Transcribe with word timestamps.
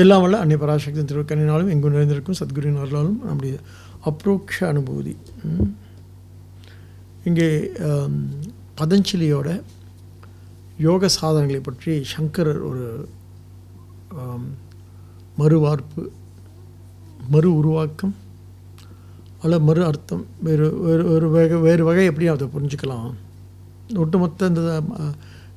எல்லாம் 0.00 0.22
வல்ல 0.22 0.40
அன்னை 0.42 0.56
பராசக்தி 0.62 1.02
திருக்கணினாலும் 1.10 1.70
எங்கும் 1.74 1.94
நிறைந்திருக்கும் 1.94 2.38
சத்குருவின் 2.40 2.80
வரலாலும் 2.82 3.18
நம்முடைய 3.28 3.54
அப்ரோக்ஷ 4.10 4.56
அனுபூதி. 4.72 5.14
இங்கே 7.28 7.48
பதஞ்சலியோட 8.80 9.48
யோக 10.86 11.08
சாதனைகளை 11.16 11.60
பற்றி 11.68 11.94
சங்கரர் 12.12 12.62
ஒரு 12.70 12.86
மறுவார்ப்பு 15.40 16.02
மறு 17.34 17.48
உருவாக்கம் 17.60 18.14
அல்ல 19.44 19.58
மறு 19.68 19.82
அர்த்தம் 19.88 20.24
வேறு 20.46 20.66
வேறு 20.86 21.04
ஒரு 21.14 21.26
வகை 21.34 21.58
வேறு 21.66 21.82
வகை 21.88 22.04
எப்படி 22.10 22.26
அதை 22.32 22.46
புரிஞ்சுக்கலாம். 22.54 23.10
ஒட்டுமொத்த 24.02 24.48
இந்த 24.52 24.62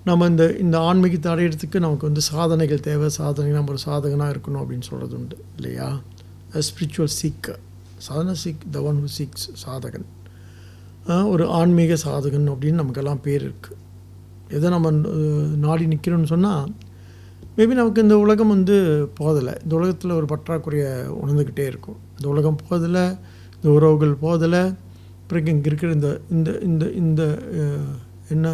நம்ம 0.08 0.26
இந்த 0.32 0.46
இந்த 0.64 0.78
ஆன்மீகத்தை 0.88 1.28
அடையிறதுக்கு 1.34 1.78
நமக்கு 1.84 2.08
வந்து 2.10 2.22
சாதனைகள் 2.30 2.82
தேவை. 2.88 3.08
சாதனை 3.18 3.52
நம்ம 3.58 3.72
ஒரு 3.74 3.82
சாதகனாக 3.86 4.34
இருக்கணும் 4.34 4.62
அப்படின்னு 4.64 4.86
சொல்கிறது 4.88 5.16
உண்டு 5.20 5.38
இல்லையா? 5.58 5.88
ஸ்பிரிச்சுவல் 6.68 7.14
சீக்க 7.20 7.56
சாதனை 8.08 8.34
seek 8.42 8.64
the 8.76 8.82
one 8.90 9.00
who 9.04 9.10
seeks 9.18 9.46
சாதகன். 9.64 10.08
ஒரு 11.34 11.46
ஆன்மீக 11.60 11.98
சாதகன் 12.06 12.50
அப்படின்னு 12.54 12.82
நமக்கெல்லாம் 12.82 13.22
பேர் 13.28 13.46
இருக்குது 13.48 13.80
எதை 14.58 14.68
நம்ம 14.76 14.92
நாடி 15.66 15.86
நிற்கிறோம்னு 15.94 16.32
சொன்னால் 16.34 16.68
மேபி 17.58 17.74
நமக்கு 17.80 18.04
இந்த 18.06 18.16
உலகம் 18.26 18.54
வந்து 18.56 18.76
போதலை. 19.20 19.54
இந்த 19.64 19.74
உலகத்தில் 19.80 20.18
ஒரு 20.20 20.28
பற்றாக்குறையை 20.34 20.92
உணர்ந்துக்கிட்டே 21.22 21.66
இருக்கும். 21.72 21.98
இந்த 22.18 22.28
உலகம் 22.34 22.60
போதலை 22.66 23.06
இந்த 23.56 23.68
உறவுகள் 23.78 24.14
போதலை 24.26 24.64
பிறகு 25.30 25.52
இங்கே 25.56 25.68
இருக்கிற 25.72 25.92
இந்த 25.98 26.10
இந்த 26.36 26.50
இந்த 26.70 26.86
இந்த 27.02 27.22
என்ன? 28.36 28.48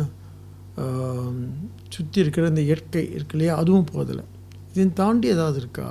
சுற்றி 1.95 2.17
இருக்கிற 2.23 2.49
இந்த 2.51 2.61
இயற்கை 2.67 3.03
இருக்கு 3.15 3.35
இல்லையா? 3.35 3.53
அதுவும் 3.61 3.89
போதில்லை 3.93 4.25
இதையும் 4.71 4.97
தாண்டி 4.99 5.27
ஏதாவது 5.35 5.57
இருக்கா? 5.61 5.87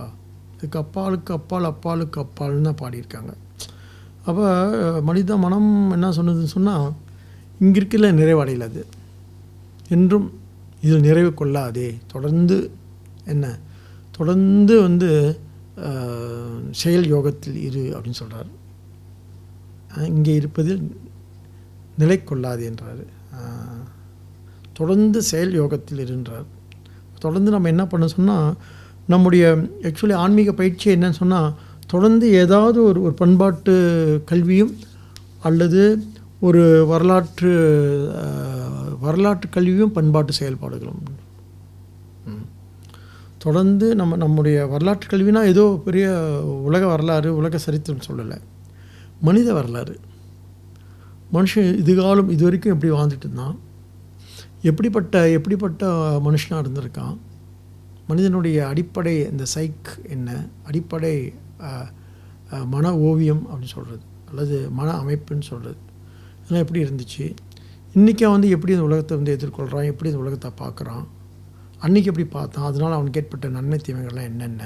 இதுக்கு 0.55 0.79
அப்பாலுக்கு 0.83 1.33
அப்பால் 1.39 1.69
அப்பாலுக்கு 1.73 2.19
அப்பால்னு 2.25 2.67
தான் 2.69 2.81
பாடியிருக்காங்க. 2.83 3.33
அப்போ 4.29 4.47
மனித 5.09 5.37
மனம் 5.45 5.71
என்ன 5.97 6.13
சொன்னதுன்னு 6.19 6.55
சொன்னால் 6.57 6.89
இங்கே 7.63 7.79
இருக்கல 7.81 8.11
நிறைவடையல 8.21 8.69
அது. 8.71 8.83
என்றும் 9.97 10.27
இதில் 10.85 11.07
நிறைவு 11.09 11.31
கொள்ளாதே. 11.41 11.89
தொடர்ந்து 12.13 12.57
என்ன? 13.33 13.47
தொடர்ந்து 14.19 14.75
வந்து 14.87 15.11
செயல் 16.81 17.07
யோகத்தில் 17.15 17.59
இரு 17.67 17.83
அப்படின்னு 17.95 18.21
சொல்கிறார் 18.23 18.51
இங்கே 20.13 20.33
இருப்பதில் 20.41 20.83
நிலை 22.03 22.19
கொள்ளாது 22.31 22.63
என்றார். 22.71 23.03
தொடர்ந்து 24.79 25.19
செயல் 25.31 25.55
யோகத்தில் 25.61 26.03
இருன்றார். 26.05 26.47
தொடர்ந்து 27.19 27.51
நம்ம 27.51 27.69
என்ன 27.69 27.85
பண்ண 27.87 28.07
சொன்னால் 28.07 28.51
நம்முடைய 29.07 29.45
ஆக்சுவலி 29.83 30.17
ஆன்மீக 30.25 30.53
பயிற்சி 30.53 30.87
என்னன்னு 30.95 31.21
சொன்னால் 31.23 31.55
தொடர்ந்து 31.87 32.27
ஏதாவது 32.43 32.79
ஒரு 32.83 32.99
ஒரு 33.03 33.15
பண்பாட்டு 33.15 33.75
கல்வியும் 34.25 34.73
அல்லது 35.43 35.83
ஒரு 36.41 36.63
வரலாற்று 36.87 37.53
வரலாற்று 39.01 39.49
கல்வியும் 39.51 39.93
பண்பாட்டு 39.93 40.33
செயல்பாடுகளும். 40.33 41.03
தொடர்ந்து 43.45 43.87
நம்ம 43.95 44.17
நம்முடைய 44.17 44.59
வரலாற்று 44.67 45.07
கல்வினா 45.09 45.43
ஏதோ 45.45 45.65
பெரிய 45.85 46.07
உலக 46.69 46.83
வரலாறு 46.87 47.31
உலக 47.37 47.59
சரித்திரம் 47.59 48.07
சொல்லலை. 48.09 48.39
மனித 49.21 49.49
வரலாறு. 49.53 49.95
மனுஷன் 51.33 51.71
இதுகாலம் 51.83 52.31
இது 52.35 52.45
வரைக்கும் 52.45 52.75
எப்படி 52.75 52.93
வாழ்ந்துட்டு 52.93 53.27
இருந்தான்? 53.27 53.57
எப்படிப்பட்ட 54.63 55.15
எப்படிப்பட்ட 55.31 55.87
மனுஷனாக 56.27 56.63
இருந்திருக்கான்? 56.65 57.17
மனிதனுடைய 58.09 58.59
அடிப்படை 58.69 59.13
இந்த 59.33 59.45
சைக் 59.55 59.91
என்ன? 60.15 60.29
அடிப்படை 60.69 61.13
மன 62.73 62.93
ஓவியம் 63.09 63.43
அப்படின்னு 63.49 63.75
சொல்கிறது 63.77 64.05
அல்லது 64.31 64.57
மன 64.79 64.89
அமைப்புன்னு 65.03 65.47
சொல்கிறது 65.51 65.81
இதெல்லாம் 66.41 66.65
எப்படி 66.65 66.83
இருந்துச்சு? 66.87 67.27
இன்றைக்கி 67.95 68.25
வந்து 68.35 68.49
எப்படி 68.55 68.75
இந்த 68.77 68.87
உலகத்தை 68.89 69.15
வந்து 69.19 69.35
எதிர்கொள்கிறான் 69.39 69.89
எப்படி 69.93 70.11
இந்த 70.11 70.23
உலகத்தை 70.25 70.51
பார்க்குறான்? 70.63 71.05
அன்றைக்கி 71.85 72.11
எப்படி 72.13 72.27
பார்த்தான்? 72.37 72.69
அதனால் 72.71 72.97
அவனுக்கு 72.99 73.21
ஏற்பட்ட 73.21 73.49
நன்மை 73.57 73.79
தீமைகள்லாம் 73.87 74.29
என்னென்ன? 74.33 74.63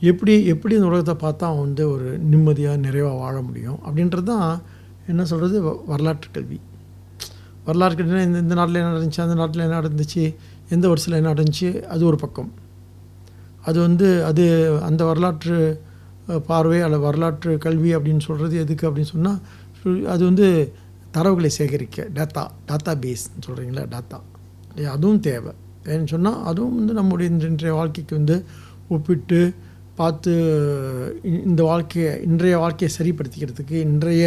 எப்படி 0.00 0.34
எப்படி 0.46 0.74
இந்த 0.74 0.88
உலகத்தை 0.92 1.14
பார்த்தா 1.24 1.44
அவன் 1.50 1.66
வந்து 1.66 1.84
ஒரு 1.90 2.18
நிம்மதியாக 2.18 2.76
நிறைவாக 2.76 3.16
வாழ 3.16 3.36
முடியும்? 3.40 3.80
அப்படின்றது 3.86 4.22
தான் 4.22 4.62
என்ன 5.06 5.24
சொல்கிறது 5.24 5.58
வரலாற்று 5.86 6.28
கல்வி. 6.32 6.60
வரலாறு 7.64 7.94
கல்வினா 7.94 8.22
இந்த 8.22 8.38
இந்த 8.38 8.54
நாட்டில் 8.54 8.80
என்ன 8.80 8.92
நடந்துச்சு 8.92 9.20
அந்த 9.20 9.34
நாட்டில் 9.34 9.62
என்ன 9.62 9.78
நடந்துச்சு 9.80 10.24
எந்த 10.68 10.88
வருஷத்தில் 10.88 11.18
என்ன 11.20 11.32
நடந்துச்சு 11.34 11.68
அது 11.84 12.02
ஒரு 12.06 12.16
பக்கம். 12.16 12.50
அது 13.60 13.80
வந்து 13.80 14.24
அது 14.24 14.44
அந்த 14.82 15.04
வரலாற்று 15.04 15.56
பார்வை 16.46 16.80
அல்ல 16.80 16.98
வரலாற்று 16.98 17.58
கல்வி 17.58 17.90
அப்படின்னு 17.96 18.20
சொல்கிறது 18.20 18.56
எதுக்கு 18.58 18.84
அப்படின்னு 18.88 19.12
சொன்னால் 19.14 19.40
அது 20.06 20.22
வந்து 20.24 20.46
தரவுகளை 21.16 21.50
சேகரிக்க 21.58 22.06
டேட்டா 22.14 22.42
டாட்டா 22.68 22.92
பேஸ்ன்னு 23.04 23.44
சொல்கிறீங்களா 23.46 23.84
டாட்டா 23.94 24.18
இல்லையா 24.70 24.90
அதுவும் 24.92 25.20
தேவை. 25.20 25.52
ஏன்னு 25.84 26.06
சொன்னால் 26.06 26.42
அதுவும் 26.44 26.76
வந்து 26.76 26.92
நம்முடைய 26.92 27.30
இன்றைய 27.30 27.74
வாழ்க்கைக்கு 27.74 28.14
வந்து 28.16 28.36
ஒப்பிட்டு 28.88 29.40
பார்த்து 29.94 30.32
இந்த 31.22 31.62
வாழ்க்கையை 31.62 32.10
இன்றைய 32.22 32.56
வாழ்க்கையை 32.58 32.90
சரிப்படுத்திக்கிறதுக்கு 32.98 33.76
இன்றைய 33.88 34.24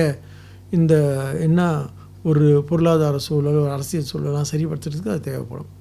இந்த 0.71 0.93
என்ன 1.39 1.61
ஒரு 2.29 2.43
பொருளாதார 2.69 3.17
சூழல் 3.27 3.59
ஒரு 3.63 3.71
அரசியல் 3.77 4.09
சூழலாம் 4.11 4.49
சரிப்படுத்துறதுக்கு 4.51 5.13
அது 5.13 5.23
தேவைப்படும். 5.29 5.71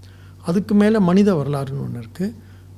அதுக்கு 0.49 0.75
மேலே 0.75 0.99
மனித 1.09 1.31
வரலாறுன்னு 1.41 1.85
ஒன்று 1.87 2.03
இருக்குது 2.05 2.35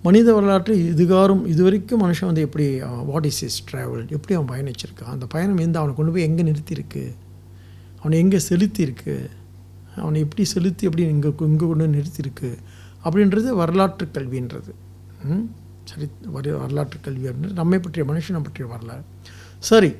மனித 0.07 0.29
வரலாற்று 0.35 0.73
இதுகாரும் 0.93 1.43
இது 1.53 1.63
வரைக்கும் 1.63 2.03
மனுஷன் 2.05 2.29
வந்து 2.31 2.43
எப்படி 2.47 2.67
வாட் 3.11 3.29
இஸ் 3.31 3.43
இஸ் 3.47 3.59
ட்ராவல் 3.71 4.03
எப்படி 4.17 4.35
அவன் 4.39 4.51
பயணிச்சிருக்கான்? 4.53 5.13
அந்த 5.15 5.27
பயணம் 5.35 5.63
எந்த 5.67 5.79
அவனை 5.79 5.95
கொண்டு 5.95 6.13
போய் 6.13 6.27
எங்கே 6.29 6.43
நிறுத்தியிருக்கு? 6.51 7.05
அவனை 8.01 8.19
எங்கே 8.25 8.41
செலுத்தியிருக்கு? 8.51 9.17
அவனை 9.97 10.21
எப்படி 10.21 10.45
செலுத்தி 10.55 10.87
எப்படி 10.89 11.05
இங்கே 11.15 11.31
இங்கே 11.51 11.67
கொண்டு 11.67 11.87
நிறுத்தியிருக்கு? 11.97 12.51
அப்படின்றது 13.05 13.49
வரலாற்று 13.63 14.07
கல்வின்றது. 14.17 14.73
ம்? 15.31 15.45
சரி 15.91 16.07
வர 16.35 16.57
வரலாற்று 16.57 16.99
கல்வி 17.07 17.27
அப்படின்றது 17.29 17.61
நம்மை 17.63 17.79
பற்றிய 17.79 18.05
மனுஷனை 18.11 18.41
பற்றிய 18.45 18.67
வரலாறு. 18.75 19.05
சரி 19.71 19.91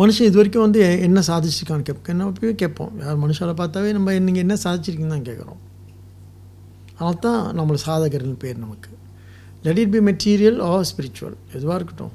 மனுஷன் 0.00 0.28
இது 0.28 0.38
வரைக்கும் 0.38 0.64
வந்து 0.64 0.80
என்ன 1.06 1.18
சாதிச்சிருக்கான்னு 1.28 1.86
கேட்போம் 1.88 2.12
என்ன 2.14 2.54
கேட்போம். 2.62 2.92
யார் 3.04 3.22
மனுஷால 3.24 3.52
பார்த்தாவே 3.60 3.90
நம்ம 3.96 4.18
நீங்கள் 4.26 4.44
என்ன 4.46 4.56
சாதிச்சிருக்கீங்கன்னு 4.64 5.16
தான் 5.16 5.28
கேட்குறோம். 5.28 5.60
அதனால 6.96 7.16
தான் 7.26 7.42
நம்மளை 7.58 7.78
சாதகர்னு 7.86 8.36
பேர் 8.44 8.62
நமக்கு. 8.64 8.90
Let 9.64 9.80
it 9.82 9.94
be 9.96 10.00
material 10.10 10.58
or 10.70 10.84
spiritual 10.90 11.36
எதுவாக 11.56 11.78
இருக்கட்டும். 11.78 12.14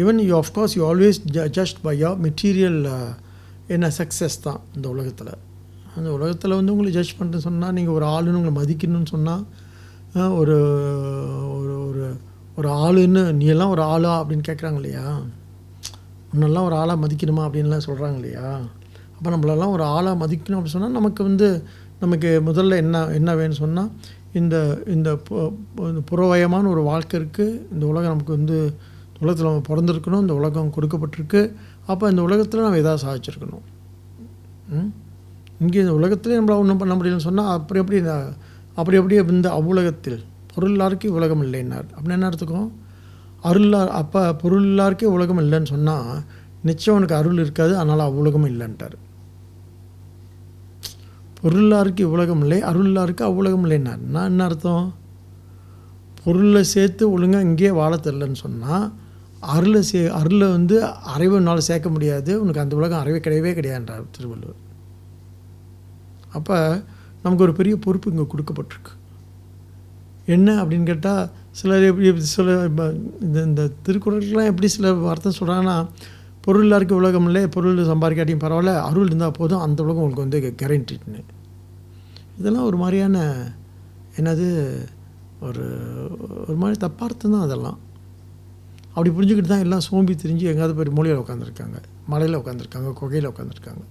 Even 0.00 0.20
you 0.28 0.34
of course 0.42 0.74
you 0.78 0.82
always 0.90 1.20
just 1.58 1.80
by 1.86 1.94
your 2.02 2.20
material 2.26 2.78
என்ன 3.76 3.86
சக்ஸஸ் 4.00 4.38
தான் 4.46 4.60
இந்த 4.76 4.86
உலகத்தில். 4.94 5.32
அந்த 5.96 6.08
உலகத்தில் 6.18 6.56
வந்து 6.58 6.72
உங்களை 6.74 6.92
ஜட்ஜ் 6.98 7.16
பண்ணுறேன்னு 7.18 7.46
சொன்னால் 7.48 7.74
நீங்கள் 7.78 7.96
ஒரு 7.98 8.06
ஆளுன்னு 8.14 8.38
உங்களை 8.40 8.54
மதிக்கணும்னு 8.60 9.12
சொன்னால் 9.14 9.44
ஒரு 10.40 10.56
ஒரு 11.56 11.74
ஒரு 11.88 12.04
ஒரு 12.58 12.68
ஆளுன்னு 12.84 13.22
நீ 13.40 13.46
எல்லாம் 13.54 13.72
ஒரு 13.74 13.82
ஆளா 13.94 14.12
அப்படின்னு 14.20 14.46
கேட்குறாங்க 14.48 14.78
இல்லையா? 14.80 15.06
முன்னெல்லாம் 16.34 16.64
ஒரு 16.64 16.74
ஆளாக 16.74 17.06
மதிக்கணுமா 17.06 17.38
அப்படின்லாம் 17.38 17.80
சொல்கிறாங்க 17.86 18.14
இல்லையா? 18.14 18.60
அப்போ 19.16 19.30
நம்மளெல்லாம் 19.30 19.70
ஒரு 19.70 19.82
ஆளாக 19.82 20.26
மதிக்கணும் 20.26 20.58
அப்படின்னு 20.58 20.64
சொன்னால் 20.64 20.90
நமக்கு 20.90 21.24
வந்து 21.24 21.62
நமக்கு 22.00 22.42
முதல்ல 22.46 22.76
என்ன 22.76 23.06
என்ன 23.06 23.34
வேணும்னு 23.34 23.50
சொன்னால் 23.50 23.90
இந்த 24.32 24.82
இந்த 24.86 25.18
புறவயமான 26.10 26.68
ஒரு 26.68 26.82
வாழ்க்கை 26.82 27.20
இருக்குது 27.20 27.72
இந்த 27.72 27.86
உலகம் 27.86 28.10
நமக்கு 28.10 28.32
வந்து 28.32 28.74
உலகத்தில் 29.20 29.52
நம்ம 29.52 29.60
பிறந்திருக்கணும். 29.68 30.20
இந்த 30.20 30.34
உலகம் 30.34 30.72
கொடுக்கப்பட்டிருக்கு. 30.76 31.52
அப்போ 31.86 32.08
இந்த 32.08 32.22
உலகத்தில் 32.22 32.60
நம்ம 32.60 32.76
எதாவது 32.76 33.06
சாதிச்சிருக்கணும். 33.06 33.60
ம்? 34.68 34.92
இங்கே 35.60 35.80
இந்த 35.80 35.94
உலகத்திலே 35.94 36.40
நம்மளால் 36.40 36.58
ஒன்றும் 36.58 36.76
பண்ண 36.76 36.94
முடியலன்னு 36.94 37.16
சொன்னால் 37.16 37.56
அப்படி 37.56 37.80
எப்படி 37.80 37.98
இந்த- 37.98 38.32
அப்படி 38.74 38.96
அப்படியே 38.96 39.24
இந்த 39.28 39.50
அவ்வுலகத்தில் 39.50 40.24
பொருளாருக்கு 40.56 41.06
உலகம் 41.06 41.42
இல்லைன்னார். 41.42 41.84
அப்படின்னு 41.98 42.10
என்ன 42.10 42.28
எடுத்துக்கோ 42.28 42.70
அருளார் 43.44 43.90
அப்போ 44.00 44.22
பொருளாருக்கே 44.42 45.08
உலகம் 45.16 45.40
இல்லைன்னு 45.42 45.72
சொன்னால் 45.74 46.12
நிச்சயம் 46.68 46.96
உனக்கு 46.98 47.18
அருள் 47.18 47.42
இருக்காது 47.44 47.72
அதனால் 47.78 48.08
அவ்வுலகம் 48.08 48.48
இல்லைன்ட்டார். 48.50 48.96
பொருளாருக்கு 51.40 52.04
உலகம் 52.14 52.40
இல்லை 52.44 52.58
அருளாருக்கு 52.70 53.22
அவ்வுலகம் 53.26 53.64
இல்லைன்னார் 53.66 54.02
நான் 54.14 54.30
என்ன 54.30 54.44
அர்த்தம்? 54.44 54.86
பொருளை 56.22 56.62
சேர்த்து 56.74 57.04
ஒழுங்காக 57.14 57.46
இங்கேயே 57.48 57.70
வாழ 57.80 57.92
தெரிலன்னு 57.96 58.38
சொன்னால் 58.44 58.86
அருளை 59.54 59.82
சே 59.82 60.00
அருளை 60.20 60.46
வந்து 60.48 60.76
அறிவை 61.14 61.36
உன்னால் 61.38 61.68
சேர்க்க 61.68 61.88
முடியாது 61.96 62.32
உனக்கு 62.42 62.62
அந்த 62.62 62.74
உலகம் 62.76 63.00
அறவே 63.02 63.20
கிடையவே 63.26 63.52
கிடையாதுன்றார் 63.58 64.12
திருவள்ளுவர். 64.16 64.62
அப்போ 66.38 66.56
நமக்கு 67.22 67.44
ஒரு 67.46 67.54
பெரிய 67.58 67.74
பொறுப்பு 67.84 68.10
இங்கே 68.10 68.26
கொடுக்கப்பட்டிருக்கு. 68.32 68.92
என்ன 70.26 70.48
அப்படின்னு 70.62 70.90
கேட்டால் 70.90 71.30
சிலர் 71.58 71.84
எப்படி 71.90 72.04
சில 72.30 72.54
இப்போ 72.68 72.84
இந்த 73.22 73.38
இந்த 73.48 73.62
திருக்குறளுக்கெல்லாம் 73.86 74.50
எப்படி 74.52 74.68
சில 74.74 74.92
வார்த்தை 75.00 75.30
சொல்கிறாங்கன்னா 75.38 75.76
பொருள் 76.44 76.64
எல்லாருக்கும் 76.64 77.00
உலகம் 77.00 77.26
இல்லை 77.28 77.42
பொருள் 77.54 77.80
சம்பாதிக்காட்டியும் 77.88 78.42
பரவாயில்ல 78.42 78.74
அருள் 78.86 79.08
இருந்தால் 79.08 79.36
போதும் 79.38 79.64
அந்த 79.64 79.78
உலகம் 79.84 80.02
உங்களுக்கு 80.02 80.26
வந்து 80.26 80.40
கேரண்டின்னு 80.60 81.22
இதெல்லாம் 82.38 82.68
ஒரு 82.68 82.78
மாதிரியான 82.82 83.18
என்னது 84.18 84.46
ஒரு 85.40 85.64
ஒரு 86.42 86.56
மாதிரி 86.60 86.76
தப்பார்த்தம் 86.84 87.34
தான் 87.34 87.44
அதெல்லாம். 87.46 87.76
அப்படி 88.94 89.10
புரிஞ்சுக்கிட்டு 89.16 89.50
தான் 89.50 89.64
எல்லாம் 89.64 89.84
சோம்பி 89.86 90.14
திரிஞ்சு 90.16 90.48
எங்கேயாவது 90.50 90.76
போய் 90.78 90.96
மூலையில் 90.96 91.20
உட்காந்துருக்காங்க 91.20 91.78
மலையில் 92.08 92.40
உட்காந்துருக்காங்க 92.40 92.90
குகையில் 93.00 93.30
உட்காந்துருக்காங்க 93.30 93.82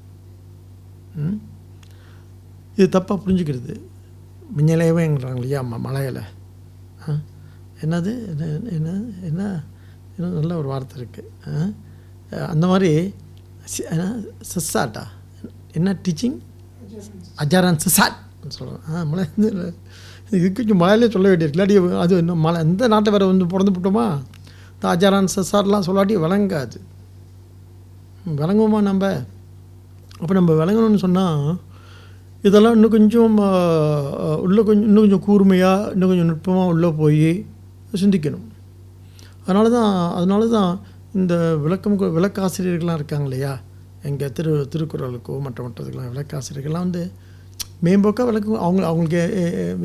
ம்? 1.19 1.37
இது 2.77 2.87
தப்பாக 2.95 3.17
புரிஞ்சுக்கிறது. 3.21 3.75
மின்னலையவேங்கிறாங்க 4.57 5.39
இல்லையா 5.39 5.61
ம 5.65 5.79
மலையில்? 5.85 6.21
ஆ? 7.03 7.13
என்னது? 7.81 8.12
என்ன 8.31 8.44
என்ன 8.69 8.89
என்ன? 9.21 9.41
என்ன 10.18 10.29
நல்ல 10.35 10.57
ஒரு 10.57 10.68
வார்த்தை 10.68 10.95
இருக்குது 11.00 11.65
அந்த 12.47 12.68
மாதிரி 12.68 12.91
சி- 13.71 13.89
என்ன 13.89 14.06
சசாட்டா 14.51 15.03
என்ன 15.71 15.95
டீச்சிங் 16.03 16.38
அஜாரான் 17.38 17.83
சசாட் 17.85 18.18
சொல்கிறேன் 18.47 18.83
ஆ 18.89 19.03
மலை 19.03 19.25
இது 20.31 20.51
கொஞ்சம் 20.51 20.77
மலையிலே 20.77 21.12
சொல்ல 21.12 21.27
வேண்டியிருக்கு. 21.29 21.57
இல்லாட்டி 21.57 21.97
அது 21.97 22.18
இன்னும் 22.18 22.39
மலை 22.39 22.59
எந்த 22.62 22.88
நாட்டை 22.88 23.12
வேறு 23.12 23.25
வந்து 23.25 23.45
பிறந்து 23.45 23.71
விட்டோமா 23.71 24.06
இந்த 24.73 24.85
அஜாரான் 24.94 25.33
சசார்லாம் 25.35 25.85
சொல்லாட்டி 25.88 26.15
விளங்காது. 26.18 26.77
விளங்குவோமா 28.35 28.81
நம்ம? 28.81 29.03
அப்போ 30.19 30.33
நம்ம 30.33 30.53
விளங்கணும்னு 30.56 30.95
சொன்னால் 30.95 31.41
இதெல்லாம் 32.41 32.73
இன்னும் 32.73 32.89
கொஞ்சம் 32.89 33.38
உள்ளே 34.41 34.62
கொஞ்சம் 34.63 34.88
இன்னும் 34.88 35.03
கொஞ்சம் 35.03 35.19
கூர்மையாக 35.19 35.91
இன்னும் 35.91 36.09
கொஞ்சம் 36.09 36.25
நுட்பமாக 36.25 36.68
உள்ளே 36.68 36.89
போய் 36.91 37.30
சிந்திக்கணும். 38.01 38.45
அதனால 39.43 39.69
தான் 39.69 39.91
அதனால 40.17 40.47
தான் 40.47 40.71
இந்த 41.13 41.33
விளக்கம் 41.63 41.95
விளக்காசிரியர்கள்லாம் 42.17 42.99
இருக்காங்க 42.99 43.27
இல்லையா? 43.29 43.53
எங்கள் 44.09 44.33
திரு 44.37 44.51
திருக்குறளுக்கோ 44.73 45.35
மற்ற 45.45 45.59
மற்றதுக்கெல்லாம் 45.67 46.11
விளக்காசிரியர்கள்லாம் 46.13 46.85
வந்து 46.87 47.03
மேம்போக்காக 47.85 48.25
விளக்கம் 48.29 48.63
அவங்க 48.65 48.83
அவங்களுக்கு 48.85 49.21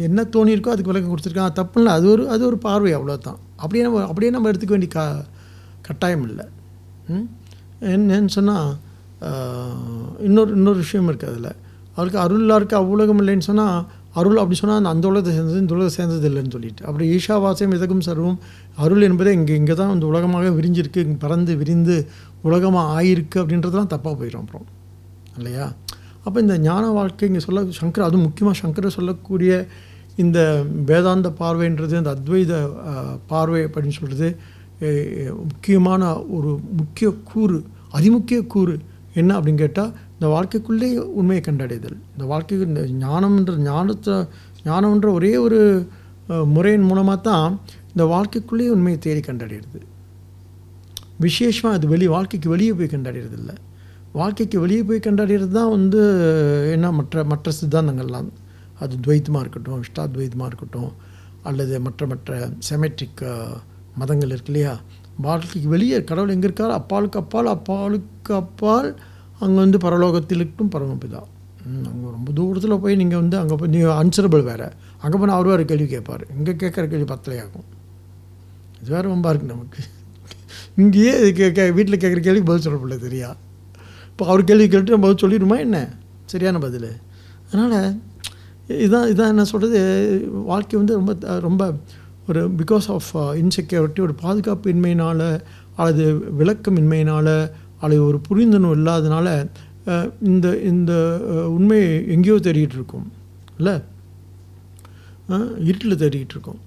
என்ன 0.08 0.20
தோணியிருக்கோ 0.36 0.72
அதுக்கு 0.74 0.92
விளக்கம் 0.92 1.12
கொடுத்துருக்காங்க. 1.12 1.52
தப்பு 1.52 1.78
இல்லை 1.80 1.92
அது 1.92 2.06
ஒரு 2.10 2.22
அது 2.28 2.42
ஒரு 2.46 2.58
பார்வை 2.58 2.92
அவ்வளோதான் 2.98 3.38
அப்படியே 3.56 3.84
நம்ம 3.84 4.02
அப்படியே 4.06 4.32
நம்ம 4.32 4.50
எடுத்துக்க 4.52 4.74
வேண்டிய 4.76 4.92
கா 4.94 5.04
கட்டாயம் 5.82 6.26
இல்லை. 6.28 6.44
ம்? 7.08 7.26
என்னன்னு 7.94 8.32
சொன்னால் 8.38 8.70
இன்னொரு 10.18 10.50
இன்னொரு 10.52 10.78
விஷயம் 10.78 11.08
இருக்குது 11.10 11.30
அதில். 11.32 11.50
அவருக்கு 11.96 12.18
அருளாக 12.18 12.58
இருக்க 12.60 12.74
அவ்வுலகம் 12.76 13.20
இல்லைன்னு 13.22 13.48
சொன்னால் 13.50 13.78
அருள் 14.14 14.40
அப்படி 14.40 14.56
சொன்னால் 14.60 14.90
அந்த 14.94 15.04
உலகத்தை 15.08 15.32
சேர்ந்தது 15.36 15.60
இந்த 15.62 15.74
உலகத்தை 15.76 15.96
சேர்ந்தது 15.98 16.26
இல்லைன்னு 16.30 16.54
சொல்லிட்டு. 16.56 16.82
அப்படி 16.88 17.04
ஈஷாவாசியம் 17.16 17.74
இதகும் 17.76 18.04
சர்வம் 18.08 18.38
அருள் 18.76 19.06
என்பதே 19.08 19.32
இங்கே 19.32 19.54
இங்கே 19.60 19.74
தான் 19.74 19.92
இந்த 19.94 20.06
உலகமாக 20.06 20.50
விரிஞ்சிருக்கு 20.58 21.04
இங்கே 21.06 21.18
பறந்து 21.18 21.52
விரிந்து 21.60 21.96
உலகமாக 22.42 22.92
ஆயிருக்கு 22.96 23.38
அப்படின்றதுலாம் 23.42 23.92
தப்பாக 23.94 24.14
போயிடும் 24.20 24.42
அப்புறம். 24.44 24.66
இல்லையா? 25.38 25.66
அப்போ 26.24 26.38
இந்த 26.40 26.56
ஞான 26.58 26.84
வாழ்க்கை 26.90 27.28
இங்கே 27.28 27.42
சொல்ல 27.46 27.62
சங்கர் 27.80 28.06
அதுவும் 28.06 28.26
முக்கியமாக 28.26 28.56
சங்கரை 28.62 28.90
சொல்லக்கூடிய 28.90 29.52
இந்த 30.16 30.38
வேதாந்த 30.86 31.28
பார்வைன்றது 31.40 31.94
இந்த 32.00 32.10
அத்வைத 32.16 32.52
பார்வை 33.26 33.60
அப்படின்னு 33.66 33.96
சொல்கிறது 33.98 34.28
முக்கியமான 35.44 36.02
ஒரு 36.36 36.50
முக்கிய 36.80 37.08
கூறு 37.24 37.58
அதிமுக்கிய 37.94 38.40
கூறு 38.46 38.74
என்ன 39.14 39.30
அப்படின்னு 39.38 39.62
கேட்டால் 39.62 39.92
இந்த 40.22 40.32
வாழ்க்கைக்குள்ளே 40.34 40.88
உண்மையை 41.20 41.40
கண்டடைதல். 41.46 41.96
இந்த 42.14 42.24
வாழ்க்கைக்கு 42.32 42.66
இந்த 42.68 42.82
ஞானம்ன்ற 43.04 43.54
ஞானத்தை 43.68 44.16
ஞானம்ன்ற 44.68 45.08
ஒரே 45.18 45.30
ஒரு 45.44 45.58
முறையின் 46.52 46.86
மூலமாக 46.90 47.18
தான் 47.28 47.48
இந்த 47.92 48.04
வாழ்க்கைக்குள்ளேயே 48.12 48.70
உண்மையை 48.74 48.98
தேடி 49.06 49.22
கண்டடைகிறது 49.28 49.80
விசேஷமாக 51.24 51.78
அது 51.78 51.90
வெளி 51.94 52.06
வாழ்க்கைக்கு 52.14 52.48
வெளியே 52.54 52.72
போய் 52.78 52.92
கண்டாடுறது 52.94 53.36
இல்லை 53.40 53.56
வாழ்க்கைக்கு 54.20 54.56
வெளியே 54.64 54.82
போய் 54.88 55.04
கண்டாடுறது 55.08 55.52
தான் 55.58 55.74
வந்து 55.76 56.00
என்ன 56.76 56.92
மற்ற 57.00 57.24
மற்ற 57.32 57.52
சித்தாந்தங்கள்லாம். 57.60 58.28
அது 58.82 58.94
துவைத்தமாக 59.04 59.44
இருக்கட்டும் 59.44 59.80
இஷ்டாத்வைத்தமாக 59.86 60.50
இருக்கட்டும் 60.50 60.90
அல்லது 61.50 61.76
மற்ற 61.86 62.06
மற்ற 62.12 62.48
செமெட்ரிக் 62.68 63.22
மதங்கள் 64.02 64.34
இருக்கு 64.34 64.52
இல்லையா? 64.52 64.74
வாழ்க்கைக்கு 65.26 65.70
வெளியே 65.76 65.98
கடவுள் 66.10 66.34
எங்கே 66.36 66.48
இருக்கார்? 66.50 66.76
அப்பாளுக்கு 66.80 67.20
அப்பால் 67.22 67.56
அப்பாலுக்கு 67.56 68.34
அப்பால் 68.42 68.90
அங்கே 69.42 69.58
வந்து 69.58 69.78
பரலோகத்திலுக்கும் 69.78 70.72
பரமபிதா 70.72 71.22
அங்கே 71.86 72.08
ரொம்ப 72.12 72.28
தூரத்தில் 72.32 72.80
போய் 72.80 72.98
நீங்கள் 73.00 73.20
வந்து 73.20 73.36
அங்கே 73.38 73.56
போய் 73.56 73.68
நீங்கள் 73.68 73.96
அன்சரபிள் 74.00 74.42
வேறு. 74.44 74.68
அங்கே 75.02 75.16
போனால் 75.18 75.36
அவர் 75.36 75.50
வேறு 75.50 75.64
கேள்வி 75.64 75.86
கேட்பார் 75.88 76.24
இங்கே 76.34 76.52
கேட்குற 76.54 76.84
கேள்வி 76.86 77.06
பத்தலையாகும் 77.10 77.66
இது 78.80 78.90
வேறு 78.92 79.06
ரொம்ப 79.08 79.26
இருக்குது 79.30 79.52
நமக்கு. 79.52 79.80
இங்கேயே 80.76 81.10
கே 81.32 81.46
கே 81.52 81.64
வீட்டில் 81.70 82.00
கேட்குற 82.02 82.20
கேள்விக்கு 82.20 82.48
பதில் 82.48 82.64
சொல்ல 82.64 82.78
முடியல 82.78 82.98
சரியா 83.00 83.30
இப்போ 84.10 84.24
அவர் 84.26 84.44
கேள்வி 84.44 84.66
கேட்டு 84.68 84.94
நம்ம 84.94 85.06
பதில் 85.06 85.22
சொல்லிடுமா 85.24 85.56
என்ன? 85.60 85.78
சரியான 86.26 86.58
பதில். 86.60 86.88
அதனால் 87.46 87.76
இதான் 88.82 89.08
இதான் 89.08 89.30
என்ன 89.30 89.44
சொல்கிறது 89.44 89.78
வாழ்க்கை 90.46 90.76
வந்து 90.78 90.94
ரொம்ப 90.94 91.14
த- 91.16 91.40
ரொம்ப 91.40 91.62
ஒரு 92.28 92.40
பிகாஸ் 92.58 92.86
ஆஃப் 92.92 93.10
இன்செக்யூரிட்டி 93.40 94.00
ஒரு 94.00 94.14
பாதுகாப்பு 94.20 94.72
இன்மையினால் 94.72 95.24
அல்லது 95.76 96.04
விளக்கமின்மையினால் 96.38 97.32
அல்லது 97.82 98.02
ஒரு 98.08 98.18
புரிந்துணர்வு 98.28 98.78
இல்லாதனால 98.80 99.28
இந்த 100.30 100.48
இந்த 100.70 100.92
உண்மை 101.56 101.80
எங்கேயோ 102.14 102.36
தேடிட்டு 102.46 102.76
இருக்கும் 102.78 103.06
இல்லை? 103.58 103.74
இருட்டில் 105.68 106.00
தேடிக்கிட்டு 106.02 106.34
இருக்கும். 106.36 106.60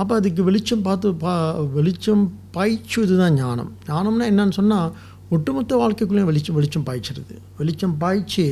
அப்போ 0.00 0.12
அதுக்கு 0.20 0.42
வெளிச்சம் 0.48 0.84
பார்த்து 0.88 1.08
பா 1.22 1.32
வெளிச்சம் 1.78 2.24
பாய்ச்சுவது 2.56 3.14
தான் 3.22 3.36
ஞானம். 3.40 3.70
ஞானம்னா 3.90 4.26
என்னன்னு 4.32 4.56
சொன்னால் 4.58 4.92
ஒட்டுமொத்த 5.34 5.72
வாழ்க்கைக்குள்ளேயும் 5.82 6.30
வெளிச்சம் 6.30 6.56
வெளிச்சம் 6.58 6.86
பாய்ச்சிருது. 6.88 7.34
வெளிச்சம் 7.60 7.96
பாய்ச்சி 8.02 8.46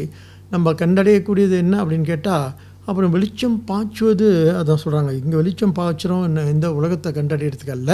நம்ம 0.54 0.72
கண்டடையக்கூடியது 0.82 1.56
என்ன 1.64 1.74
அப்படின்னு 1.82 2.08
கேட்டால் 2.12 2.48
அப்புறம் 2.90 3.12
வெளிச்சம் 3.14 3.56
பாய்ச்சுவது 3.70 4.28
அதான் 4.58 4.82
சொல்கிறாங்க 4.84 5.10
இங்கே 5.22 5.36
வெளிச்சம் 5.40 5.74
பாய்ச்சுறோம் 5.78 6.24
என்ன 6.28 6.44
இந்த 6.54 6.66
உலகத்தை 6.78 7.10
கண்டடையிறதுக்கு 7.18 7.74
அல்ல. 7.78 7.90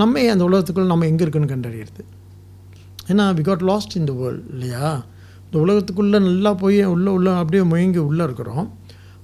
நம்ம 0.00 0.24
அந்த 0.34 0.44
உலகத்துக்குள்ளே 0.50 0.92
நம்ம 0.92 1.06
எங்கே 1.12 1.24
இருக்குன்னு 1.26 1.54
கண்டடையிறது? 1.54 2.04
ஏன்னா 3.10 3.24
we 3.38 3.42
got 3.48 3.64
lost 3.70 3.94
in 4.00 4.08
the 4.10 4.12
world 4.20 4.44
இல்லையா? 4.54 4.88
இந்த 5.46 5.56
உலகத்துக்குள்ளே 5.64 6.18
நல்லா 6.28 6.52
போய் 6.62 6.80
உள்ளே 6.94 7.10
உள்ள 7.16 7.28
அப்படியே 7.40 7.62
முயங்கி 7.72 8.00
உள்ளே 8.10 8.22
இருக்கிறோம். 8.28 8.66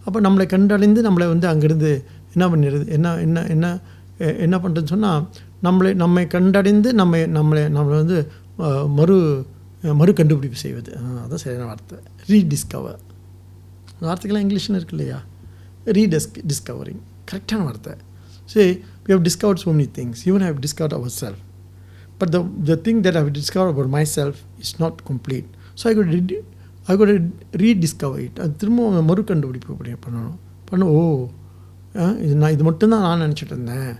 அப்போ 0.06 0.18
நம்மளை 0.26 0.46
கண்டடைந்து 0.54 1.00
நம்மளை 1.06 1.26
வந்து 1.32 1.46
அங்கேருந்து 1.52 1.92
என்ன 2.34 2.44
பண்ணிடுது? 2.52 2.84
என்ன 2.96 3.14
என்ன 3.26 3.44
என்ன 3.54 3.66
என்ன 4.44 4.56
பண்ணுறதுன்னு 4.62 4.92
சொன்னால் 4.94 5.22
நம்மளை 5.66 5.90
நம்மை 6.02 6.24
கண்டடைந்து 6.34 6.88
நம்மை 7.00 7.20
நம்மளை 7.38 7.62
நம்மளை 7.76 7.96
வந்து 8.02 8.18
மறு 8.98 9.16
மறு 10.00 10.12
கண்டுபிடிப்பு 10.18 10.58
செய்வது. 10.64 10.90
அதான் 11.24 11.42
சரியான 11.44 11.66
வார்த்தை. 11.70 11.98
ரீடிஸ்கவர் 12.30 13.00
வார்த்தைகள்லாம் 14.06 14.44
இங்கிலீஷ்னு 14.46 14.78
இருக்கு 14.80 14.96
இல்லையா? 14.96 15.18
ரீடெஸ்க் 15.98 16.38
டிஸ்கவரிங் 16.50 17.02
கரெக்டான 17.30 17.64
வார்த்தை. 17.68 17.94
சரி 18.52 18.70
we 19.06 19.10
have 19.14 19.24
discovered 19.28 19.62
so 19.62 19.68
many 19.72 19.86
things 19.98 20.22
even 20.28 20.42
have 20.48 20.60
discovered 20.66 20.96
our 20.98 21.14
self 21.22 21.40
but 22.20 22.30
the 22.34 22.40
the 22.70 22.76
thing 22.84 22.98
that 23.04 23.16
I've 23.18 23.32
discovered 23.40 23.72
about 23.74 23.90
myself 23.98 24.36
is 24.62 24.72
not 24.82 24.94
complete. 25.10 25.48
So 25.80 25.84
I 25.90 25.94
could 25.98 26.10
I 26.18 26.20
I 26.90 26.96
could 27.00 27.12
rediscover 27.62 28.18
it. 28.26 28.34
அது 28.42 28.52
திரும்ப 28.60 29.02
மறு 29.10 29.22
கண்டுபிடிப்பு 29.30 29.72
அப்படி 29.74 29.90
பண்ணணும். 30.06 30.36
பண்ண 30.70 30.86
ஓ 30.96 31.00
இது 32.24 32.34
நான் 32.40 32.54
இது 32.56 32.64
மட்டும்தான் 32.68 33.04
நான் 33.06 33.22
நினச்சிட்டு 33.24 33.54
இருந்தேன். 33.54 33.92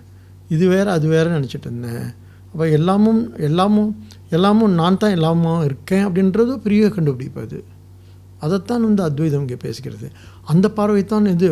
இது 0.55 0.65
வேறு 0.75 0.91
அது 0.97 1.07
வேறு 1.15 1.29
நினச்சிட்டு 1.37 1.69
இருந்தேன். 1.69 2.07
அப்போ 2.51 2.65
எல்லாமும் 2.79 3.23
எல்லாமும் 3.49 3.91
எல்லாமும் 4.37 4.73
நான் 4.81 5.01
தான் 5.03 5.15
எல்லாமும் 5.19 5.61
இருக்கேன் 5.69 6.05
அப்படின்றது 6.07 6.53
பெரிய 6.67 6.85
கண்டுபிடிப்பு 6.97 7.41
அது. 7.47 7.59
அதைத்தான் 8.45 8.87
வந்து 8.89 9.03
அத்வைதம் 9.09 9.43
இங்கே 9.45 9.59
பேசுகிறது. 9.67 10.09
அந்த 10.53 10.67
பார்வை 10.79 11.03
தான் 11.13 11.27
இது. 11.35 11.51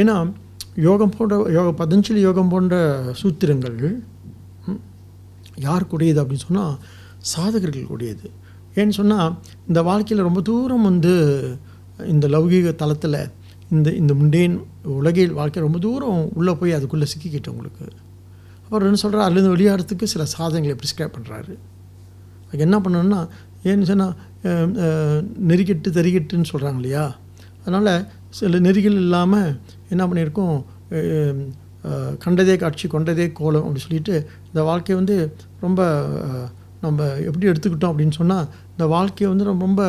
ஏன்னா 0.00 0.16
யோகம் 0.88 1.14
போன்ற 1.16 1.36
யோக 1.58 1.70
பதஞ்சலி 1.82 2.20
யோகம் 2.28 2.50
போன்ற 2.52 2.76
சூத்திரங்கள் 3.20 3.78
யார் 5.66 5.90
கூடியது 5.92 6.18
அப்படின்னு 6.22 6.46
சொன்னால் 6.48 6.74
சாதகர்கள் 7.32 7.90
கூடியது. 7.92 8.26
ஏன்னு 8.76 8.98
சொன்னால் 8.98 9.30
இந்த 9.68 9.80
வாழ்க்கையில் 9.88 10.26
ரொம்ப 10.28 10.42
தூரம் 10.50 10.86
வந்து 10.90 11.12
இந்த 12.12 12.26
லௌகீக 12.34 12.68
தளத்தில் 12.82 13.18
இந்த 13.70 13.88
இந்த 14.00 14.12
முண்டேன் 14.20 14.54
உலகில் 15.00 15.36
வாழ்க்கை 15.38 15.60
ரொம்ப 15.62 15.78
தூரம் 15.78 16.22
உள்ளே 16.38 16.52
போய் 16.60 16.76
அதுக்குள்ளே 16.78 17.06
சிக்கிக்கிட்டு 17.12 17.52
உங்களுக்கு. 17.54 17.84
அவர் 18.68 18.86
என்ன 18.88 18.98
சொல்கிறார் 19.04 19.26
அதுலேருந்து 19.28 19.54
வெளியாடுறதுக்கு 19.54 20.06
சில 20.14 20.24
சாதனைகளை 20.34 20.74
ப்ரிஸ்கிரைப் 20.80 21.14
பண்ணுறாரு 21.16 21.54
அதுக்கு 22.44 22.66
என்ன 22.68 22.78
பண்ணணும்னா 22.84 23.20
ஏன்னு 23.70 23.88
சொன்னால் 23.90 24.14
நெருக்கிட்டு 25.50 25.90
தெருக்கிட்டுன்னு 25.96 26.50
சொல்கிறாங்க 26.52 26.80
இல்லையா? 26.80 27.04
அதனால் 27.64 27.92
சில 28.38 28.58
நெறிகள் 28.66 29.00
இல்லாமல் 29.04 29.50
என்ன 29.88 30.02
பண்ணியிருக்கோம் 30.06 30.56
கண்டதே 32.18 32.56
காட்சி 32.56 32.88
கொண்டதே 32.88 33.32
கோலம் 33.32 33.64
அப்படின்னு 33.64 33.78
சொல்லிட்டு 33.78 34.14
இந்த 34.46 34.62
வாழ்க்கையை 34.62 35.04
வந்து 35.04 35.36
ரொம்ப 35.60 35.80
நம்ம 36.80 37.04
எப்படி 37.04 37.46
எடுத்துக்கிட்டோம் 37.46 37.92
அப்படின்னு 37.92 38.10
சொன்னால் 38.10 38.48
இந்த 38.70 38.86
வாழ்க்கையை 38.86 39.36
வந்து 39.36 39.50
நம்ம 39.50 39.64
ரொம்ப 39.64 39.82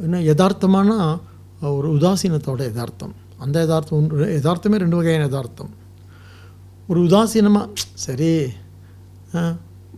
என்ன 0.00 0.18
யதார்த்தமான 0.18 0.90
ஒரு 1.60 1.94
உதாசீனத்தோட 1.94 2.58
யதார்த்தம். 2.58 3.14
அந்த 3.38 3.58
யதார்த்தம் 3.58 3.98
ஒன்று- 3.98 4.30
யதார்த்தமே 4.38 4.76
ரெண்டு 4.76 4.96
வகையான 4.96 5.24
யதார்த்தம். 5.24 5.70
ஒரு 6.88 7.00
உதாசீனமாக 7.00 7.68
சரி 7.94 8.30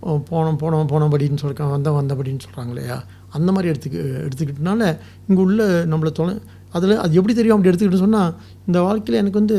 போனோம் 0.04 0.58
போனோம் 0.62 0.90
போனபடின்னு 0.92 1.38
சொல்கிறாங்க 1.42 1.72
வந்தோம் 1.76 1.98
வந்தபடின்னு 2.00 2.38
சொல்கிறாங்க 2.46 2.68
இல்லையா? 2.68 3.04
அந்த 3.28 3.52
மாதிரி 3.52 3.68
எடுத்துக்க 3.70 4.28
எடுத்துக்கிட்டனால 4.28 4.98
இங்கே 5.28 5.42
உள்ள 5.42 5.86
நம்மளை 5.86 6.12
தொலை 6.12 6.40
அதில் 6.76 7.00
அது 7.04 7.12
எப்படி 7.18 7.34
தெரியும் 7.38 7.56
அப்படி 7.56 7.70
எடுத்துக்கிட்டு 7.70 8.04
சொன்னால் 8.04 8.32
இந்த 8.68 8.78
வாழ்க்கையில் 8.86 9.20
எனக்கு 9.22 9.40
வந்து 9.42 9.56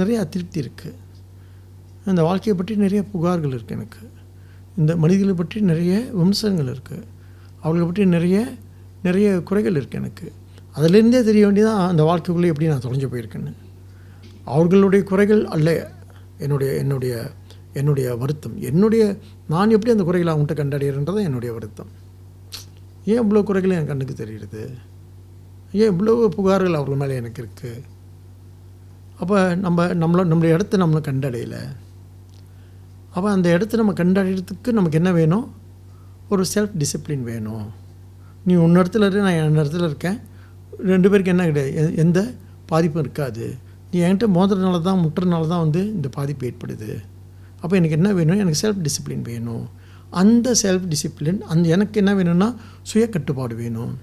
நிறைய 0.00 0.16
அதிருப்தி 0.24 0.58
இருக்குது 0.64 1.00
இந்த 2.12 2.22
வாழ்க்கையை 2.28 2.54
பற்றி 2.58 2.74
நிறைய 2.84 3.00
புகார்கள் 3.12 3.54
இருக்குது 3.56 3.76
எனக்கு. 3.78 4.00
இந்த 4.80 4.92
மனிதர்களை 5.02 5.34
பற்றி 5.40 5.58
நிறைய 5.72 5.92
விமர்சனங்கள் 6.20 6.70
இருக்குது 6.74 7.04
அவர்களை 7.62 7.84
பற்றி 7.88 8.04
நிறைய 8.16 8.38
நிறைய 9.06 9.28
குறைகள் 9.48 9.78
இருக்குது 9.80 10.00
எனக்கு. 10.02 10.26
அதிலேருந்தே 10.76 11.20
தெரிய 11.30 11.42
வேண்டியதான் 11.46 11.82
அந்த 11.92 12.02
வாழ்க்கைக்குள்ளே 12.10 12.50
எப்படி 12.52 12.70
நான் 12.72 12.84
தொலைஞ்சு 12.86 13.08
போயிருக்கேன்னு. 13.12 13.52
அவர்களுடைய 14.54 15.02
குறைகள் 15.10 15.42
அல்ல 15.56 15.68
என்னுடைய 16.44 16.70
என்னுடைய 16.82 17.14
என்னுடைய 17.80 18.08
வருத்தம். 18.22 18.56
என்னுடைய 18.70 19.04
நான் 19.52 19.72
எப்படி 19.76 19.92
அந்த 19.94 20.04
குறைகளை 20.08 20.30
அவங்ககிட்ட 20.32 20.56
கண்டடைகிறன்றது 20.60 21.20
என்னுடைய 21.28 21.50
வருத்தம். 21.58 21.90
ஏன் 23.12 23.22
இவ்வளோ 23.22 23.42
குறைகள் 23.48 23.76
என் 23.78 23.88
கண்ணுக்கு 23.92 24.14
தெரிகிறது 24.22 24.62
ஏன் 25.74 25.90
இவ்வளவு 25.90 26.28
புகார்கள் 26.36 26.78
அவர்கள் 26.78 26.96
மேலே 26.96 27.14
எனக்கு 27.14 27.40
இருக்குது 27.42 27.82
அப்போ 29.18 29.54
நம்ம 29.54 29.86
நம்மள 29.86 30.20
நம்மளுடைய 30.30 30.52
இடத்த 30.52 30.76
நம்மளை 30.76 31.00
கண்டடையலை. 31.08 31.62
அப்போ 33.10 33.30
அந்த 33.30 33.48
இடத்த 33.52 33.76
நம்ம 33.76 33.92
கண்டடைகிறதுக்கு 33.92 34.72
நமக்கு 34.72 34.96
என்ன 34.96 35.12
வேணும்? 35.12 35.54
ஒரு 36.28 36.44
செல்ஃப் 36.54 36.74
டிசிப்ளின் 36.78 37.22
வேணும். 37.22 37.66
நீ 38.44 38.54
ஒன்று 38.54 38.82
இடத்துல 38.82 39.06
இரு 39.06 39.20
நான் 39.20 39.32
என் 39.32 39.56
இடத்துல 39.56 39.84
இருக்கேன். 39.84 40.18
ரெண்டு 40.84 41.10
பேருக்கு 41.10 41.30
என்ன 41.30 41.44
கிடையாது. 41.44 41.96
எந்த 41.96 42.34
பாதிப்பும் 42.66 43.02
இருக்காது. 43.02 43.54
நீ 43.90 44.00
என்கிட்ட 44.00 44.28
மோதுறதுனால 44.36 44.80
தான் 44.80 45.02
முட்டுறதுனால 45.04 45.48
தான் 45.48 45.60
வந்து 45.60 45.82
இந்த 45.86 46.08
பாதிப்பு 46.08 46.46
ஏற்படுது. 46.46 46.90
அப்போ 47.60 47.76
எனக்கு 47.76 47.96
என்ன 47.96 48.12
வேணும்? 48.12 48.38
எனக்கு 48.38 48.60
செல்ஃப் 48.62 48.86
டிசிப்ளின் 48.86 49.22
வேணும். 49.22 49.64
அந்த 50.10 50.54
செல்ஃப் 50.62 50.88
டிசிப்ளின் 50.88 51.40
அந்த 51.40 51.68
எனக்கு 51.68 51.98
என்ன 51.98 52.14
வேணும்னா 52.14 52.54
சுய 52.82 53.08
கட்டுப்பாடு 53.08 53.54
வேணும். 53.54 53.94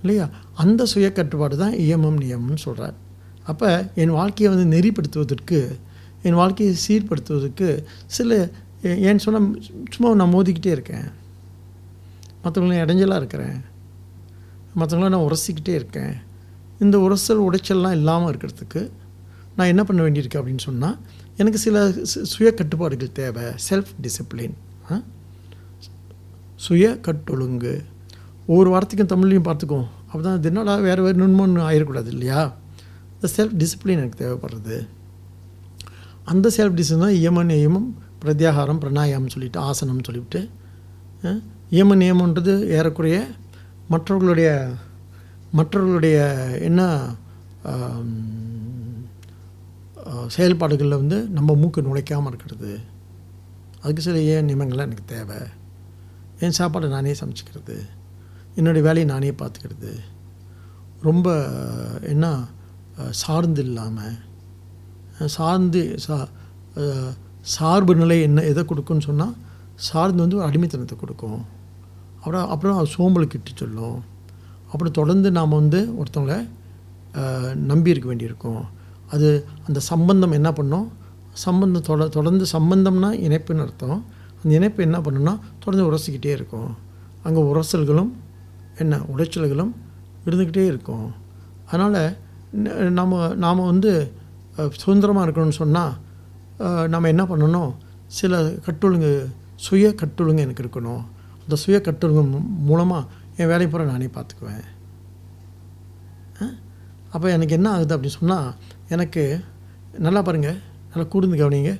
இல்லையா? 0.00 0.28
அந்த 0.54 0.84
சுய 0.84 1.12
கட்டுப்பாடு 1.12 1.56
தான் 1.56 1.72
இயமம் 1.72 2.20
நியமம்னு 2.20 2.56
சொல்கிறார் 2.56 2.94
அப்போ 3.42 3.90
என் 3.94 4.10
வாழ்க்கையை 4.10 4.56
வந்து 4.56 4.78
நெறிப்படுத்துவதற்கு 4.78 5.78
என் 6.22 6.34
வாழ்க்கையை 6.34 6.76
சீர்படுத்துவதற்கு 6.88 7.84
சில 8.06 8.50
ஏன்னு 8.82 9.16
சொன்னால் 9.16 9.62
சும்மா 9.90 10.14
நான் 10.14 10.34
மோதிக்கிட்டே 10.34 10.66
இருக்கேன். 10.66 11.04
மற்றவங்களும் 12.44 12.86
இடைஞ்சலாக 12.86 13.16
இருக்கிறேன். 13.16 13.60
மற்றவங்கள 14.76 15.08
நான் 15.08 15.14
உரசிக்கிட்டே 15.14 15.68
இருக்கேன். 15.68 16.14
இந்த 16.78 16.98
உரசல் 16.98 17.42
உடைச்சல்லாம் 17.42 17.90
இல்லாமல் 17.90 18.36
இருக்கிறதுக்கு 18.36 18.90
நான் 19.56 19.66
என்ன 19.66 19.84
பண்ண 19.84 20.02
வேண்டியிருக்கு 20.02 20.34
அப்படின்னு 20.34 20.58
சொன்னால் 20.58 20.98
எனக்கு 21.36 21.58
சில 21.58 21.88
சு- 21.88 22.02
சுய 22.02 22.54
கட்டுப்பாடுகள் 22.54 23.12
தேவை. 23.12 23.42
செல்ஃப் 23.42 23.86
டிசிப்ளின் 24.02 24.54
சுய 26.56 26.98
கட்டொழுங்கு 27.02 27.84
ஒவ்வொரு 28.50 28.68
வார்த்தைக்கும் 28.72 29.10
தமிழ்லையும் 29.12 29.46
பார்த்துக்குவோம். 29.48 29.88
அப்போ 30.08 30.20
தான் 30.26 30.36
அது 30.38 30.48
என்னடா 30.50 30.74
வேறு 30.88 31.00
வேறு 31.06 31.20
நுண்மொன்று 31.22 31.60
ஆயிடக்கூடாது 31.68 32.10
இல்லையா? 32.14 32.40
இந்த 33.14 33.28
செல்ஃப் 33.36 33.56
டிசிப்ளின் 33.62 34.00
எனக்கு 34.00 34.20
தேவைப்படுறது. 34.22 34.76
அந்த 36.32 36.46
செல்ஃப் 36.56 36.76
டிசிப்ளின் 36.78 37.04
தான் 37.06 37.18
இயமன் 37.20 37.50
நியமம் 37.52 37.88
பிரத்யாகாரம் 38.22 38.80
பிரணாயாமம் 38.82 39.34
சொல்லிவிட்டு 39.34 39.60
ஆசனம்னு 39.68 40.06
சொல்லிவிட்டு 40.08 40.40
இயம 41.76 41.96
நியமன்றது 42.02 42.52
ஏறக்குறைய 42.76 43.18
மற்றவர்களுடைய 43.92 44.50
மற்றவர்களுடைய 45.58 46.18
என்ன 46.68 46.80
செயல்பாடுகளில் 50.34 51.00
வந்து 51.02 51.18
நம்ம 51.36 51.54
மூக்கு 51.60 51.86
நுழைக்காமல் 51.86 52.30
இருக்கிறது. 52.32 52.70
அதுக்கு 53.82 54.04
சில 54.06 54.20
ஏன் 54.34 54.48
நியமங்கள்லாம் 54.48 54.88
எனக்கு 54.88 55.06
தேவை. 55.14 55.38
என் 56.44 56.58
சாப்பாடை 56.58 56.88
நானே 56.94 57.14
சமைச்சிக்கிறது. 57.20 57.76
என்னுடைய 58.58 58.82
வேலையை 58.88 59.06
நானே 59.12 59.32
பார்த்துக்கிறது. 59.40 59.92
ரொம்ப 61.08 61.28
என்ன 62.12 62.26
சார்ந்து 63.22 63.62
இல்லாமல் 63.68 64.16
சார்ந்து 65.36 65.82
சா 66.04 66.16
சார்பு 67.54 67.92
நிலை 68.00 68.16
என்ன 68.28 68.42
எதை 68.52 68.62
கொடுக்குன்னு 68.70 69.06
சொன்னால் 69.08 69.34
சார்ந்து 69.88 70.22
வந்து 70.24 70.38
ஒரு 70.38 70.46
அடிமைத்தனத்தை 70.48 70.96
கொடுக்கும். 71.02 71.40
அப்புறம் 72.20 72.48
அப்புறம் 72.54 72.78
அது 72.80 72.88
சோம்பலுக்கு 72.96 73.38
இட்டு 73.38 73.52
சொல்லும். 73.60 73.98
அப்புறம் 74.70 74.96
தொடர்ந்து 74.98 75.28
நாம் 75.38 75.58
வந்து 75.60 75.80
ஒருத்தவங்கள 76.00 76.36
நம்பி 77.70 77.92
இருக்க 77.92 78.08
வேண்டியிருக்கும். 78.10 78.62
அது 79.14 79.28
அந்த 79.66 79.80
சம்பந்தம் 79.90 80.36
என்ன 80.38 80.50
பண்ணோம்? 80.58 80.86
சம்பந்தம் 81.46 81.86
தொட 81.88 82.06
தொடர்ந்து 82.16 82.44
சம்பந்தம்னா 82.56 83.10
இணைப்புன்னு 83.26 83.64
அர்த்தம். 83.66 83.98
அந்த 84.40 84.50
இணைப்பு 84.58 84.80
என்ன 84.88 84.98
பண்ணுன்னா 85.06 85.34
தொடர்ந்து 85.62 85.86
உரசிக்கிட்டே 85.90 86.32
இருக்கும். 86.38 86.70
அங்கே 87.26 87.40
உரசல்களும் 87.50 88.10
என்ன 88.82 88.96
உடைச்சல்களும் 89.12 89.72
இருந்துக்கிட்டே 90.26 90.64
இருக்கும். 90.72 91.06
அதனால் 91.70 92.00
நம்ம 92.98 93.20
நாம் 93.44 93.68
வந்து 93.72 93.92
சுதந்திரமாக 94.80 95.24
இருக்கணும்னு 95.26 95.60
சொன்னால் 95.62 95.94
நம்ம 96.92 97.08
என்ன 97.14 97.24
பண்ணணும்? 97.30 97.72
சில 98.18 98.40
கட்டொழுங்கு 98.66 99.12
சுய 99.66 99.86
கட்டொழுங்கு 100.00 100.44
எனக்கு 100.46 100.64
இருக்கணும். 100.64 101.02
அந்த 101.44 101.56
சுய 101.64 101.76
கட்டொழுங்கு 101.86 102.22
மூலமாக 102.68 103.04
என் 103.40 103.50
வேலை 103.52 103.66
பூரா 103.72 103.84
நானே 103.90 104.08
பார்த்துக்குவேன். 104.16 104.64
அப்போ 107.14 107.26
எனக்கு 107.34 107.56
என்ன 107.58 107.68
ஆகுது 107.74 107.94
அப்படின்னு 107.96 108.18
சொன்னால் 108.20 108.48
எனக்கு 108.94 109.22
நல்லா 110.06 110.20
பாருங்கள் 110.26 110.58
நல்லா 110.90 111.06
கூர்ந்து 111.12 111.38
கவனிங்க. 111.42 111.72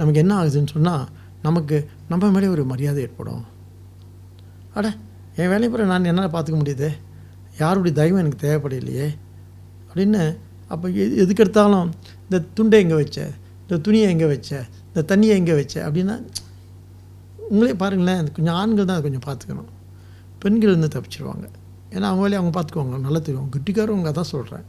நமக்கு 0.00 0.22
என்ன 0.22 0.32
ஆகுதுன்னு 0.40 0.74
சொன்னால் 0.76 1.04
நமக்கு 1.46 1.76
நம்ம 2.10 2.30
மேலே 2.34 2.48
ஒரு 2.54 2.62
மரியாதை 2.72 3.00
ஏற்படும். 3.06 3.44
அட 4.78 4.86
என் 5.42 5.50
வேலையை 5.52 5.68
பூரா 5.72 5.84
நான் 5.92 6.10
என்னால் 6.10 6.32
பார்த்துக்க 6.34 6.58
முடியுது. 6.62 6.88
யாருடைய 7.62 7.92
தயவும் 7.98 8.20
எனக்கு 8.22 8.38
தேவைப்படலையே. 8.46 9.06
அப்படின்னு 9.88 10.22
அப்போ 10.72 10.86
எது 11.02 11.14
எதுக்கு 11.24 11.42
எடுத்தாலும் 11.44 11.88
இந்த 12.24 12.38
துண்டை 12.56 12.78
எங்கே 12.84 12.96
வச்ச? 13.02 13.18
இந்த 13.62 13.76
துணியை 13.86 14.06
எங்கே 14.14 14.28
வச்ச? 14.32 14.50
இந்த 14.88 15.00
தண்ணியை 15.10 15.34
எங்கே 15.40 15.54
வச்ச? 15.60 15.74
அப்படின்னா 15.86 16.16
உங்களே 17.52 17.74
பாருங்களேன் 17.82 18.32
கொஞ்சம் 18.36 18.56
ஆண்கள் 18.60 18.88
தான் 18.88 18.96
அதை 18.98 19.04
கொஞ்சம் 19.06 19.26
பார்த்துக்கணும். 19.28 19.70
பெண்கள் 20.42 20.74
வந்து 20.76 20.90
தப்பிச்சிருவாங்க. 20.96 21.46
ஏன்னா 21.94 22.06
அவங்க 22.10 22.22
வேலையை 22.24 22.38
அவங்க 22.40 22.52
பார்த்துக்குவாங்க 22.56 22.98
நல்லா 23.06 23.20
தெரியும். 23.28 23.48
கெட்டிக்காரவங்க 23.54 24.10
தான் 24.18 24.30
சொல்கிறேன் 24.34 24.66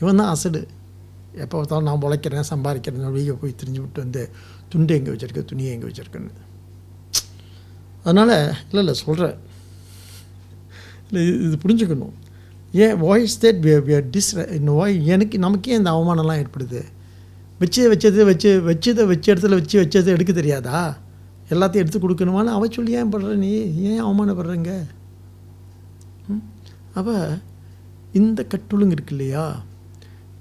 இவன் 0.00 0.20
தான் 0.20 0.30
அசடு. 0.34 0.62
எப்போ 1.44 1.54
பார்த்தாலும் 1.56 1.86
நான் 1.88 2.02
உழைக்கிறேன் 2.06 2.48
சம்பாதிக்கிறேன் 2.52 3.14
வெளியே 3.16 3.34
போய் 3.42 3.58
திரிஞ்சு 3.60 3.80
விட்டு 3.84 4.00
வந்து 4.04 4.22
துண்டு 4.72 4.92
எங்கே 4.98 5.10
வச்சுருக்க 5.14 5.42
துணியை 5.52 5.70
எங்கே 5.76 5.86
வச்சுருக்கேன்னு. 5.88 6.32
அதனால் 8.04 8.34
இல்லை 8.70 8.82
இல்லை 8.84 8.94
சொல்கிறேன் 9.04 9.36
இல்லை 11.10 11.22
இது 11.46 11.56
புரிஞ்சுக்கணும். 11.64 12.14
ஏன் 12.84 12.96
வாய்ஸ் 13.04 13.36
தேட் 13.42 13.60
டிஸ் 14.14 14.32
வாய் 14.80 14.96
எனக்கு 15.14 15.36
நமக்கே 15.44 15.76
இந்த 15.80 15.90
அவமானம்லாம் 15.96 16.40
ஏற்படுது? 16.42 16.80
வச்சு 17.60 17.80
வச்சது 17.92 18.20
வச்சு 18.30 18.50
வச்சதை 18.68 19.04
வச்ச 19.12 19.26
இடத்துல 19.32 19.56
வச்சு 19.60 19.76
வச்சதை 19.82 20.10
எடுக்க 20.16 20.32
தெரியாதா? 20.32 20.80
எல்லாத்தையும் 21.52 21.82
எடுத்து 21.82 22.00
கொடுக்கணுமான்னு 22.02 22.54
அவ 22.56 22.68
சொல்லி 22.76 22.92
ஏன் 22.98 23.10
படுற 23.12 23.32
நீ? 23.42 23.50
ஏன் 23.90 24.04
அவமானப்படுறங்க? 24.04 24.72
அப்போ 26.98 27.16
இந்த 28.20 28.40
கட்டுளுங்க 28.52 28.94
இருக்கு 28.96 29.14
இல்லையா? 29.16 29.44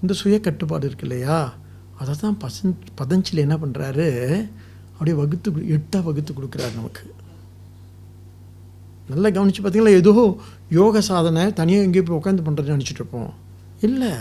இந்த 0.01 0.13
சுய 0.21 0.37
கட்டுப்பாடு 0.47 0.87
இருக்கு 0.89 1.07
இல்லையா? 1.07 1.37
அதை 2.01 2.13
தான் 2.21 2.37
பசன் 2.43 2.75
பதஞ்சில் 2.99 3.43
என்ன 3.45 3.55
பண்ணுறாரு 3.63 4.07
அப்படியே 4.93 5.15
வகுத்து 5.21 5.49
எட்டாக 5.75 6.01
வகுத்து 6.07 6.31
கொடுக்குறாரு 6.33 6.73
நமக்கு. 6.79 7.03
நல்லா 9.09 9.29
கவனித்து 9.29 9.61
பார்த்தீங்களா? 9.61 9.93
ஏதோ 9.93 10.37
யோக 10.69 11.01
சாதனை 11.01 11.53
தனியாக 11.53 11.85
எங்கேயோ 11.85 12.03
போய் 12.03 12.19
உட்காந்து 12.19 12.37
பண்ணுறதுன்னு 12.37 12.77
நினச்சிட்டு 12.77 13.01
இருப்போம். 13.01 13.33
இல்லை. 13.81 14.11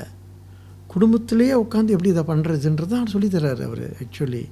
குடும்பத்திலேயே 0.87 1.54
உட்காந்து 1.54 1.95
எப்படி 1.95 2.09
இதை 2.09 2.23
பண்ணுறதுன்றது 2.23 2.87
தான் 2.87 3.07
சொல்லி 3.07 3.28
அவர் 3.37 3.97
ஆக்சுவலி 4.02 4.45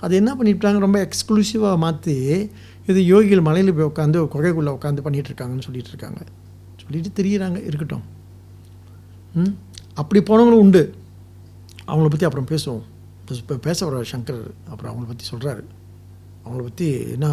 அது 0.00 0.16
என்ன 0.16 0.34
பண்ணிவிட்டாங்க 0.34 0.78
ரொம்ப 0.78 1.08
எக்ஸ்க்ளூசிவாக 1.08 1.76
மாற்றி 1.76 2.14
இது 2.86 3.00
யோகிகள் 3.02 3.42
மலையில் 3.42 3.74
போய் 3.74 3.90
உட்காந்து 3.92 4.18
குகைக்குள்ளே 4.34 4.72
உட்காந்து 4.78 5.04
பண்ணிகிட்டு 5.06 5.30
இருக்காங்கன்னு 5.30 5.84
இருக்காங்க. 5.88 6.20
சொல்லிட்டு 6.82 7.22
தெரியுறாங்க 7.22 7.58
இருக்கட்டும். 7.66 8.02
ம்? 9.34 9.54
அப்படி 9.94 10.20
போனவங்களும் 10.22 10.64
உண்டு. 10.66 10.94
அவங்கள 11.86 12.08
பற்றி 12.08 12.24
அப்புறம் 12.24 12.48
பேசுவோம். 12.48 12.84
இப்போ 13.28 13.54
பேச 13.54 13.86
வர 13.86 14.02
சங்கர் 14.12 14.42
அப்புறம் 14.68 14.90
அவங்கள 14.92 15.06
பற்றி 15.06 15.26
சொல்கிறாரு 15.32 15.64
அவங்கள 16.44 16.62
பற்றி 16.62 16.88
என்ன 17.10 17.28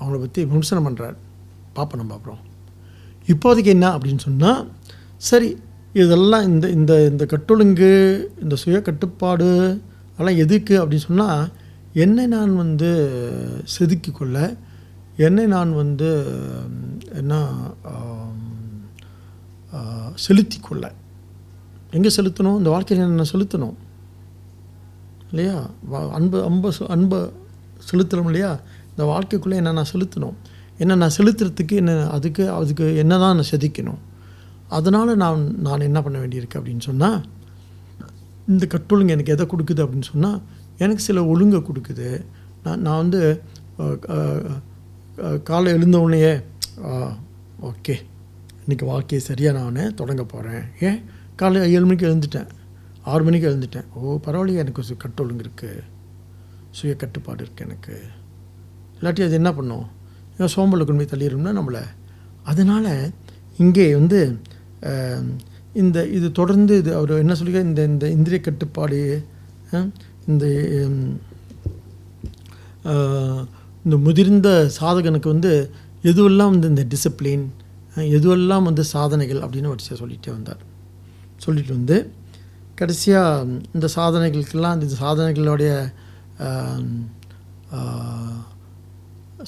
அவங்கள 0.00 0.18
பற்றி 0.18 0.44
விமர்சனம் 0.44 0.88
பண்ணுறார் 0.88 1.16
பார்ப்போம் 1.72 2.00
நம்ம 2.00 2.14
அப்புறம். 2.14 2.38
இப்போதைக்கு 3.26 3.66
என்ன 3.66 3.98
அப்படின்னு 3.98 4.18
சொன்னால் 4.18 4.70
சரி 5.16 5.56
இதெல்லாம் 5.92 6.46
இந்த 6.46 6.68
இந்த 6.68 7.06
இந்த 7.06 7.26
கட்டொழுங்கு 7.26 8.24
இந்த 8.42 8.56
சுய 8.56 8.82
கட்டுப்பாடு 8.82 9.80
அதெல்லாம் 10.16 10.42
எதுக்கு 10.42 10.86
அப்படின்னு 10.86 10.96
சொன்னால் 10.96 11.48
என்னை 11.92 12.26
நான் 12.26 12.56
வந்து 12.56 13.60
செதுக்கி 13.64 14.12
கொள்ள 14.12 14.56
என்னை 15.16 15.46
நான் 15.46 15.74
வந்து 15.74 16.26
என்ன 17.12 17.48
செலுத்தி 20.14 20.58
கொள்ள. 20.60 20.92
எங்கே 21.90 22.14
செலுத்தணும்? 22.16 22.56
இந்த 22.56 22.70
வாழ்க்கையில் 22.70 23.06
என்ன 23.06 23.22
செலுத்தணும். 23.32 23.74
இல்லையா? 25.30 25.70
வா- 25.92 26.10
அன்பு 26.10 26.44
அன்பை 26.44 26.72
அன்பை 26.88 27.32
செலுத்தணும் 27.92 28.24
இல்லையா? 28.24 28.60
இந்த 29.00 29.10
வாழ்க்கைக்குள்ளே 29.10 29.58
என்ன 29.60 29.70
நான் 29.76 29.92
செலுத்தணும்? 29.92 30.34
என்ன 30.82 30.96
நான் 31.00 31.14
செலுத்துறதுக்கு 31.16 31.74
என்ன 31.82 31.92
அதுக்கு 32.16 32.42
அதுக்கு 32.56 32.86
என்ன 33.02 33.14
தான் 33.22 33.36
நான் 33.38 33.48
செதுக்கணும்? 33.50 34.00
அதனால் 34.76 35.12
நான் 35.22 35.44
நான் 35.66 35.84
என்ன 35.86 35.98
பண்ண 36.06 36.16
வேண்டியிருக்கு 36.22 36.58
அப்படின்னு 36.58 36.84
சொன்னால் 36.88 37.16
இந்த 38.52 38.66
கட்டொழுங்கு 38.74 39.14
எனக்கு 39.16 39.32
எதை 39.36 39.46
கொடுக்குது 39.52 39.82
அப்படின்னு 39.84 40.08
சொன்னால் 40.10 40.38
எனக்கு 40.84 41.02
சில 41.06 41.24
ஒழுங்கை 41.32 41.60
கொடுக்குது. 41.68 42.10
நான் 42.66 42.84
நான் 42.86 43.00
வந்து 43.02 43.22
காலை 45.50 45.68
எழுந்தவுடனேயே 45.78 46.34
ஓகே. 47.70 47.96
இன்றைக்கி 48.62 48.84
வாழ்க்கையை 48.92 49.22
சரியாக 49.30 49.58
நான் 49.58 49.98
தொடங்க 50.02 50.22
போகிறேன் 50.34 50.64
ஏன்? 50.88 51.02
காலை 51.42 51.66
ஏழு 51.74 51.84
மணிக்கு 51.88 52.10
எழுந்துட்டேன். 52.12 52.48
ஆறு 53.12 53.22
மணிக்கு 53.28 53.50
எழுந்துட்டேன். 53.52 53.90
ஓ 53.96 54.18
பரவாயில்லையே 54.28 54.62
எனக்கு 54.66 54.82
ஒரு 54.86 55.02
கட்டொழுங்கு 55.06 55.46
இருக்குது 55.48 55.84
சுய 56.78 56.94
கட்டுப்பாடு 57.04 57.42
இருக்குது 57.44 57.68
எனக்கு. 57.70 57.94
இல்லாட்டி 59.00 59.22
அது 59.26 59.40
என்ன 59.40 59.50
பண்ணும்? 59.58 59.86
ஏன் 60.40 60.52
சோம்பலில் 60.54 60.86
கொண்டு 60.88 61.02
போய் 61.02 61.12
தள்ளிடும்னா 61.12 61.52
நம்மளை. 61.58 61.82
அதனால் 62.50 62.92
இங்கே 63.64 63.86
வந்து 64.00 64.20
இந்த 65.80 65.98
இது 66.16 66.28
தொடர்ந்து 66.38 66.74
இது 66.82 66.90
அவர் 66.98 67.12
என்ன 67.24 67.34
சொல்லிக்க 67.40 67.60
இந்த 67.70 67.82
இந்த 67.92 68.04
இந்திரிய 68.16 68.40
கட்டுப்பாடு 68.46 69.00
இந்த 70.30 70.44
இந்த 73.84 73.96
முதிர்ந்த 74.06 74.48
சாதகனுக்கு 74.78 75.28
வந்து 75.34 75.52
எதுவெல்லாம் 76.10 76.52
வந்து 76.54 76.70
இந்த 76.72 76.84
டிசிப்ளின் 76.92 77.44
எதுவெல்லாம் 78.16 78.66
வந்து 78.68 78.82
சாதனைகள் 78.94 79.42
அப்படின்னு 79.44 79.72
வரிசையாக 79.72 79.98
சொல்லிகிட்டே 80.02 80.30
வந்தார். 80.36 80.62
சொல்லிட்டு 81.44 81.72
வந்து 81.78 81.96
கடைசியாக 82.78 83.46
இந்த 83.76 83.86
சாதனைகளுக்கெல்லாம் 83.96 84.76
இந்த 84.78 84.96
சாதனைகளுடைய 85.02 85.72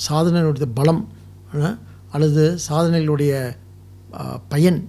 சாதனைகளுடைய 0.08 0.68
பலம் 0.78 1.02
அல்லது 2.14 2.44
சாதனைகளுடைய 2.68 3.32
பயன் 4.52 4.80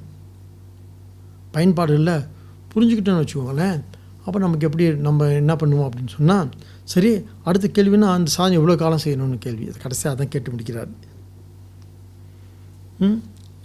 பயன்பாடுகளில் 1.55 2.27
புரிஞ்சுக்கிட்டோன்னு 2.71 3.23
வச்சுக்கோங்களேன். 3.23 3.79
அப்போ 4.25 4.37
நமக்கு 4.43 4.67
எப்படி 4.67 4.85
நம்ம 5.07 5.27
என்ன 5.41 5.53
பண்ணுவோம் 5.61 5.87
அப்படின்னு 5.87 6.13
சொன்னால் 6.17 6.49
சரி 6.93 7.11
அடுத்த 7.47 7.67
கேள்வினா 7.75 8.07
அந்த 8.17 8.29
சாதனை 8.35 8.55
எவ்வளோ 8.59 8.75
காலம் 8.81 9.03
செய்யணும்னு 9.03 9.37
கேள்வி. 9.45 9.65
அது 9.69 9.83
கடைசியாக 9.83 10.13
அதான் 10.15 10.31
கேட்டு 10.33 10.51
முடிக்கிறார். 10.53 10.91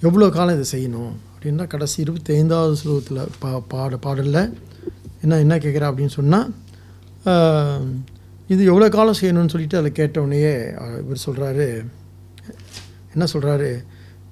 எவ்வளோ 0.08 0.28
காலம் 0.36 0.56
இதை 0.58 0.66
செய்யணும்? 0.74 1.14
அப்படின்னா 1.32 1.64
கடைசி 1.72 1.96
இருபத்தி 2.04 2.30
ஐந்தாவது 2.38 2.76
ஸ்லோகத்தில் 2.80 3.20
பா 3.42 3.50
பாட 3.72 3.96
பாடலில் 4.04 4.42
என்ன 5.22 5.38
என்ன 5.44 5.54
கேட்குறா 5.64 5.88
அப்படின்னு 5.90 6.14
சொன்னால் 6.18 6.48
இது 8.48 8.62
எவ்வளோ 8.70 8.86
காலம் 8.90 9.18
செய்யணும்னு 9.18 9.52
சொல்லிட்டு 9.52 9.78
அதில் 9.78 9.98
கேட்டவுடனேயே 9.98 10.52
இவர் 11.00 11.24
சொல்கிறாரு 11.24 11.66
என்ன 13.14 13.24
சொல்கிறாரு 13.32 13.70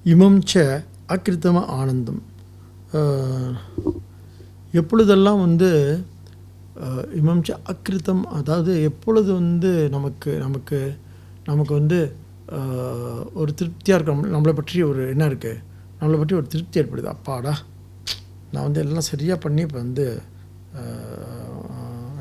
இமம் 0.05 0.39
ச 0.45 0.63
அக்கிருத்தம 1.09 1.63
ஆனந்தம் 1.75 2.21
எப்பொழுதெல்லாம் 4.73 5.41
வந்து 5.43 5.69
அஹ், 6.81 7.05
இமம் 7.15 7.43
ச 7.43 7.57
அக்கிருத்தம் 7.71 8.23
அதாவது 8.35 8.71
எப்பொழுது 8.89 9.29
வந்து 9.39 9.71
நமக்கு 9.93 10.31
நமக்கு 10.43 10.79
நமக்கு 11.45 11.73
வந்து 11.73 11.99
ஒரு 13.35 13.51
திருப்தியாக 13.53 13.97
இருக்க 13.97 14.33
நம்மளை 14.33 14.53
பற்றி 14.53 14.83
ஒரு 14.89 15.01
என்ன 15.13 15.23
இருக்குது 15.29 15.61
நம்மளை 15.99 16.17
பற்றி 16.17 16.35
ஒரு 16.35 16.47
திருப்தி 16.47 16.79
ஏற்படுது. 16.81 17.07
அப்பாடா 17.13 17.53
நான் 18.51 18.65
வந்து 18.65 18.81
எல்லாம் 18.83 19.09
சரியாக 19.09 19.39
பண்ணி 19.41 19.61
இப்போ 19.65 19.79
வந்து 19.79 20.05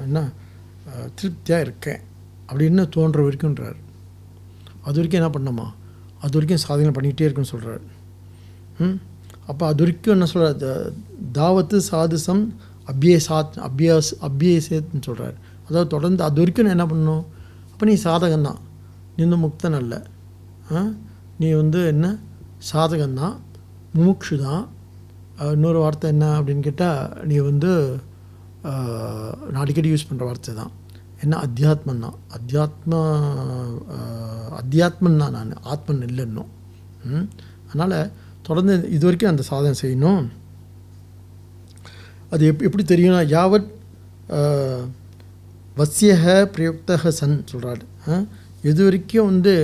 என்ன 0.04 0.18
திருப்தியாக 1.18 1.64
இருக்கேன் 1.66 2.00
அப்படின்னு 2.48 2.82
தோன்ற 2.88 3.18
வரைக்கும்ன்றார். 3.26 3.78
அது 4.86 4.96
வரைக்கும் 4.98 5.20
என்ன 5.20 5.30
பண்ணணுமா? 5.34 5.66
அது 6.22 6.32
வரைக்கும் 6.36 6.62
சாதனை 6.66 6.90
பண்ணிக்கிட்டே 6.96 7.26
இருக்குன்னு 7.26 7.52
சொல்கிறார் 7.54 7.82
ம்? 8.78 8.96
அப்போ 9.46 9.64
அது 9.66 9.82
வரைக்கும் 9.82 10.14
என்ன 10.14 10.26
சொல்கிறார் 10.32 10.94
தாவத்து 11.38 11.78
சாதுசம் 11.90 12.44
அபியசாத் 12.92 13.56
அபியாஸ் 13.68 14.10
அபியசேத்னு 14.28 15.00
சொல்கிறார் 15.00 15.36
அதாவது 15.68 15.88
தொடர்ந்து 15.88 16.22
அது 16.22 16.40
வரைக்கும் 16.40 16.66
நான் 16.66 16.76
என்ன 16.76 16.86
பண்ணணும்? 16.92 17.24
அப்போ 17.72 17.84
நீ 17.86 17.94
சாதகம் 18.04 18.46
தான் 18.48 18.60
நீ 19.16 19.20
வந்து 19.24 19.40
முக்தன் 19.44 19.78
அல்ல. 19.80 19.94
நீ 21.38 21.48
வந்து 21.52 21.86
என்ன? 21.86 22.06
சாதகந்தான் 22.72 23.36
முமுக்ஷு 23.96 24.36
தான் 24.38 24.62
இன்னொரு 25.52 25.78
வார்த்தை 25.78 26.10
என்ன 26.10 26.26
அப்படின்னு 26.40 26.60
கேட்டால் 26.60 27.00
நீ 27.24 27.36
வந்து 27.48 27.70
நான் 29.52 29.62
அடிக்கடி 29.62 29.88
யூஸ் 29.92 30.08
பண்ணுற 30.08 30.24
வார்த்தை 30.28 30.54
தான் 30.54 30.72
என்ன 31.20 31.38
அத்தியாத்மன் 31.46 32.02
தான் 32.04 32.16
அத்தியாத்ம 32.36 32.94
அத்தியாத்மன் 34.60 35.16
தான் 35.16 35.36
நான் 35.36 35.52
ஆத்மன் 35.64 36.02
இல்லை 36.08 36.24
இன்னும் 36.24 36.50
ம்? 37.10 37.26
அதனால் 37.68 37.96
தொடர்ந்து 38.42 38.74
இது 38.90 39.04
வரைக்கும் 39.06 39.30
அந்த 39.30 39.42
சாதனை 39.42 39.74
செய்யணும். 39.82 40.24
அது 42.30 42.46
எப் 42.46 42.62
எப்படி 42.62 42.84
தெரியும்னா 42.84 43.22
யாவத் 43.28 43.70
வசியக 45.76 46.24
பிரயுக்தக 46.54 47.10
சன் 47.10 47.44
சொல்கிறாரு 47.52 47.84
எது 48.64 48.80
வரைக்கும் 48.84 49.28
வந்து 49.30 49.54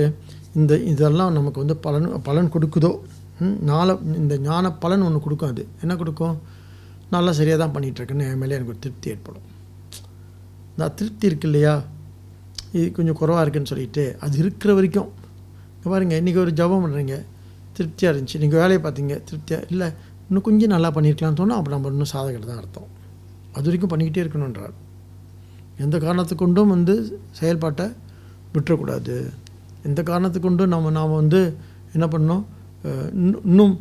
இந்த 0.55 0.73
இதெல்லாம் 0.91 1.33
நமக்கு 1.33 1.63
வந்து 1.63 1.77
பலன் 1.85 2.09
பலன் 2.23 2.53
கொடுக்குதோ? 2.55 2.91
நால 3.69 3.87
இந்த 4.21 4.37
ஞான 4.39 4.71
பலன் 4.83 5.01
ஒன்று 5.01 5.19
கொடுக்கும் 5.19 5.51
அது. 5.53 5.63
என்ன 5.81 5.93
கொடுக்கும்? 5.95 6.35
நல்லா 7.11 7.31
சரியாக 7.31 7.59
தான் 7.63 7.75
பண்ணிகிட்ருக்குன்னு 7.75 8.27
என் 8.29 8.41
மேலே 8.41 8.55
எனக்கு 8.55 8.73
ஒரு 8.73 8.79
திருப்தி 8.79 9.09
ஏற்படும். 9.09 9.47
இந்த 10.73 10.85
திருப்தி 10.99 11.25
இருக்கு 11.29 11.47
இல்லையா? 11.49 11.73
இது 12.75 12.85
கொஞ்சம் 12.97 13.17
குறவாக 13.19 13.43
இருக்குன்னு 13.43 13.71
சொல்லிட்டு 13.73 14.03
அது 14.25 14.35
இருக்கிற 14.43 14.71
வரைக்கும் 14.77 15.09
இங்க 15.75 15.87
பாருங்க 15.93 16.15
இன்றைக்கி 16.21 16.39
ஒரு 16.45 16.51
ஜபம் 16.59 16.83
பண்ணுறீங்க 16.83 17.15
திருப்தியாக 17.77 18.11
இருந்துச்சு. 18.13 18.39
நீங்கள் 18.43 18.61
வேலையை 18.61 18.79
பார்த்தீங்க 18.85 19.13
திருப்தியாக 19.27 19.69
இல்லை 19.73 19.87
இன்னும் 20.27 20.45
கொஞ்சம் 20.47 20.73
நல்லா 20.75 20.89
பண்ணியிருக்கலாம்னு 20.95 21.39
சொன்னால் 21.41 21.59
அப்போ 21.59 21.71
நம்ம 21.75 21.91
இன்னும் 21.93 22.11
சாதகர் 22.13 22.49
தான் 22.49 22.59
அர்த்தம். 22.61 22.89
அது 23.55 23.65
வரைக்கும் 23.67 23.91
பண்ணிக்கிட்டே 23.93 24.23
இருக்கணுன்றார் 24.23 24.73
எந்த 25.83 25.95
காரணத்தை 26.05 26.35
கொண்டும் 26.41 26.73
வந்து 26.75 26.93
செயல்பாட்டை 27.39 27.85
விட்டுறக்கூடாது. 28.55 29.15
எந்த 29.87 29.99
காரணத்தை 30.09 30.39
கொண்டும் 30.41 30.73
நம்ம 30.73 30.91
நாம் 30.97 31.19
வந்து 31.21 31.41
என்ன 31.95 32.05
பண்ணோம் 32.13 32.43
இன்னும் 33.21 33.43
இன்னும் 33.49 33.73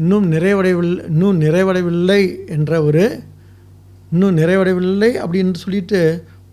இன்னும் 0.00 0.26
நிறைவடையவில்லை 0.34 1.02
இன்னும் 1.12 1.38
நிறைவடையவில்லை 1.44 2.20
என்ற 2.56 2.72
ஒரு 2.88 3.04
இன்னும் 4.12 4.36
நிறைவடையவில்லை 4.40 5.10
அப்படின்னு 5.22 5.62
சொல்லிட்டு 5.64 6.00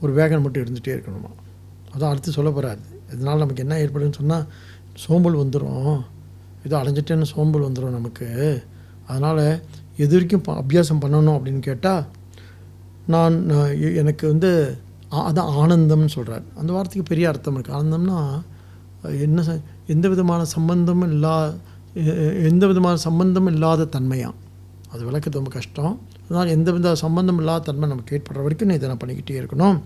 ஒரு 0.02 0.14
வேகன் 0.14 0.42
மட்டும் 0.42 0.64
இருந்துகிட்டே 0.64 0.96
இருக்கணுமா? 0.98 1.32
அதான் 1.94 2.10
அடுத்து 2.10 2.32
சொல்ல 2.32 2.50
போகிறாரு 2.50 2.80
இதனால் 3.14 3.38
நமக்கு 3.38 3.68
என்ன 3.68 3.76
ஏற்படுதுன்னு 3.78 4.14
சொன்னால் 4.14 4.46
சோம்பல் 4.96 5.36
வந்துடும் 5.36 6.02
ஏதோ 6.66 6.78
அடைஞ்சிட்டேன்னு 6.78 7.22
சோம்பல் 7.22 7.62
வந்துடும் 7.62 7.90
நமக்கு. 7.90 8.28
அதனால் 9.08 9.42
எது 9.98 10.12
வரைக்கும் 10.12 10.42
ப- 10.42 10.60
அபியாசம் 10.62 11.02
பண்ணணும் 11.02 11.36
அப்படின்னு 11.38 11.60
கேட்டால் 11.60 12.04
நான் 13.08 13.50
எனக்கு 13.96 14.28
வந்து 14.28 14.78
ஆ- 15.12 15.32
அதான் 15.32 15.52
ஆனந்தம்னு 15.62 16.08
சொல்கிறார் 16.08 16.44
அந்த 16.56 16.74
வார்த்தைக்கு 16.74 17.10
பெரிய 17.10 17.28
அர்த்தம் 17.28 17.58
இருக்குது 17.58 17.78
ஆனந்தம்னா 17.80 18.20
என்ன 19.20 19.60
எந்த 19.88 20.10
விதமான 20.10 20.46
சம்பந்தமும் 20.46 21.12
இல்லா 21.12 21.36
எந்த 22.44 22.68
விதமான 22.68 22.96
சம்பந்தமும் 22.98 23.54
இல்லாத 23.54 23.86
தன்மையாக 23.86 24.36
அது 24.90 25.12
விளக்கிறது 25.12 25.40
ரொம்ப 25.40 25.50
கஷ்டம். 25.50 25.94
அதனால் 26.28 26.54
எந்த 26.56 26.72
வித 26.72 26.96
சம்பந்தம் 26.96 27.38
இல்லாத 27.38 27.66
தன்மை 27.66 27.90
நமக்கு 27.90 28.16
ஏற்படுற 28.18 28.44
வரைக்கும் 28.44 28.68
நான் 28.68 28.78
இதை 28.78 28.90
நான் 28.90 29.02
பண்ணிக்கிட்டே 29.02 29.40
இருக்கணும். 29.42 29.78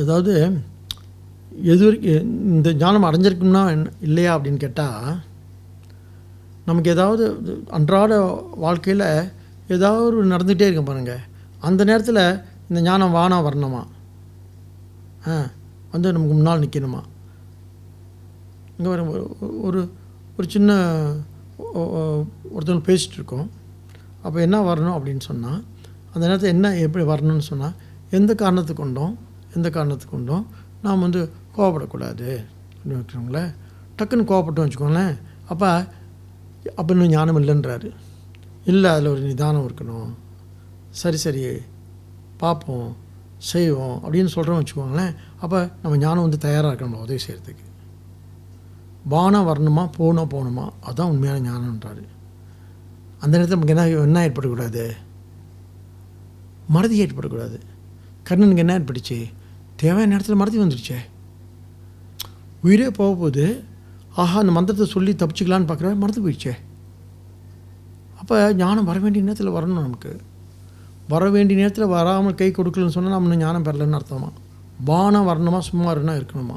அதாவது 0.00 0.32
எது 1.72 1.82
வரைக்கும் 1.84 2.26
இந்த 2.50 2.68
ஞானம் 2.74 3.06
அடைஞ்சிருக்கும்னா 3.08 3.62
என்ன- 3.70 3.94
இல்லையா 4.00 4.36
அப்படின்னு 4.36 4.56
கேட்டால் 4.56 5.06
நமக்கு 6.64 6.90
ஏதாவது 6.90 7.24
அன்றாட 7.70 8.14
வாழ்க்கையில் 8.56 9.06
ஏதாவது 9.68 10.02
ஒரு 10.08 10.26
நடந்துகிட்டே 10.26 10.66
இருக்கும் 10.66 10.84
பாருங்கள் 10.84 11.22
அந்த 11.62 11.84
நேரத்தில் 11.84 12.22
இந்த 12.68 12.80
ஞானம் 12.80 13.14
வானா 13.14 13.36
வரணுமா? 13.44 13.82
ஆ 15.26 15.34
வந்து 15.92 16.12
நமக்கு 16.12 16.34
முன்னால் 16.34 16.62
நிற்கணுமா 16.62 17.00
இங்கே 18.76 18.90
ஒரு 19.60 19.80
ஒரு 20.38 20.48
சின்ன 20.54 20.72
ஒருத்தவங்க 22.54 22.84
பேசிகிட்டு 22.88 23.18
இருக்கோம் 23.20 23.46
அப்போ 24.24 24.38
என்ன 24.46 24.56
வரணும் 24.68 24.96
அப்படின்னு 24.96 25.24
சொன்னால் 25.28 25.60
அந்த 26.12 26.22
நேரத்தில் 26.26 26.52
என்ன 26.54 26.66
எப்படி 26.84 27.04
வரணும்னு 27.10 27.46
சொன்னால் 27.48 27.74
எந்த 28.18 28.32
காரணத்துக்கு 28.42 28.82
கொண்டோம் 28.82 29.14
எந்த 29.56 29.68
காரணத்துக்கு 29.76 30.14
கொண்டோம் 30.16 30.44
நாம் 30.84 31.04
வந்து 31.06 31.20
கோவப்படக்கூடாது. 31.56 32.28
அப்படின்னு 32.70 33.00
வச்சுக்கோங்களேன் 33.00 33.50
டக்குன்னு 33.98 34.28
கோவப்பட்டோம் 34.30 34.66
வச்சுக்கோங்களேன். 34.66 35.14
அப்போ 35.52 35.70
அப்போ 36.78 36.90
இன்னும் 36.94 37.12
ஞானம் 37.16 37.38
இல்லைன்றாரு. 37.40 37.90
இல்லை 38.70 38.88
அதில் 38.94 39.12
ஒரு 39.14 39.22
நிதானம் 39.30 39.66
இருக்கணும். 39.68 40.10
சரி 41.02 41.18
சரி 41.24 41.42
பார்ப்போம் 42.42 42.88
செய்வோம் 43.52 43.96
அப்படின்னு 44.04 44.30
சொல்கிறோம் 44.34 44.60
வச்சுக்கோங்களேன். 44.60 45.14
அப்போ 45.44 45.58
நம்ம 45.82 45.98
ஞானம் 46.04 46.26
வந்து 46.26 46.44
தயாராக 46.46 46.72
இருக்கணும் 46.72 47.04
உதவி 47.06 47.20
செய்கிறதுக்கு 47.26 47.66
வானம் 49.08 49.48
வரணுமா 49.48 49.88
போகணும் 49.96 50.30
போகணுமா? 50.30 50.70
அதுதான் 50.80 51.08
உண்மையான 51.08 51.50
ஞானம்ன்றாரு 51.50 52.04
அந்த 53.20 53.38
நேரத்தில் 53.38 53.58
நமக்கு 53.58 53.76
என்ன 53.76 54.02
என்ன 54.06 54.28
ஏற்படக்கூடாது? 54.28 54.90
மறதி 56.68 57.04
ஏற்படக்கூடாது. 57.04 57.58
கர்ணனுக்கு 58.28 58.56
என்ன 58.56 58.78
ஏற்பட்டுச்சு? 58.78 59.32
தேவையான 59.76 60.10
நேரத்தில் 60.10 60.34
மறதி 60.34 60.58
வந்துடுச்சே 60.58 60.98
உயிரே 62.62 62.90
போக 62.90 63.14
ஆஹா 64.14 64.38
அந்த 64.38 64.52
மந்திரத்தை 64.52 64.86
சொல்லி 64.86 65.12
தப்பிச்சுக்கலான்னு 65.12 65.68
பார்க்குற 65.70 65.96
மறந்து 65.96 66.28
போயிடுச்சே. 66.28 66.52
அப்போ 68.18 68.54
ஞானம் 68.54 68.84
வர 68.84 68.98
வேண்டிய 68.98 69.24
நேரத்தில் 69.24 69.50
வரணும் 69.50 69.82
நமக்கு. 69.84 70.20
வர 71.08 71.30
வேண்டிய 71.30 71.58
நேரத்தில் 71.58 71.86
வராமல் 71.86 72.34
கை 72.34 72.50
கொடுக்கலன்னு 72.50 72.96
சொன்னால் 72.96 73.12
நம்ம 73.12 73.32
இன்னும் 73.32 73.48
ஞானம் 73.48 73.64
பெறலன்னு 73.64 74.00
அர்த்தமா? 74.00 74.30
பானம் 74.84 75.28
வரணுமா 75.28 75.58
சும்மா 75.58 75.90
இருந்தா 75.90 76.12
இருக்கணுமா? 76.12 76.56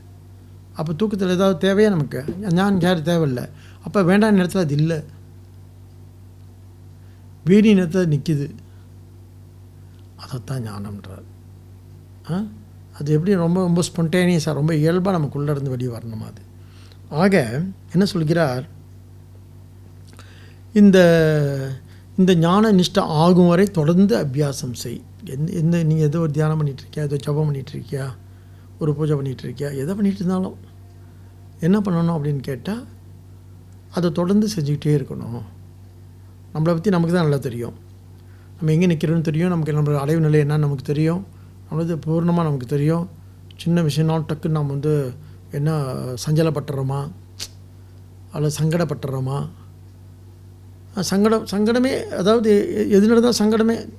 அப்போ 0.74 0.94
தூக்கத்தில் 0.94 1.30
ஏதாவது 1.30 1.68
தேவையா 1.68 1.90
நமக்கு? 1.90 2.24
ஞானம் 2.40 2.82
யார் 2.82 3.02
தேவையில்லை. 3.02 3.44
அப்போ 3.84 4.04
வேண்டாம் 4.04 4.34
நேரத்தில் 4.34 4.62
அது 4.62 4.76
இல்லை. 4.76 5.04
வீணி 7.46 7.74
நேரத்தில் 7.74 8.08
நிற்கிது 8.08 8.56
அதைத்தான் 10.16 10.68
ஞானம்ன்றார். 10.68 11.24
ஆ? 12.32 12.44
அது 12.94 13.12
எப்படி 13.12 13.34
ரொம்ப 13.34 13.62
ரொம்ப 13.62 13.82
ஸ்பொன்டேனியஸாக 13.96 14.54
ரொம்ப 14.54 14.76
இயல்பாக 14.76 15.18
நமக்குள்ளே 15.18 15.52
இருந்து 15.52 15.70
வெளியே 15.70 15.90
வரணுமா 15.90 16.26
அது? 16.26 16.42
ஆக 17.10 17.62
என்ன 17.92 18.06
சொல்கிறார்? 18.06 18.66
இந்த 20.74 20.98
இந்த 22.18 22.36
ஞான 22.36 22.72
நிஷ்டை 22.72 23.00
ஆகும் 23.00 23.48
வரை 23.48 23.66
தொடர்ந்து 23.66 24.26
அபியாசம் 24.26 24.74
செய். 24.74 25.02
எந்த 25.30 25.52
எந்த 25.52 25.84
நீங்கள் 25.84 26.08
ஏதோ 26.08 26.20
ஒரு 26.20 26.32
தியானம் 26.32 26.66
பண்ணிகிட்ருக்கியா 26.66 27.00
ஏதோ 27.00 27.16
ஜபம் 27.16 27.54
பண்ணிகிட்ருக்கியா 27.54 28.16
ஒரு 28.80 28.96
பூஜை 28.96 29.18
பண்ணிகிட்ருக்கியா 29.18 29.46
இருக்கியா 29.46 29.78
எதை 29.78 29.96
பண்ணிகிட்டு 29.96 30.16
இருந்தாலும் 30.16 30.58
என்ன 31.60 31.80
பண்ணணும் 31.80 32.16
அப்படின்னு 32.16 32.38
கேட்டால் 32.38 32.88
அதை 33.92 34.12
தொடர்ந்து 34.12 34.48
செஞ்சுக்கிட்டே 34.56 34.86
இருக்கணும். 34.86 35.42
நம்மளை 36.54 36.64
பற்றி 36.64 36.90
நமக்கு 36.90 37.14
தான் 37.14 37.24
நல்லா 37.24 37.38
தெரியும். 37.38 37.74
நம்ம 38.58 38.72
எங்கே 38.72 38.88
நிற்கிறோன்னு 38.88 39.22
தெரியும். 39.22 39.50
நமக்கு 39.50 39.72
நம்மளோட 39.72 39.96
அடைவு 39.96 40.18
நிலை 40.18 40.42
என்னன்னு 40.42 40.46
நமக்கு 40.46 40.84
தெரியும். 40.84 41.26
நம்மளது 41.72 42.00
பூர்ணமாக 42.06 42.36
நமக்கு 42.36 42.66
தெரியும். 42.66 43.10
சின்ன 43.58 43.82
விஷயம்னாலும் 43.82 44.26
டக்குன்னு 44.34 44.50
நம்ம 44.50 44.72
வந்து 44.72 45.14
என்ன 45.52 45.94
சஞ்சலப்பட்டுறோமா? 46.28 47.12
அல்லது 48.32 48.56
சங்கடப்பட்டுறோமா? 48.64 49.50
சங்கடம் 51.00 51.46
சங்கடமே 51.52 52.04
அதாவது 52.04 52.76
எ- 52.76 52.86
எது 52.86 53.08
நடந்தால் 53.08 53.40
சங்கடமே 53.40 53.90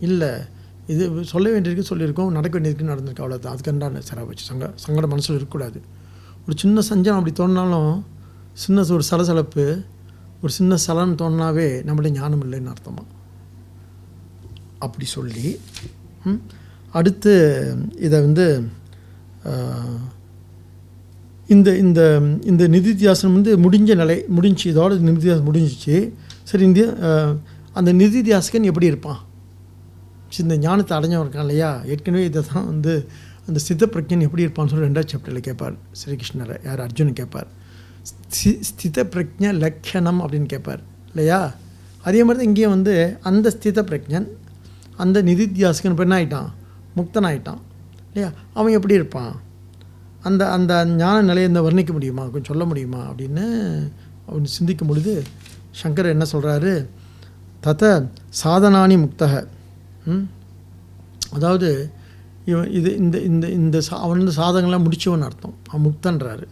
இல்லை. 0.00 0.48
இது 0.88 1.02
சொல்ல 1.24 1.46
வேண்டியிருக்கு 1.50 1.90
சொல்லியிருக்கோம் 1.90 2.30
நடக்க 2.30 2.54
வேண்டியிருக்கு 2.56 2.90
நடந்திருக்கு 2.90 3.22
அவ்வளோதான் 3.24 3.54
அதுக்கண்டான 3.54 4.02
சிற 4.04 4.24
வச்சு 4.26 4.44
சங்க 4.44 4.66
சங்கடம் 4.76 5.12
மனசில் 5.12 5.34
இருக்கக்கூடாது. 5.34 5.78
ஒரு 6.46 6.54
சின்ன 6.58 6.80
சஞ்சலம் 6.88 7.18
அப்படி 7.18 7.34
தோணினாலும் 7.34 7.92
சின்ன 8.56 8.84
ஒரு 8.90 9.02
சலசலப்பு 9.02 9.64
ஒரு 10.42 10.52
சின்ன 10.52 10.74
சலன் 10.86 11.14
தோணினாவே 11.16 11.68
நம்மளுடைய 11.86 12.12
ஞானம் 12.14 12.42
இல்லைன்னு 12.44 12.72
அர்த்தமாக 12.72 13.06
அப்படி 14.78 15.06
சொல்லி 15.08 15.46
ம், 16.24 16.40
அடுத்து 16.94 17.32
இதை 17.98 18.18
வந்து 18.20 18.46
இந்த 21.48 21.68
இந்த 21.78 22.00
இந்த 22.44 22.62
நிதித்தியாசனம் 22.68 23.36
வந்து 23.38 23.52
முடிஞ்ச 23.58 23.94
நிலை 23.94 24.16
முடிஞ்சு 24.28 24.64
இதோட 24.72 24.98
நிதித்தியாசனம் 25.06 25.48
முடிஞ்சிச்சு. 25.50 25.96
சரி 26.44 26.64
இந்த 26.64 26.80
அந்த 27.76 27.90
நிதித்தியாசகன் 27.92 28.68
எப்படி 28.70 28.86
இருப்பான்? 28.86 29.20
இந்த 30.36 30.56
ஞானத்தை 30.56 30.98
அடைஞ்சவன் 30.98 31.26
இருக்கான் 31.26 31.40
இல்லையா? 31.40 31.82
ஏற்கனவே 31.84 32.24
இதை 32.24 32.42
தான் 32.52 32.66
வந்து 32.66 33.08
அந்த 33.46 33.60
சித்த 33.60 33.86
பிரஜன் 33.86 34.20
எப்படி 34.20 34.46
இருப்பான்னு 34.46 34.66
சொல்லி 34.66 34.86
ரெண்டாவது 34.86 35.08
சாப்டரில் 35.12 35.38
கேட்பார் 35.38 35.74
ஸ்ரீகிருஷ்ணரை 35.92 36.64
யார்? 36.64 36.80
அர்ஜுன் 36.80 37.12
கேட்பார் 37.12 37.46
ஸ்தி- 38.04 38.60
ஸ்தித 38.60 39.04
பிரஜ 39.04 39.38
லக்ஷணம் 39.38 40.20
அப்படின்னு 40.20 40.46
கேட்பார் 40.46 40.80
இல்லையா? 41.08 41.54
அதே 42.02 42.20
மாதிரி 42.20 42.38
தான் 42.38 42.46
இங்கேயும் 42.46 42.70
வந்து 42.70 43.18
அந்த 43.20 43.50
ஸ்தித 43.50 43.82
பிரஜன் 43.82 44.26
அந்த 44.96 45.22
நிதித்தியாசகன் 45.22 45.90
இப்போ 45.90 46.02
என்ன 46.02 46.50
முக்தன் 46.96 47.26
ஆயிட்டான் 47.26 47.60
இல்லையா? 48.06 48.32
அவன் 48.54 48.72
எப்படி 48.72 48.94
இருப்பான்? 48.94 49.40
அந்த 50.22 50.50
அந்த 50.50 50.86
ஞான 50.86 51.20
நிலையை 51.20 51.44
இந்த 51.44 51.62
வர்ணிக்க 51.62 51.92
முடியுமா? 51.92 52.22
கொஞ்சம் 52.22 52.44
சொல்ல 52.44 52.64
முடியுமா? 52.64 53.10
அப்படின்னு 53.10 53.44
அவன் 54.26 54.44
சிந்திக்கும் 54.44 54.88
பொழுது 54.88 55.22
சங்கர் 55.82 56.08
என்ன 56.08 56.24
சொல்கிறாரு 56.32 56.86
தத்த 57.62 58.08
சாதனானி 58.44 58.98
முக்தக 58.98 59.46
அதாவது 61.32 61.90
இவன் 62.44 62.70
இது 62.70 62.96
இந்த 62.96 63.18
இந்த 63.20 63.48
இந்த 63.48 63.78
சா- 63.78 64.02
அவன் 64.04 64.18
வந்து 64.18 64.32
சாதகங்கள்லாம் 64.36 64.86
முடிச்சவன் 64.86 65.20
அர்த்தம். 65.20 65.54
அவன் 65.68 65.84
முக்தன்றாரு. 65.86 66.46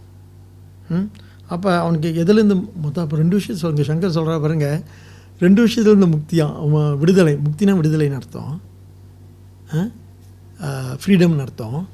ம்? 0.88 1.08
அப்போ 1.48 1.78
அவனுக்கு 1.80 2.24
எதுலேருந்து 2.24 2.56
மொத்தம் 2.82 3.04
அப்போ 3.04 3.16
ரெண்டு 3.16 3.36
விஷயம் 3.36 3.60
சொல்லுங்க. 3.60 3.94
சங்கர் 3.94 4.10
சொல்கிறா 4.10 4.40
பாருங்க. 4.40 4.82
ரெண்டு 5.38 5.66
விஷயத்துலேருந்து 5.66 6.10
முக்தியா 6.10 6.56
அவன் 6.56 6.98
விடுதலை 6.98 7.34
முக்தினா 7.34 7.74
விடுதலைன்னு 7.78 8.14
அர்த்தம். 8.14 8.60
ஃப்ரீடம்னு 11.04 11.40
அர்த்தம். 11.40 11.88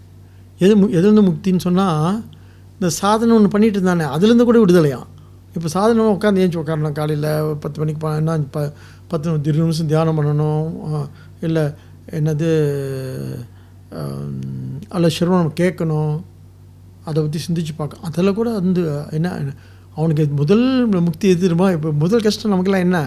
எது 0.59 0.77
மு 0.77 0.87
எதுலேருந்து 0.89 1.25
முக்தின்னு 1.25 1.59
சொன்னால் 1.59 2.25
இந்த 2.73 2.89
சாதனை 2.89 3.37
ஒன்று 3.37 3.49
பண்ணிட்டு 3.49 3.81
இருந்தானே 3.81 4.09
அதுலேருந்து 4.15 4.45
கூட 4.45 4.65
விடுதலையாம் 4.65 5.07
இப்போ 5.55 5.69
சாதனை 5.69 6.05
உட்காந்து 6.05 6.45
ஏஞ்சி 6.45 6.55
உட்காரணும் 6.55 6.93
காலையில் 6.93 7.55
பத்து 7.55 7.79
மணிக்கு 7.79 8.01
ப- 8.01 8.17
என்ன 8.17 8.39
ப 8.39 8.73
பத்து 9.09 9.31
இருபது 9.31 9.59
நிமிஷம் 9.59 9.87
தியானம் 9.87 10.19
பண்ணணும் 10.19 11.07
இல்லை 11.47 11.65
என்னது 12.19 12.49
அல்ல 14.95 15.07
சிரவணம் 15.17 15.57
கேட்கணும் 15.61 16.15
அதை 17.09 17.19
பற்றி 17.23 17.39
சிந்திச்சு 17.47 17.75
பார்க்க 17.77 18.07
அதில் 18.09 18.37
கூட 18.39 18.49
வந்து 18.59 18.83
என்ன 19.19 19.29
அவனுக்கு 19.97 20.25
முதல் 20.41 20.65
முக்தி 21.07 21.27
எது 21.35 21.49
இப்போ 21.77 21.91
முதல் 22.03 22.25
கஷ்டம் 22.27 22.53
நமக்கெல்லாம் 22.53 22.87
என்ன? 22.89 22.99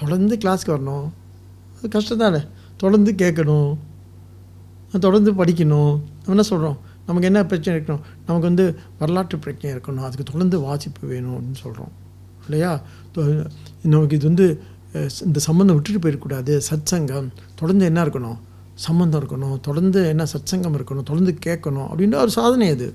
தொடர்ந்து 0.00 0.34
கிளாஸ்க்கு 0.42 0.70
வரணும். 0.74 1.08
அது 1.78 1.88
கஷ்டம் 1.96 2.22
தானே. 2.22 2.40
தொடர்ந்து 2.82 3.10
கேட்கணும். 3.22 3.72
தொடர்ந்து 5.04 5.30
படிக்கணும். 5.40 5.94
நம்ம 6.24 6.34
என்ன 6.34 6.46
சொல்கிறோம் 6.50 6.78
நமக்கு 7.06 7.28
என்ன 7.30 7.40
பிரச்சனை 7.50 7.74
இருக்கணும்? 7.78 8.04
நமக்கு 8.26 8.48
வந்து 8.50 8.66
வரலாற்று 8.98 9.38
பிரச்சனை 9.44 9.70
இருக்கணும். 9.76 10.04
அதுக்கு 10.08 10.26
தொடர்ந்து 10.32 10.56
வாசிப்பு 10.66 11.02
வேணும் 11.12 11.34
அப்படின்னு 11.36 11.60
சொல்கிறோம் 11.64 11.92
இல்லையா? 12.44 12.72
நமக்கு 13.92 14.16
இது 14.18 14.26
வந்து 14.30 14.46
இந்த 14.94 15.40
சம்மந்தம் 15.40 15.82
விட்டுட்டு 15.82 16.08
போயிடக்கூடாது. 16.08 16.60
சத்சங்கம். 16.70 17.28
தொடர்ந்து 17.54 17.84
என்ன 17.84 18.04
இருக்கணும்? 18.04 18.38
சம்மந்தம் 18.74 19.24
இருக்கணும். 19.24 19.60
தொடர்ந்து 19.60 20.06
என்ன 20.06 20.24
சத்சங்கம் 20.24 20.76
இருக்கணும்? 20.76 21.02
தொடர்ந்து 21.02 21.38
கேட்கணும் 21.46 21.86
அப்படின்ற 21.92 22.14
ஒரு 22.14 22.30
சாதனை 22.30 22.68
அது. 22.68 22.94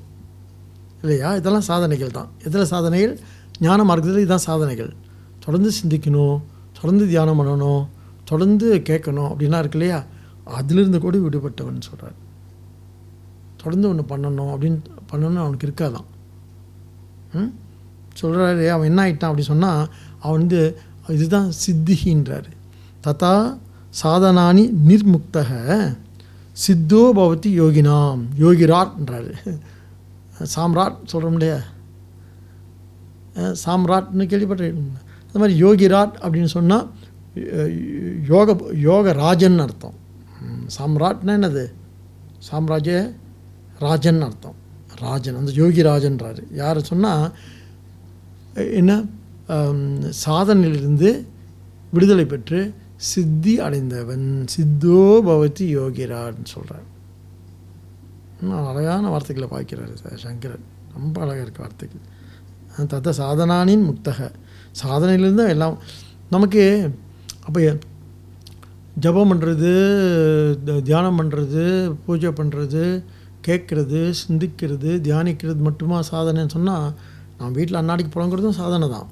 இல்லையா? 1.02 1.36
இதெல்லாம் 1.36 1.62
சாதனைகள் 1.62 2.12
தான். 2.12 2.30
எதில் 2.44 2.66
சாதனைகள்? 2.66 3.20
ஞான 3.60 3.84
மார்க்கத்தில் 3.84 4.18
இதுதான் 4.18 4.38
சாதனைகள். 4.38 4.94
தொடர்ந்து 5.40 5.72
சிந்திக்கணும். 5.84 6.42
தொடர்ந்து 6.74 7.08
தியானம் 7.08 7.40
பண்ணணும். 7.40 7.88
தொடர்ந்து 8.26 8.76
கேட்கணும் 8.78 9.32
அப்படின்லாம் 9.32 9.60
இருக்கு 9.60 9.80
இல்லையா? 9.80 10.04
அதிலிருந்து 10.46 11.00
கூட 11.00 11.18
விடுபட்டவன் 11.18 11.80
சொல்கிறார் 11.80 12.28
தொடர்ந்து 13.58 13.88
ஒன்று 13.88 14.04
பண்ணணும் 14.04 14.44
அப்படின்னு 14.44 14.80
பண்ணணும் 15.12 15.36
அவனுக்கு 15.36 15.68
இருக்காதான். 15.68 16.06
ம்? 17.34 17.54
சொல்கிறாரு 18.22 18.68
அவன் 18.68 18.88
என்ன 18.88 19.06
ஆகிட்டான் 19.06 19.30
அப்படி 19.30 19.42
சொன்னால் 19.42 19.94
அவன் 20.20 20.40
வந்து 20.40 20.80
இதுதான் 21.16 21.50
சித்திகின்றார். 21.64 22.50
ததா 23.06 23.36
சாதனானி 24.02 24.64
நிர்முக்தக 24.88 25.52
சித்தோ 26.64 27.02
பவதி 27.18 27.50
யோகினாம் 27.62 28.22
யோகிராட்ன்றாரு 28.44 29.34
சாம்ராட் 30.54 30.98
சொல்கிறோம் 31.12 31.38
இல்லையா? 31.38 31.60
சாம்ராட்னு 33.64 34.26
கேள்விப்பட்டிருக்கீங்க 34.32 35.00
அது 35.28 35.40
மாதிரி 35.42 35.56
யோகிராட் 35.64 36.16
அப்படின்னு 36.24 36.52
சொன்னால் 36.56 36.86
யோக 38.32 38.56
யோக 38.88 39.12
ராஜன் 39.24 39.60
அர்த்தம். 39.66 39.98
சாம்ராட்னா 40.78 41.34
என்னது? 41.40 41.66
சாம்ராஜ்ய 42.48 42.98
ராஜன் 43.86 44.22
அர்த்தம். 44.28 44.58
ராஜன் 45.04 45.38
அந்த 45.40 45.52
யோகி 45.62 45.82
ராஜன்றாரு 45.90 46.42
யார் 46.62 46.80
சொன்னால் 46.92 47.26
என்ன? 48.80 48.94
சாதனையிலிருந்து 50.24 51.10
விடுதலை 51.96 52.26
பெற்று 52.34 52.60
சித்தி 53.10 53.54
அடைந்தவன். 53.66 54.28
சித்தோ 54.54 55.02
பவதி 55.28 55.66
யோகிரான்னு 55.78 56.50
சொல்கிறார் 56.56 56.88
இன்னும் 58.40 58.68
அழகான 58.72 59.10
வார்த்தைகளை 59.14 59.48
பார்க்கிறார் 59.54 59.94
சங்கரன். 60.26 60.66
ரொம்ப 60.96 61.16
அழகாக 61.24 61.46
இருக்க 61.46 61.62
வார்த்தைகள். 61.64 62.04
தத்த 62.94 63.14
சாதனானின் 63.22 63.86
முக்தக. 63.90 64.20
சாதனையிலேருந்து 64.82 65.46
எல்லாம் 65.54 65.78
நமக்கு 66.36 66.64
அப்போ 67.48 67.60
ஜபம் 69.04 69.32
பண்ணுறது 69.32 69.72
தியானம் 70.88 71.20
பண்ணுறது 71.20 71.64
பூஜை 72.06 72.32
பண்ணுறது 72.40 72.84
கேட்குறது 73.48 74.00
சிந்திக்கிறது 74.22 74.92
தியானிக்கிறது 75.06 75.62
மட்டுமா 75.68 75.98
சாதனைன்னு 76.12 76.56
சொன்னால் 76.58 76.88
நான் 77.40 77.56
வீட்டில் 77.58 77.82
அன்னாடிக்கு 77.82 78.14
புலங்குறதும் 78.16 78.60
சாதனை 78.62 78.88
தான் 78.96 79.08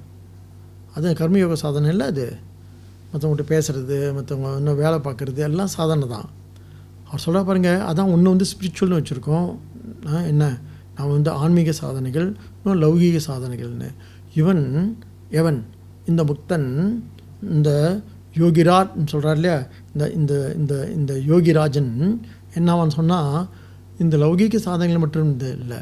அது 0.97 1.13
கர்மயோக 1.13 1.53
சாதனை 1.53 1.89
இல்லை 1.89 2.05
அது. 2.05 2.37
மற்றவங்ககிட்ட 3.13 3.45
பேசுகிறது 3.49 3.97
மற்றவங்க 4.17 4.57
இன்னும் 4.57 4.75
வேலை 4.75 4.99
பார்க்குறது 4.99 5.35
எல்லாம் 5.35 5.67
சாதனை 5.67 6.07
தான். 6.07 6.29
அவர் 7.07 7.19
சொல்ல 7.19 7.43
பாருங்கள் 7.43 7.79
அதான் 7.79 8.11
ஒன்று 8.11 8.29
வந்து 8.29 8.45
ஸ்பிரிச்சுவல்னு 8.45 8.99
வச்சுருக்கோம். 8.99 9.57
ஆ, 10.07 10.19
என்ன? 10.21 10.59
நான் 10.95 11.09
வந்து 11.09 11.29
ஆன்மீக 11.29 11.71
சாதனைகள் 11.71 12.35
இன்னும் 12.63 12.81
லௌகீக 12.81 13.19
சாதனைகள்னு. 13.27 13.89
இவன் 14.35 14.63
எவன்? 15.29 15.65
இந்த 16.05 16.23
முக்தன் 16.23 16.99
இந்த 17.41 17.99
யோகிராஜ்னு 18.35 19.05
சொல்கிறார் 19.05 19.35
இல்லையா? 19.35 19.67
இந்த 19.93 20.11
இந்த 20.11 20.53
இந்த 20.55 20.91
இந்த 20.95 21.13
யோகிராஜன் 21.13 22.19
என்னவான்னு 22.55 22.89
சொன்னால் 22.89 23.47
இந்த 23.99 24.17
லௌகீக 24.17 24.55
சாதனைகள் 24.55 24.99
மட்டும் 24.99 25.39
இல்லை. 25.39 25.77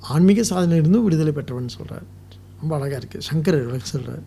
ஆன்மீக 0.00 0.42
சாதனையிலிருந்தும் 0.42 0.74
இருந்தும் 0.74 1.04
விடுதலை 1.04 1.32
பெற்றவன் 1.32 1.68
சொல்கிறார் 1.68 2.20
ரொம்ப 2.62 2.72
அழகாக 2.76 3.00
இருக்குது 3.00 3.26
சங்கரர் 3.28 3.66
விளக்கு 3.66 3.88
சொல்கிறார் 3.88 4.22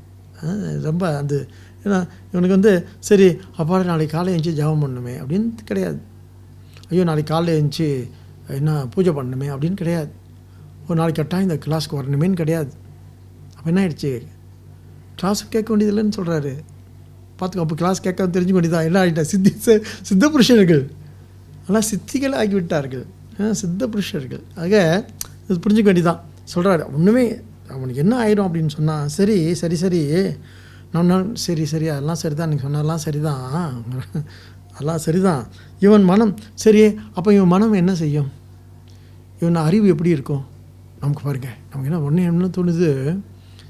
ரொம்ப 0.84 1.04
அந்த 1.17 1.36
ஏன்னா 1.84 1.98
இவனுக்கு 2.32 2.56
வந்து 2.58 2.74
சரி 3.00 3.28
அப்பா 3.56 3.84
நாளைக்கு 3.84 4.15
காலை 4.15 4.30
எழுந்துச்சி 4.34 4.54
ஜபம் 4.54 4.84
பண்ணணுமே 4.84 5.15
அப்படின்னு 5.21 5.65
கிடையாது. 5.65 6.00
ஐயோ 6.89 7.04
நாளைக்கு 7.04 7.34
காலையில் 7.34 7.56
எழுந்துச்சி 7.56 7.88
என்ன 8.58 8.71
பூஜை 8.86 9.12
பண்ணணுமே 9.12 9.48
அப்படின்னு 9.54 9.74
கிடையாது. 9.74 10.10
ஒரு 10.88 10.98
நாளைக்கு 11.00 11.21
கட்டாயம் 11.21 11.48
இந்த 11.48 11.58
கிளாஸ்க்கு 11.65 11.98
வரணுமேன்னு 12.00 12.38
கிடையாது. 12.38 12.71
அப்போ 13.58 13.67
என்ன 13.71 13.82
ஆயிடுச்சு? 13.84 14.12
கிளாஸுக்கு 15.19 15.50
கேட்க 15.50 15.69
வேண்டியதில்லைன்னு 15.74 16.17
சொல்கிறாரு 16.17 16.54
பார்த்துக்கோ 17.39 17.63
அப்போ 17.63 17.76
கிளாஸ் 17.76 18.02
கேட்க 18.02 18.28
தெரிஞ்சுக்க 18.28 18.58
வேண்டியதான் 18.58 18.88
என்ன 18.89 19.00
ஆகிட்டா 19.04 19.24
சித்தி 19.32 19.52
சித்த 20.10 20.26
புருஷர்கள். 20.30 20.84
ஆனால் 21.67 21.86
சித்திகள் 21.91 22.36
ஆகிவிட்டார்கள் 22.41 23.06
ஆ, 23.39 23.52
சித்த 23.54 23.88
புருஷர்கள். 23.88 24.43
ஆக 24.56 24.74
இது 25.48 25.60
புரிஞ்சுக்க 25.60 25.89
வேண்டியதான் 25.91 26.21
சொல்கிறாரு 26.54 26.84
ஒன்றுமே 26.93 27.26
அவனுக்கு 27.69 28.01
என்ன 28.01 28.25
ஆயிடும் 28.25 28.47
அப்படின்னு 28.47 28.69
சொன்னால் 28.69 29.08
சரி 29.08 29.54
சரி 29.54 29.75
சரி. 29.75 30.01
நான் 30.91 31.36
சரி 31.36 31.65
சரி. 31.65 31.88
அதெல்லாம் 31.88 32.15
சரிதான். 32.15 32.49
நீங்கள் 32.49 32.65
சொன்னதெல்லாம் 32.65 32.97
சரிதான். 32.97 33.84
அதெல்லாம் 34.73 34.97
சரிதான். 34.97 35.47
இவன் 35.80 36.04
மனம் 36.04 36.38
சரி 36.54 36.95
அப்போ 37.13 37.34
இவன் 37.34 37.47
மனம் 37.47 37.73
என்ன 37.73 37.95
செய்யும்? 37.95 38.32
இவன் 39.39 39.56
அறிவு 39.56 39.88
எப்படி 39.88 40.10
இருக்கும்? 40.10 40.43
நமக்கு 40.99 41.23
பாருங்க. 41.23 41.47
நமக்கு 41.69 41.91
என்ன 41.91 42.01
ஒன்று 42.01 42.23
என்ன 42.23 42.45
தோணுது? 42.45 43.19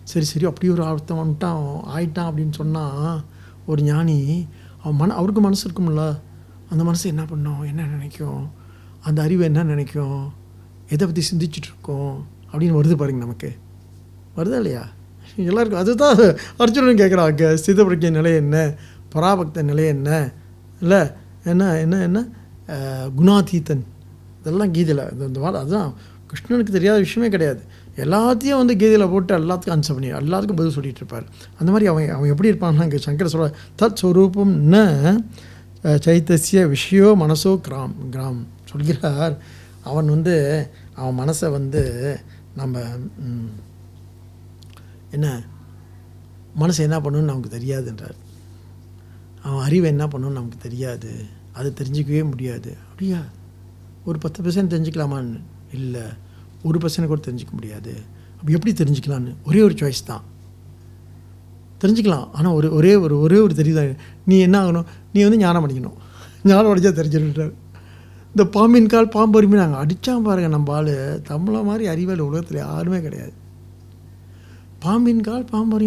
சரி 0.03 0.25
சரி. 0.25 0.45
அப்படி 0.45 0.69
ஒரு 0.69 0.85
அர்த்தம் 0.85 1.21
வந்துட்டான் 1.21 1.63
ஆயிட்டான் 1.95 2.29
அப்படின்னு 2.29 2.51
சொன்னால் 2.51 3.23
ஒரு 3.65 3.83
ஞானி 3.83 4.47
அவன் 4.83 4.95
மன 4.95 5.13
அவருக்கு 5.13 5.41
மனசு 5.41 5.69
இருக்கும்ல. 5.69 6.19
அந்த 6.69 6.83
மனசு 6.83 7.09
என்ன 7.09 7.25
பண்ணும்? 7.25 7.61
என்ன 7.61 7.85
நினைக்கும்? 7.85 8.51
அந்த 9.01 9.21
அறிவு 9.21 9.43
என்ன 9.43 9.63
நினைக்கும்? 9.63 10.33
எதை 10.89 11.07
பற்றி 11.07 11.23
சிந்திச்சுட்ருக்கோம் 11.31 12.15
அப்படின்னு 12.51 12.77
வருது 12.79 12.95
பாருங்க 12.95 13.19
நமக்கு. 13.19 13.57
வருதா 14.37 14.59
இல்லையா? 14.61 14.83
எல்லாருக்கும் 15.49 15.83
அதுதான் 15.83 16.17
அர்ஜுனன் 16.63 16.99
கேட்குறாங்க 17.01 17.47
சிதப்பிரஜ 17.65 18.09
நிலை 18.17 18.31
என்ன? 18.43 18.57
பராபக்த 19.13 19.63
நிலை 19.69 19.85
என்ன? 19.95 20.09
இல்லை 20.81 21.01
என்ன 21.51 21.63
என்ன 21.83 21.95
என்ன? 22.07 22.19
குணாதீத்தன். 23.19 23.83
இதெல்லாம் 24.41 24.71
கீதையில் 24.75 25.03
இந்த 25.13 25.23
இந்த 25.29 25.39
வாரம் 25.43 25.63
அதுதான். 25.63 25.91
கிருஷ்ணனுக்கு 26.29 26.75
தெரியாத 26.77 26.97
விஷயமே 27.05 27.27
கிடையாது. 27.35 27.61
எல்லாத்தையும் 28.03 28.61
வந்து 28.61 28.73
கீதையில் 28.81 29.11
போட்டு 29.11 29.33
எல்லாத்துக்கும் 29.39 29.75
ஆன்சர் 29.75 29.97
பண்ணி 29.97 30.09
எல்லாத்துக்கும் 30.21 30.59
பதில் 30.61 30.75
சொல்லிட்டு 30.77 31.01
இருப்பார். 31.01 31.25
அந்த 31.59 31.69
மாதிரி 31.73 31.89
அவன் 31.91 32.09
அவன் 32.15 32.31
எப்படி 32.33 32.49
இருப்பான்னா 32.51 32.87
இங்கே 32.87 33.01
சங்கர 33.07 33.29
சொல்ல 33.33 33.47
தத் 33.81 33.99
ஸ்வரூபம் 34.01 34.53
ந 34.73 34.77
சைத்தசிய 36.05 36.61
விஷயோ 36.73 37.09
மனசோ 37.23 37.51
கிராம் 37.67 37.95
கிராம். 38.13 38.39
சொல்கிறார். 38.71 39.35
அவன் 39.89 40.07
வந்து 40.15 40.35
அவன் 40.99 41.19
மனசை 41.21 41.49
வந்து 41.57 41.83
நம்ம 42.59 42.75
என்ன? 45.15 45.29
மனசு 46.55 46.83
என்ன 46.83 46.97
பண்ணணும்னு 46.99 47.31
நமக்கு 47.31 47.55
தெரியாதுன்றார். 47.57 48.17
அவன் 49.43 49.63
அறிவை 49.63 49.89
என்ன 49.89 50.05
பண்ணணும்னு 50.05 50.39
நமக்கு 50.39 50.57
தெரியாது. 50.57 51.11
அதை 51.53 51.69
தெரிஞ்சிக்கவே 51.71 52.29
முடியாது. 52.29 52.71
அப்படியா? 52.89 53.19
ஒரு 54.05 54.17
பத்து 54.19 54.39
பர்சன்ட் 54.43 54.73
தெரிஞ்சுக்கலாமான்னு? 54.73 55.39
இல்லை. 55.71 56.05
ஒரு 56.63 56.79
பர்சன்ட் 56.79 57.07
கூட 57.07 57.21
தெரிஞ்சுக்க 57.27 57.51
முடியாது. 57.51 57.93
அப்போ 58.39 58.51
எப்படி 58.51 58.71
தெரிஞ்சுக்கலான்னு 58.73 59.35
ஒரே 59.45 59.61
ஒரு 59.61 59.73
சாய்ஸ் 59.73 60.05
தான். 60.05 60.23
தெரிஞ்சுக்கலாம். 61.81 62.27
ஆனால் 62.31 62.53
ஒரு 62.53 62.73
ஒரே 62.73 62.95
ஒரு 62.95 63.19
ஒரே 63.19 63.37
ஒரு 63.37 63.53
தெரியுதா 63.53 63.95
நீ 64.25 64.39
என்ன 64.39 64.57
ஆகணும்? 64.63 64.85
நீ 65.13 65.21
வந்து 65.21 65.37
ஞானம் 65.37 65.65
அடிக்கணும் 65.67 65.97
ஞானம் 66.43 66.71
அடித்தா 66.73 66.91
தெரிஞ்சுட்டார் 66.99 67.53
இந்த 68.27 68.49
பாம்பின் 68.49 68.87
கால் 68.87 69.09
பாம்பு 69.09 69.37
அருமை 69.39 69.59
நாங்கள் 69.59 69.81
அடித்தான் 69.85 70.23
பாருங்க 70.23 70.47
நம்ம 70.47 70.73
ஆள். 70.73 70.93
தமிழ 71.29 71.63
மாதிரி 71.63 71.87
அறிவியல் 71.87 72.19
உலகத்தில் 72.19 72.57
யாருமே 72.57 73.01
கிடையாது. 73.01 73.33
பாம்பின் 74.85 75.25
கால் 75.27 75.45
பாம்பு 75.51 75.77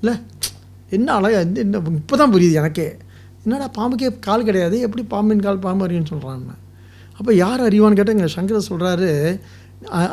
இல்லை 0.00 0.14
என்ன 0.96 1.08
அழகா 1.18 1.38
இந்த 1.46 1.58
என்ன 1.60 1.80
இப்போ 2.00 2.16
தான் 2.16 2.32
புரியுது 2.34 2.58
எனக்கே. 2.60 2.86
என்னடா 3.44 3.66
பாம்புக்கே 3.78 4.08
கால் 4.18 4.46
கிடையாது 4.48 4.76
எப்படி 4.80 5.02
பாம்பின் 5.12 5.44
கால் 5.46 5.64
பாம்பு 5.66 5.84
அறியும்னு 5.86 6.10
சொல்கிறான்னு 6.12 6.54
அப்போ 7.18 7.30
யார் 7.34 7.60
அறிவான்னு 7.68 7.98
கேட்டால் 7.98 8.16
இங்கே 8.16 8.28
சங்கரர் 8.34 8.68
சொல்கிறாரு 8.70 9.08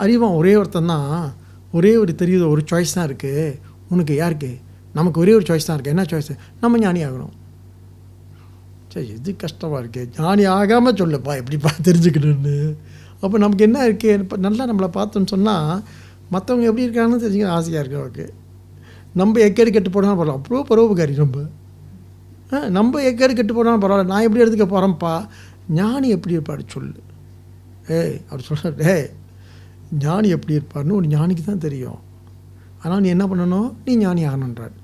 அறிவான் 0.03 0.37
ஒரே 0.39 0.53
ஒருத்தன் 0.55 0.91
தான் 0.93 1.09
ஒரே 1.73 1.91
ஒரு 1.97 2.11
தெரியுது 2.21 2.45
ஒரு 2.53 2.61
சாய்ஸ் 2.71 2.95
தான் 2.97 3.07
இருக்குது 3.09 3.45
உனக்கு 3.89 4.13
யாருக்கு? 4.15 4.51
நமக்கு 4.93 5.19
ஒரே 5.23 5.33
ஒரு 5.37 5.45
சாய்ஸ் 5.49 5.67
தான் 5.67 5.75
இருக்குது 5.77 5.95
என்ன 5.95 6.05
சாய்ஸ் 6.11 6.31
நம்ம 6.61 6.77
ஞானி 6.77 7.01
ஆகணும். 7.07 7.33
சரி 8.93 9.07
இது 9.17 9.31
கஷ்டமாக 9.35 9.81
இருக்குது 9.83 10.11
ஞானி 10.19 10.43
ஆகாமல் 10.57 10.97
சொல்லப்பா 11.01 11.33
எப்படிப்பா 11.41 11.71
தெரிஞ்சுக்கணும்னு. 11.87 12.57
அப்போ 13.23 13.35
நமக்கு 13.37 13.63
என்ன 13.63 13.79
இருக்கு? 13.87 14.11
நல்லா 14.37 14.63
நம்மளை 14.71 14.89
பார்த்தோன்னு 14.97 15.31
சொன்னால் 15.35 15.71
மற்றவங்க 16.31 16.61
எப்படி 16.61 16.89
இருக்காங்கன்னு 16.89 17.23
தெரிஞ்சுக்க 17.23 17.47
ஆசையாக 17.47 17.85
இருக்கு 17.85 17.97
அவருக்கு 17.97 18.33
நம்ம 19.13 19.39
எக்கேடு 19.39 19.71
கெட்டு 19.71 19.89
போனாலும் 19.89 20.19
பரவாயில்ல. 20.21 20.41
அவ்வளோ 20.41 20.61
பரோபகாரி 20.69 21.13
நம்ம. 21.15 21.43
ஆ, 22.53 22.69
நம்ம 22.69 23.01
எக்கேடு 23.01 23.33
கெட்டு 23.33 23.53
போனால் 23.53 23.77
பரவாயில்ல. 23.77 24.05
நான் 24.05 24.21
எப்படி 24.21 24.43
எடுத்துக்க 24.43 24.65
போகிறேன்ப்பா 24.65 25.27
ஞானி 25.69 26.09
எப்படி 26.09 26.37
இருப்பாரு 26.37 26.59
சொல்லு. 26.67 26.99
ஏய் 27.87 28.21
அவர் 28.29 28.41
சொல்கிறார் 28.41 28.97
ஏய் 28.97 29.09
ஞானி 29.99 30.29
எப்படி 30.29 30.53
இருப்பார்னு 30.57 30.91
ஒரு 30.91 31.07
ஞானிக்கு 31.07 31.43
தான் 31.45 31.57
தெரியும். 31.57 31.99
ஆனால் 32.81 33.01
நீ 33.01 33.07
என்ன 33.07 33.25
பண்ணணும்? 33.25 33.73
நீ 33.85 33.95
ஞானி 33.95 34.27
ஆகணுன்றார் 34.27 34.75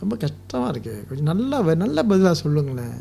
ரொம்ப 0.00 0.16
கஷ்டமாக 0.16 0.70
இருக்கு. 0.70 1.04
கொஞ்சம் 1.08 1.26
நல்லா 1.26 1.74
நல்ல 1.74 2.02
பதிலாக 2.02 2.34
சொல்லுங்களேன். 2.34 2.96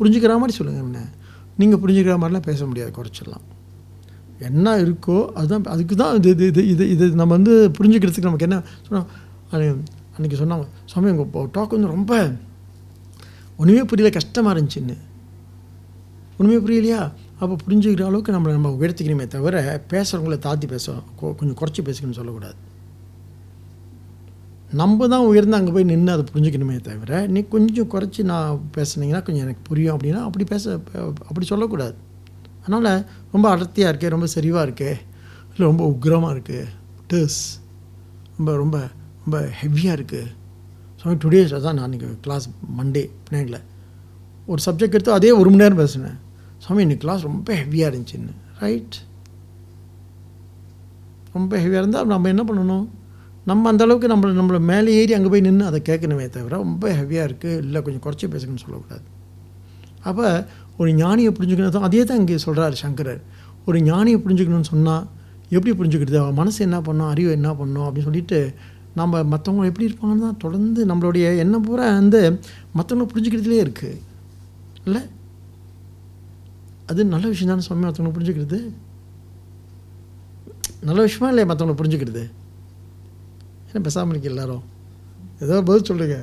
புரிஞ்சுக்கிற 0.00 0.38
மாதிரி 0.38 0.58
சொல்லுங்கண்ணே 0.58 0.76
என்ன 0.76 1.08
நீங்கள் 1.56 1.80
புரிஞ்சுக்கிற 1.80 2.16
மாதிரிலாம் 2.18 2.42
பேச 2.42 2.66
முடியாது 2.66 2.92
குறைச்சிடலாம். 2.96 3.46
என்ன 4.38 4.76
இருக்கோ 4.76 5.26
அதுதான் 5.26 5.64
அதுக்கு 5.64 5.96
தான் 5.96 6.16
இது 6.16 6.30
இது 6.30 6.46
இது 6.46 6.68
இது 6.68 6.88
இது 6.88 7.08
நம்ம 7.08 7.34
வந்து 7.34 7.70
புரிஞ்சுக்கிறதுக்கு 7.78 8.22
நமக்கு 8.22 8.48
என்ன 8.48 8.62
சொன்னோம் 8.88 9.06
அன்றைக்கி 10.18 10.36
சொன்னாங்க 10.36 10.66
சுவாமி 10.84 11.10
உங்கள் 11.10 11.50
டாக் 11.52 11.70
வந்து 11.70 11.86
ரொம்ப 11.86 12.32
ஒன்றுமே 13.56 13.84
புரியல 13.84 14.12
கஷ்டமாக 14.12 14.60
இருந்துச்சுன்னு. 14.60 14.96
ஒன்றுமே 16.38 16.58
புரியலையா? 16.66 17.12
அப்போ 17.38 17.56
புரிஞ்சுக்கிற 17.68 18.04
அளவுக்கு 18.04 18.32
நம்மளை 18.32 18.50
நம்ம 18.50 18.68
உயர்த்திக்கணுமே 18.70 19.26
தவிர 19.26 19.82
பேசுகிறவங்கள 19.90 20.38
தாத்தி 20.38 20.66
பேச 20.66 20.92
கொ- 20.92 21.34
கொஞ்சம் 21.34 21.56
குறைச்சி 21.56 21.88
பேசிக்கணும்னு 21.88 22.10
சொல்லக்கூடாது. 22.10 22.54
நம்ம 24.70 25.08
தான் 25.08 25.26
உயர்ந்து 25.26 25.56
அங்கே 25.56 25.72
போய் 25.72 25.84
நின்று 25.84 26.12
அதை 26.12 26.24
புரிஞ்சுக்கணுமே 26.34 26.80
தவிர 26.80 27.26
நீ 27.26 27.42
கொஞ்சம் 27.42 27.90
குறைச்சி 27.90 28.22
நான் 28.22 28.60
பேசுனீங்கன்னா 28.74 29.24
கொஞ்சம் 29.24 29.44
எனக்கு 29.44 29.60
புரியும் 29.62 29.96
அப்படின்னா 29.96 30.22
அப்படி 30.22 30.44
பேச 30.44 30.80
அப்படி 31.28 31.46
சொல்லக்கூடாது. 31.46 31.94
அதனால் 32.66 32.90
ரொம்ப 33.32 33.46
அடர்த்தியாக 33.50 33.92
இருக்கே 33.92 34.08
ரொம்ப 34.08 34.28
செறிவாக 34.34 34.66
இருக்கே 34.68 34.92
இல்லை 35.52 35.64
ரொம்ப 35.70 35.84
உக்ரமாக 35.94 36.34
இருக்குது 36.34 36.66
டேஸ் 37.10 37.40
ரொம்ப 38.38 38.50
ரொம்ப 38.56 38.78
ரொம்ப 39.24 39.38
ஹெவியாக 39.60 39.96
இருக்குது 39.98 40.32
ஸோ 41.00 41.16
டுடேஸ் 41.24 41.52
தான் 41.66 41.76
நான் 41.78 41.88
இன்றைக்கி 41.88 42.08
கிளாஸ் 42.20 42.46
மண்டே 42.78 43.04
பின்னாடியில் 43.24 43.60
ஒரு 44.48 44.60
சப்ஜெக்ட் 44.66 44.96
எடுத்து 44.96 45.12
அதே 45.12 45.30
ஒரு 45.32 45.48
மணி 45.50 45.62
நேரம் 45.62 45.80
பேசினேன். 45.82 46.18
சாமி 46.64 46.82
இன்னைக்கு 46.84 47.04
கிளாஸ் 47.04 47.22
ரொம்ப 47.22 47.48
ஹெவியாக 47.54 47.88
இருந்துச்சுன்னு 47.90 48.34
ரைட் 48.60 48.96
ரொம்ப 51.34 51.52
ஹெவியாக 51.62 51.82
இருந்தால் 51.82 52.06
நம்ம 52.06 52.28
என்ன 52.34 52.42
பண்ணணும்? 52.48 52.86
நம்ம 53.44 53.72
அந்தளவுக்கு 53.72 54.08
நம்மளை 54.12 54.32
நம்மளை 54.40 54.60
மேலே 54.70 54.94
ஏறி 55.00 55.12
அங்கே 55.16 55.28
போய் 55.32 55.46
நின்று 55.46 55.66
அதை 55.70 55.80
கேட்கணுமே 55.88 56.28
தவிர 56.36 56.56
ரொம்ப 56.56 56.92
ஹெவியாக 57.00 57.28
இருக்குது 57.28 57.58
இல்லை 57.64 57.82
கொஞ்சம் 57.82 58.04
குறைச்சி 58.06 58.26
பேசுங்கன்னு 58.34 58.64
சொல்லக்கூடாது. 58.64 59.04
அப்போ 60.08 60.26
ஒரு 60.78 60.90
ஞானியை 60.92 61.30
புரிஞ்சுக்கணும் 61.36 61.86
அதே 61.88 62.04
தான் 62.04 62.18
இங்கே 62.18 62.38
சொல்கிறாரு 62.46 62.76
சங்கரர். 62.84 63.20
ஒரு 63.66 63.78
ஞானியை 63.78 64.18
புரிஞ்சுக்கணும்னு 64.24 64.72
சொன்னால் 64.72 65.04
எப்படி 65.56 65.72
புரிஞ்சுக்கிறது? 65.80 66.18
அவன் 66.22 66.34
மனசு 66.34 66.58
என்ன 66.64 66.80
பண்ணும்? 66.80 67.08
அறிவு 67.08 67.30
என்ன 67.30 67.54
பண்ணும்? 67.54 67.86
அப்படின்னு 67.86 68.08
சொல்லிட்டு 68.08 68.54
நம்ம 68.94 69.22
மற்றவங்க 69.22 69.64
எப்படி 69.70 69.86
இருப்பாங்கன்னு 69.86 70.24
தான் 70.26 70.36
தொடர்ந்து 70.36 70.86
நம்மளுடைய 70.86 71.24
எண்ணம் 71.42 71.62
பூரா 71.62 71.86
வந்து 72.00 72.20
மற்றவங்களை 72.76 73.06
புரிஞ்சுக்கிறதுலே 73.12 73.58
இருக்குது 73.64 73.98
இல்லை? 74.84 75.02
அது 76.86 77.04
நல்ல 77.04 77.26
விஷயம் 77.32 77.50
தானே 77.52 77.64
சுவாமி 77.66 77.84
மற்றவங்களை 77.86 78.14
புரிஞ்சுக்கிறது? 78.16 78.58
நல்ல 80.88 81.02
விஷயமா 81.02 81.28
இல்லையா 81.32 81.48
மற்றவங்களை 81.50 81.76
புரிஞ்சுக்கிறது? 81.82 82.24
என்ன 83.68 83.80
பேசாமல் 83.82 84.10
இருக்கு 84.10 84.32
எல்லாரும்? 84.32 84.64
ஏதோ 85.40 85.62
பதில் 85.62 85.88
சொல்லுங்க. 85.90 86.18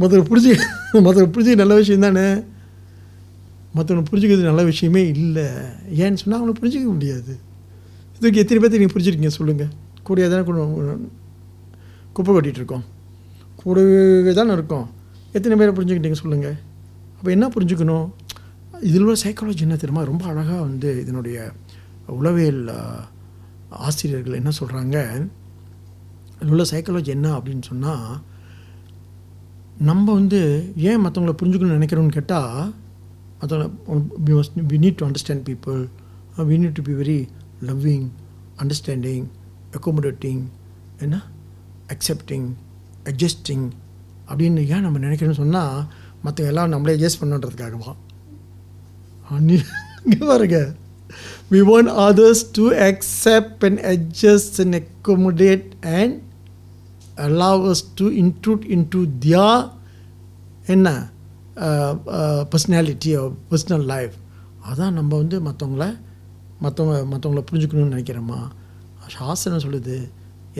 மற்றவங்க 0.00 0.26
புரிஞ்சு 0.30 0.52
மற்றவங்க 1.06 1.32
புரிஞ்சு 1.36 1.54
நல்ல 1.62 1.74
விஷயம் 1.74 2.00
தானே? 2.00 2.26
மற்றவங்க 3.76 4.04
புரிஞ்சுக்கிறது 4.10 4.48
நல்ல 4.50 4.62
விஷயமே 4.70 5.02
இல்லை. 5.14 5.46
ஏன்னு 6.02 6.20
சொன்னால் 6.22 6.40
அவனை 6.40 6.54
புரிஞ்சிக்க 6.60 6.88
முடியாது. 6.96 7.32
இதுக்கு 8.18 8.40
எத்தனை 8.42 8.58
பேர்த்து 8.62 8.80
நீங்கள் 8.80 8.94
புரிஞ்சுருக்கீங்க 8.94 9.32
சொல்லுங்கள் 9.38 9.72
கூடிய 10.08 10.26
தானே 10.32 10.42
குப்பை 12.16 12.30
கட்டிகிட்டு 12.34 12.60
இருக்கோம். 12.62 12.84
கூடவே 13.60 14.32
தானே 14.38 14.52
இருக்கோம். 14.58 14.86
எத்தனை 15.36 15.54
பேரை 15.60 15.72
புரிஞ்சுக்கிட்டீங்க 15.76 16.18
சொல்லுங்கள் 16.22 16.56
அப்போ 17.18 17.30
என்ன 17.36 17.46
புரிஞ்சுக்கணும்? 17.54 18.06
இதில் 18.88 19.04
உள்ள 19.04 19.16
சைக்காலஜி 19.22 19.62
என்ன 19.66 19.76
தெரியுமா? 19.82 20.02
ரொம்ப 20.10 20.24
அழகாக 20.32 20.60
வந்து 20.68 20.88
இதனுடைய 21.02 21.38
உளவியல் 22.18 22.62
ஆசிரியர்கள் 23.86 24.38
என்ன 24.40 24.50
சொல்கிறாங்க 24.60 24.96
இதில் 26.38 26.54
உள்ள 26.54 26.64
சைக்காலஜி 26.72 27.10
என்ன 27.16 27.28
அப்படின்னு 27.38 27.64
சொன்னால் 27.70 28.08
நம்ம 29.90 30.06
வந்து 30.12 30.40
ஏன் 30.88 31.02
மற்றவங்கள 31.04 31.34
புரிஞ்சுக்கணும்னு 31.40 31.78
நினைக்கிறோன்னு 31.78 32.16
கேட்டால் 32.18 32.58
we 34.26 34.32
must 34.34 34.52
we 34.56 34.78
need 34.78 34.96
to 34.98 35.04
understand 35.04 35.44
people 35.44 35.88
uh, 36.38 36.44
we 36.44 36.58
need 36.58 36.74
to 36.74 36.82
be 36.82 36.94
very 36.94 37.28
loving 37.60 38.10
understanding 38.58 39.28
accommodating 39.72 40.50
என்ன 40.98 41.22
அக்செப்டிங் 41.88 42.52
அட்ஜஸ்டிங் 43.04 43.70
அப்படின்னு 44.28 44.66
ஏன் 44.68 44.80
நம்ம 44.80 44.98
நினைக்கிறோம்னு 44.98 45.40
சொன்னால் 45.42 45.84
மற்ற 46.22 46.46
எல்லாம் 46.46 46.68
நம்மளே 46.68 46.94
அட்ஜஸ்ட் 46.96 47.20
பண்ணுன்றதுக்காகவா 47.20 47.94
இங்கே 50.04 50.26
பாருங்க 50.26 50.74
we 51.50 51.62
want 51.62 51.88
others 51.88 52.42
to 52.42 52.72
accept 52.88 53.64
and 53.64 53.78
adjust 53.78 54.58
and 54.58 54.74
accommodate 54.74 55.74
and 55.82 56.22
allow 57.16 57.64
us 57.70 57.82
to 57.82 58.04
intrude 58.10 58.64
into 58.64 59.06
their 59.06 59.70
என்ன 60.66 61.12
பர்சனாலிட்டி 62.52 63.10
பர்சனல் 63.50 63.86
லைஃப் 63.92 64.14
அதான் 64.70 64.96
நம்ம 64.98 65.12
வந்து 65.22 65.36
மற்றவங்கள 65.48 65.86
மற்றவங்க 66.64 66.98
மற்றவங்கள 67.12 67.42
புரிஞ்சுக்கணும்னு 67.48 67.94
நினைக்கிறோமா? 67.94 68.40
சாஸ்திரம் 69.16 69.64
சொல்லுது 69.64 69.96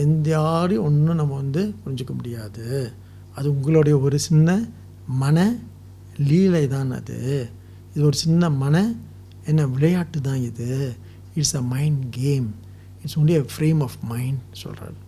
எந்த 0.03 0.29
யாரையும் 0.31 0.87
ஒன்றும் 0.89 1.21
நம்ம 1.21 1.35
வந்து 1.35 1.63
புரிஞ்சுக்க 1.83 2.13
முடியாது. 2.15 2.65
அது 3.37 3.47
உங்களுடைய 3.55 3.95
ஒரு 3.99 4.19
சின்ன 4.19 4.49
மன 5.23 5.39
லீலை 6.29 6.65
தான் 6.75 6.91
அது. 6.99 7.19
இது 7.95 8.03
ஒரு 8.11 8.17
சின்ன 8.25 8.51
மன 8.63 8.77
என்ன 9.51 9.67
விளையாட்டு 9.67 10.19
தான் 10.21 10.43
இது. 10.51 10.69
It's 11.35 11.57
a 11.57 11.63
mind 11.75 12.03
game 12.21 12.49
it's 13.03 13.19
only 13.21 13.37
a 13.41 13.45
frame 13.55 13.81
of 13.87 13.99
mind 14.13 14.43
சொல்கிறாரு 14.63 14.99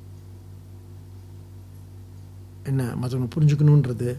என்ன 2.71 2.83
மற்றவங்க 3.01 3.29
புரிஞ்சுக்கணுன்றது 3.35 4.11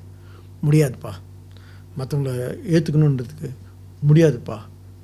முடியாதுப்பா. 0.66 1.14
மற்றவங்கள 1.98 2.32
ஏற்றுக்கணுன்றதுக்கு 2.76 3.50
முடியாதுப்பா. 4.08 4.58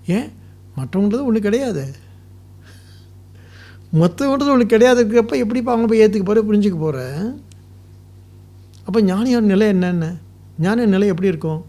ஏன்? 0.08 0.29
மற்றவங்களது 0.77 1.23
ஒன்று 1.23 1.41
கிடையாது. 1.41 1.84
மற்றவங்களது 4.01 4.53
ஒன்று 4.53 4.65
கிடையாது 4.65 4.99
இருக்கிறப்ப 5.06 5.34
எப்படிப்பா 5.43 5.71
அவங்க 5.71 5.88
போய் 5.89 6.03
ஏற்றுக்க 6.03 6.25
போகிற 6.25 6.43
புரிஞ்சுக்க 6.49 6.77
போகிற 6.77 6.99
அப்போ 8.86 9.01
ஞானியோட 9.01 9.45
நிலை 9.51 9.67
என்னென்ன? 9.67 10.06
ஞானியோட 10.62 10.86
நிலை 10.95 11.08
எப்படி 11.08 11.27
இருக்கும்? 11.27 11.65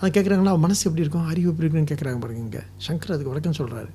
அதை 0.00 0.08
கேட்குறாங்களா 0.14 0.52
அவன் 0.52 0.64
மனசு 0.66 0.82
எப்படி 0.88 1.04
இருக்கும்? 1.06 1.26
அறிவு 1.32 1.48
எப்படி 1.50 1.66
இருக்குன்னு 1.66 1.92
கேட்குறாங்க 1.92 2.20
பாருங்க 2.20 2.42
இங்கே. 2.46 2.62
சங்கர் 2.86 3.14
அதுக்கு 3.14 3.32
வழக்கம் 3.32 3.58
சொல்கிறாரு 3.58 3.90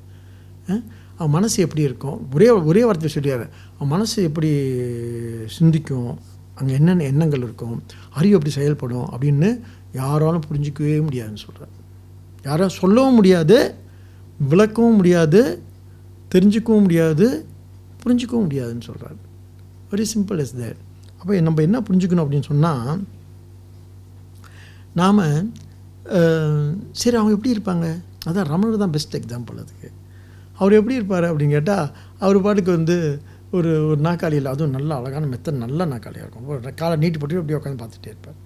அவன் 1.18 1.34
மனசு 1.38 1.58
எப்படி 1.66 1.82
இருக்கும்? 1.82 2.28
ஒரே 2.34 2.50
ஒரே 2.50 2.84
வார்த்தை 2.84 3.10
சொல்லியாரு 3.16 3.46
அவன் 3.76 3.92
மனசு 3.96 4.24
எப்படி 4.24 4.52
சிந்திக்கும்? 5.58 6.12
அங்கே 6.56 6.74
என்னென்ன 6.74 7.04
எண்ணங்கள் 7.04 7.46
இருக்கும்? 7.48 7.76
அறிவு 8.14 8.34
எப்படி 8.34 8.54
செயல்படும்? 8.60 9.08
அப்படின்னு 9.16 9.50
யாராலும் 10.00 10.46
புரிஞ்சிக்கவே 10.50 10.96
முடியாதுன்னு 11.08 11.44
சொல்கிறேன் 11.46 11.74
யாரும் 12.48 12.76
சொல்லவும் 12.82 13.18
முடியாது 13.20 13.58
விளக்கவும் 14.52 14.98
முடியாது 15.00 15.42
தெரிஞ்சுக்கவும் 16.34 16.86
முடியாது 16.86 17.28
புரிஞ்சிக்கவும் 18.04 18.46
முடியாதுன்னு 18.48 18.88
சொல்கிறாரு 18.90 19.20
வெரி 19.92 20.06
சிம்பிள் 20.14 20.40
இஸ் 20.46 20.56
தேட் 20.62 20.80
அப்போ 21.20 21.42
நம்ம 21.48 21.62
என்ன 21.68 21.78
புரிஞ்சுக்கணும் 21.88 22.24
அப்படின்னு 22.24 22.50
சொன்னால் 22.52 23.04
நாம் 25.02 25.22
சரி 27.02 27.16
அவங்க 27.20 27.36
எப்படி 27.36 27.52
இருப்பாங்க? 27.56 27.86
அதான் 28.30 28.50
ரமணர் 28.54 28.82
தான் 28.82 28.94
பெஸ்ட் 28.96 29.16
எக்ஸாம்பிள் 29.20 29.62
அதுக்கு. 29.64 29.90
அவர் 30.60 30.78
எப்படி 30.80 30.96
இருப்பார் 31.00 31.26
அப்படின்னு 31.30 31.56
கேட்டால் 31.58 31.88
அவர் 32.24 32.38
பாட்டுக்கு 32.46 32.72
வந்து 32.78 32.98
ஒரு 33.58 33.72
ஒரு 33.90 34.00
நாக்காளியில் 34.08 34.52
அதுவும் 34.52 34.76
நல்ல 34.78 34.92
அழகான 35.00 35.30
மெத்த 35.34 35.54
நல்ல 35.64 35.86
நாக்காளியாக 35.94 36.26
இருக்கும். 36.26 36.48
ஒரு 36.48 36.74
காலை 36.82 36.96
நீட்டு 37.04 37.20
போட்டு 37.20 37.42
அப்படியே 37.42 37.60
உட்காந்து 37.60 37.82
பார்த்துட்டே 37.84 38.12
இருப்பார். 38.14 38.38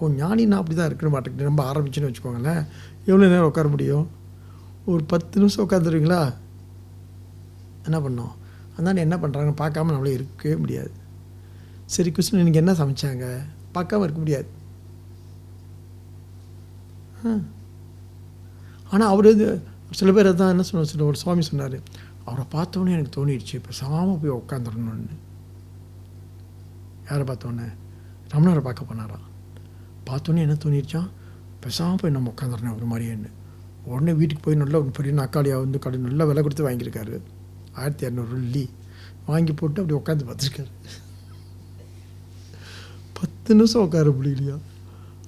ஓ 0.00 0.08
ஞானினா 0.20 0.58
அப்படி 0.60 0.74
தான் 0.76 0.88
இருக்கணும் 0.90 1.14
மாட்டேங்குது. 1.14 1.48
ரொம்ப 1.50 1.62
ஆரம்பிச்சுன்னு 1.70 2.08
வச்சுக்கோங்களேன். 2.08 2.62
எவ்வளோ 3.08 3.24
நேரம் 3.32 3.48
உட்கார 3.50 3.68
முடியும்? 3.74 4.06
ஒரு 4.92 5.02
பத்து 5.12 5.40
நிமிஷம் 5.40 5.64
உட்காந்துருவீங்களா 5.66 6.20
என்ன 7.88 7.98
பண்ணோம்? 8.06 8.34
அதனால் 8.74 9.04
என்ன 9.06 9.16
பண்ணுறாங்க 9.22 9.52
பார்க்காம 9.62 9.92
நம்மளே 9.94 10.16
இருக்கவே 10.18 10.56
முடியாது. 10.62 10.92
சரி 11.94 12.10
கிருஷ்ணன் 12.16 12.42
இன்றைக்கி 12.42 12.62
என்ன 12.62 12.72
சமைச்சாங்க? 12.80 13.26
பார்க்காம 13.76 14.04
இருக்க 14.06 14.20
முடியாது. 14.24 14.48
ஆனால் 18.92 19.10
அவர் 19.14 19.32
இது 19.34 19.48
சில 19.98 20.12
பேர் 20.16 20.28
தான் 20.40 20.52
என்ன 20.52 20.64
சொன்னார் 20.68 20.92
சில 20.92 21.04
ஒரு 21.10 21.18
சுவாமி 21.22 21.42
சொன்னார். 21.48 21.76
அவரை 22.26 22.44
பார்த்தோன்னே 22.54 22.94
எனக்கு 22.96 23.16
தோணிடுச்சு 23.16 23.54
இப்போ 23.58 23.72
சாம 23.80 24.14
போய் 24.22 24.38
உட்காந்துடணும்னு 24.40 25.16
யாரை 27.08 27.24
பார்த்தோன்னே 27.30 27.66
ரமணரை 28.32 28.62
பார்க்க 28.66 28.90
போனாராம். 28.90 29.26
பார்த்தோன்னே 30.08 30.44
என்ன 30.46 30.56
தோணிருச்சான் 30.64 31.10
பேசாமல் 31.64 32.00
போய் 32.00 32.14
நம்ம 32.16 32.32
உட்காந்துடணும் 32.34 32.76
ஒரு 32.78 32.86
மாதிரியேன்னு. 32.92 33.30
உடனே 33.90 34.12
வீட்டுக்கு 34.20 34.42
போய் 34.46 34.62
நல்லா 34.62 34.78
ஒரு 34.82 34.90
பெரிய 34.98 35.12
நாக்காளியாக 35.20 35.62
வந்து 35.64 35.78
கடை 35.84 35.98
நல்லா 36.08 36.24
விலை 36.30 36.42
கொடுத்து 36.42 36.66
வாங்கியிருக்காரு. 36.66 37.16
ஆயிரத்தி 37.78 38.04
இரநூறு 38.06 38.30
வெள்ளி. 38.36 38.64
வாங்கி 39.30 39.52
போட்டு 39.60 39.80
அப்படி 39.82 39.96
உட்காந்து 40.00 40.28
பார்த்துருக்காரு. 40.28 40.70
பத்து 43.18 43.54
நிமிஷம் 43.58 43.84
உட்கார 43.86 44.10
முடியலையா? 44.18 44.56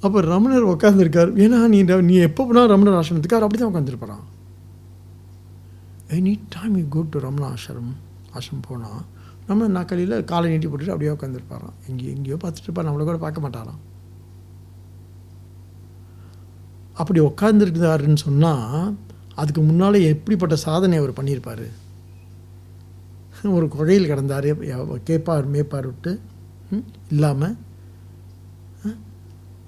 அப்போ 0.04 0.18
ரமணர் 0.32 0.70
உட்காந்துருக்கார் 0.74 1.30
ஏன்னா 1.44 1.58
நீ 1.72 1.80
நீ 2.10 2.14
எப்போ 2.28 2.42
போனால் 2.46 2.70
ரமணர் 2.72 2.98
ஆசிரமத்துக்கு 3.00 3.36
அவர் 3.36 3.46
அப்படி 3.46 3.60
தான் 3.60 3.72
உட்காந்துருப்பாரான் 3.72 4.24
any 6.16 6.32
time 6.54 6.74
you 6.80 6.86
go 6.94 7.02
to 7.12 7.20
Ramana 7.26 7.44
Ashram 7.54 7.92
Ashram 8.36 8.66
போனால் 8.68 9.02
ரமணர் 9.48 9.76
நாக்காளியில் 9.76 10.16
காலை 10.30 10.50
நீட்டி 10.52 10.68
போட்டுட்டு 10.68 10.94
அப்படியே 10.94 11.12
உட்காந்துருப்பாரான் 11.16 11.76
எங்கேயோ 11.90 12.10
எங்கேயோ 12.16 12.36
பார்த்துட்டு 12.42 12.68
இருப்பார். 12.68 12.86
நம்மளை 12.88 13.04
கூட 13.10 13.18
பார்க்க 13.24 13.44
மாட்டாராம். 13.44 13.80
அப்படி 17.00 17.20
உட்காந்துருக்குதாருன்னு 17.28 18.24
சொன்னால் 18.26 18.94
அதுக்கு 19.40 19.60
முன்னால் 19.68 20.06
எப்படிப்பட்ட 20.12 20.54
சாதனை 20.66 20.96
அவர் 21.02 21.18
பண்ணியிருப்பார்? 21.18 21.66
ஒரு 23.58 23.66
குழையில் 23.74 24.10
கிடந்தார் 24.10 24.48
கேட்பார் 25.08 25.46
மேய்ப்பார் 25.54 25.88
விட்டு 25.90 26.12
இல்லாமல் 27.14 27.54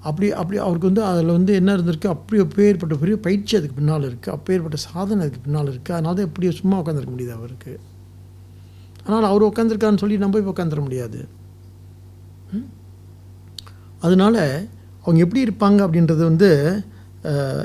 அப்படி 0.09 0.27
அப்படி 0.41 0.57
அவருக்கு 0.63 0.89
வந்து 0.89 1.03
அதில் 1.09 1.35
வந்து 1.37 1.51
என்ன 1.59 1.73
இருந்திருக்கு? 1.77 2.09
அப்படி 2.15 2.41
அப்பேற்பட்ட 2.43 2.95
பெரிய 3.03 3.15
பயிற்சி 3.25 3.53
அதுக்கு 3.59 3.77
பின்னால் 3.77 4.07
இருக்குது 4.09 4.33
அப்பேற்பட்ட 4.35 4.77
சாதனை 4.87 5.19
அதுக்கு 5.23 5.41
பின்னால் 5.45 5.71
இருக்குது 5.73 5.95
அதனால 5.97 6.15
தான் 6.17 6.27
எப்படி 6.29 6.51
சும்மா 6.61 6.79
உட்காந்துருக்க 6.81 7.13
முடியுது 7.15 7.33
அவருக்கு. 7.39 7.73
ஆனால் 9.05 9.29
அவர் 9.31 9.47
உட்காந்துருக்கான்னு 9.49 10.01
சொல்லி 10.03 10.19
நம்ம 10.23 10.35
போய் 10.35 10.51
உட்காந்துட 10.53 10.81
முடியாது. 10.87 11.19
அதனால் 14.05 14.41
அவங்க 15.03 15.19
எப்படி 15.25 15.43
இருப்பாங்க 15.47 15.79
அப்படின்றது 15.85 16.23
வந்து 16.31 16.49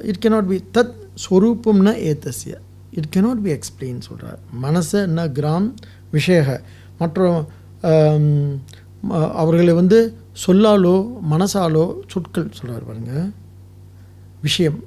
இட் 0.02 0.20
கெனாட் 0.24 0.48
பி 0.48 0.58
தத் 0.72 0.94
ஸ்வரூபம்னா 1.24 1.92
ஏத்தசிய 2.08 2.54
இட் 2.90 3.10
கெனாட் 3.16 3.42
பி 3.42 3.50
எக்ஸ்பிளைன் 3.50 4.00
சொல்கிறார் 4.00 4.40
மனசை 4.62 5.00
ந 5.14 5.26
கிராம் 5.32 5.68
விஷய 6.12 6.40
மற்றும் 6.98 7.38
அவர்களை 9.36 9.74
வந்து 9.74 9.98
சொல்லாலோ 10.46 10.96
மனசாலோ 11.30 11.84
சொற்கள் 12.06 12.48
சொல்கிறார் 12.52 12.84
பாருங்க 12.84 13.14
விஷயம் 14.42 14.78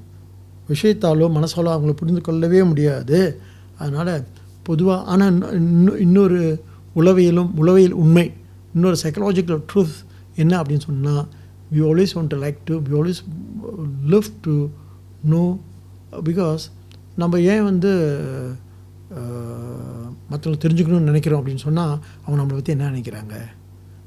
விஷயத்தாலோ 0.68 1.26
மனசாலோ 1.28 1.70
அவங்கள 1.72 1.92
புரிந்து 1.92 2.20
கொள்ளவே 2.20 2.60
முடியாது 2.62 3.18
அதனால் 3.78 4.14
பொதுவாக 4.62 5.00
ஆனால் 5.04 5.38
இன்னொரு 5.98 6.40
உளவியலும் 6.96 7.50
உளவியல் 7.54 7.96
உண்மை 7.96 8.26
இன்னொரு 8.74 8.96
சைக்கலாஜிக்கல் 9.02 9.60
ட்ரூத் 9.72 9.96
என்ன 10.36 10.52
அப்படின்னு 10.60 10.86
சொன்னால் 10.86 11.24
we 11.74 11.80
always 11.88 12.10
want 12.16 12.28
to 12.34 12.38
like 12.44 12.58
to 12.68 12.74
we 12.86 12.94
always 13.00 13.20
love 14.12 14.28
to 14.46 14.54
know 15.32 15.42
because 16.28 16.64
நம்ம 17.22 17.40
ஏன் 17.52 17.66
வந்து 17.70 17.92
மற்றவங்க 20.30 20.60
தெரிஞ்சுக்கணும்னு 20.64 21.10
நினைக்கிறோம் 21.10 21.40
அப்படின்னு 21.40 21.66
சொன்னால் 21.66 21.94
அவங்க 22.24 22.38
நம்மளை 22.40 22.56
பற்றி 22.58 22.72
என்ன 22.76 22.90
நினைக்கிறாங்க? 22.90 23.34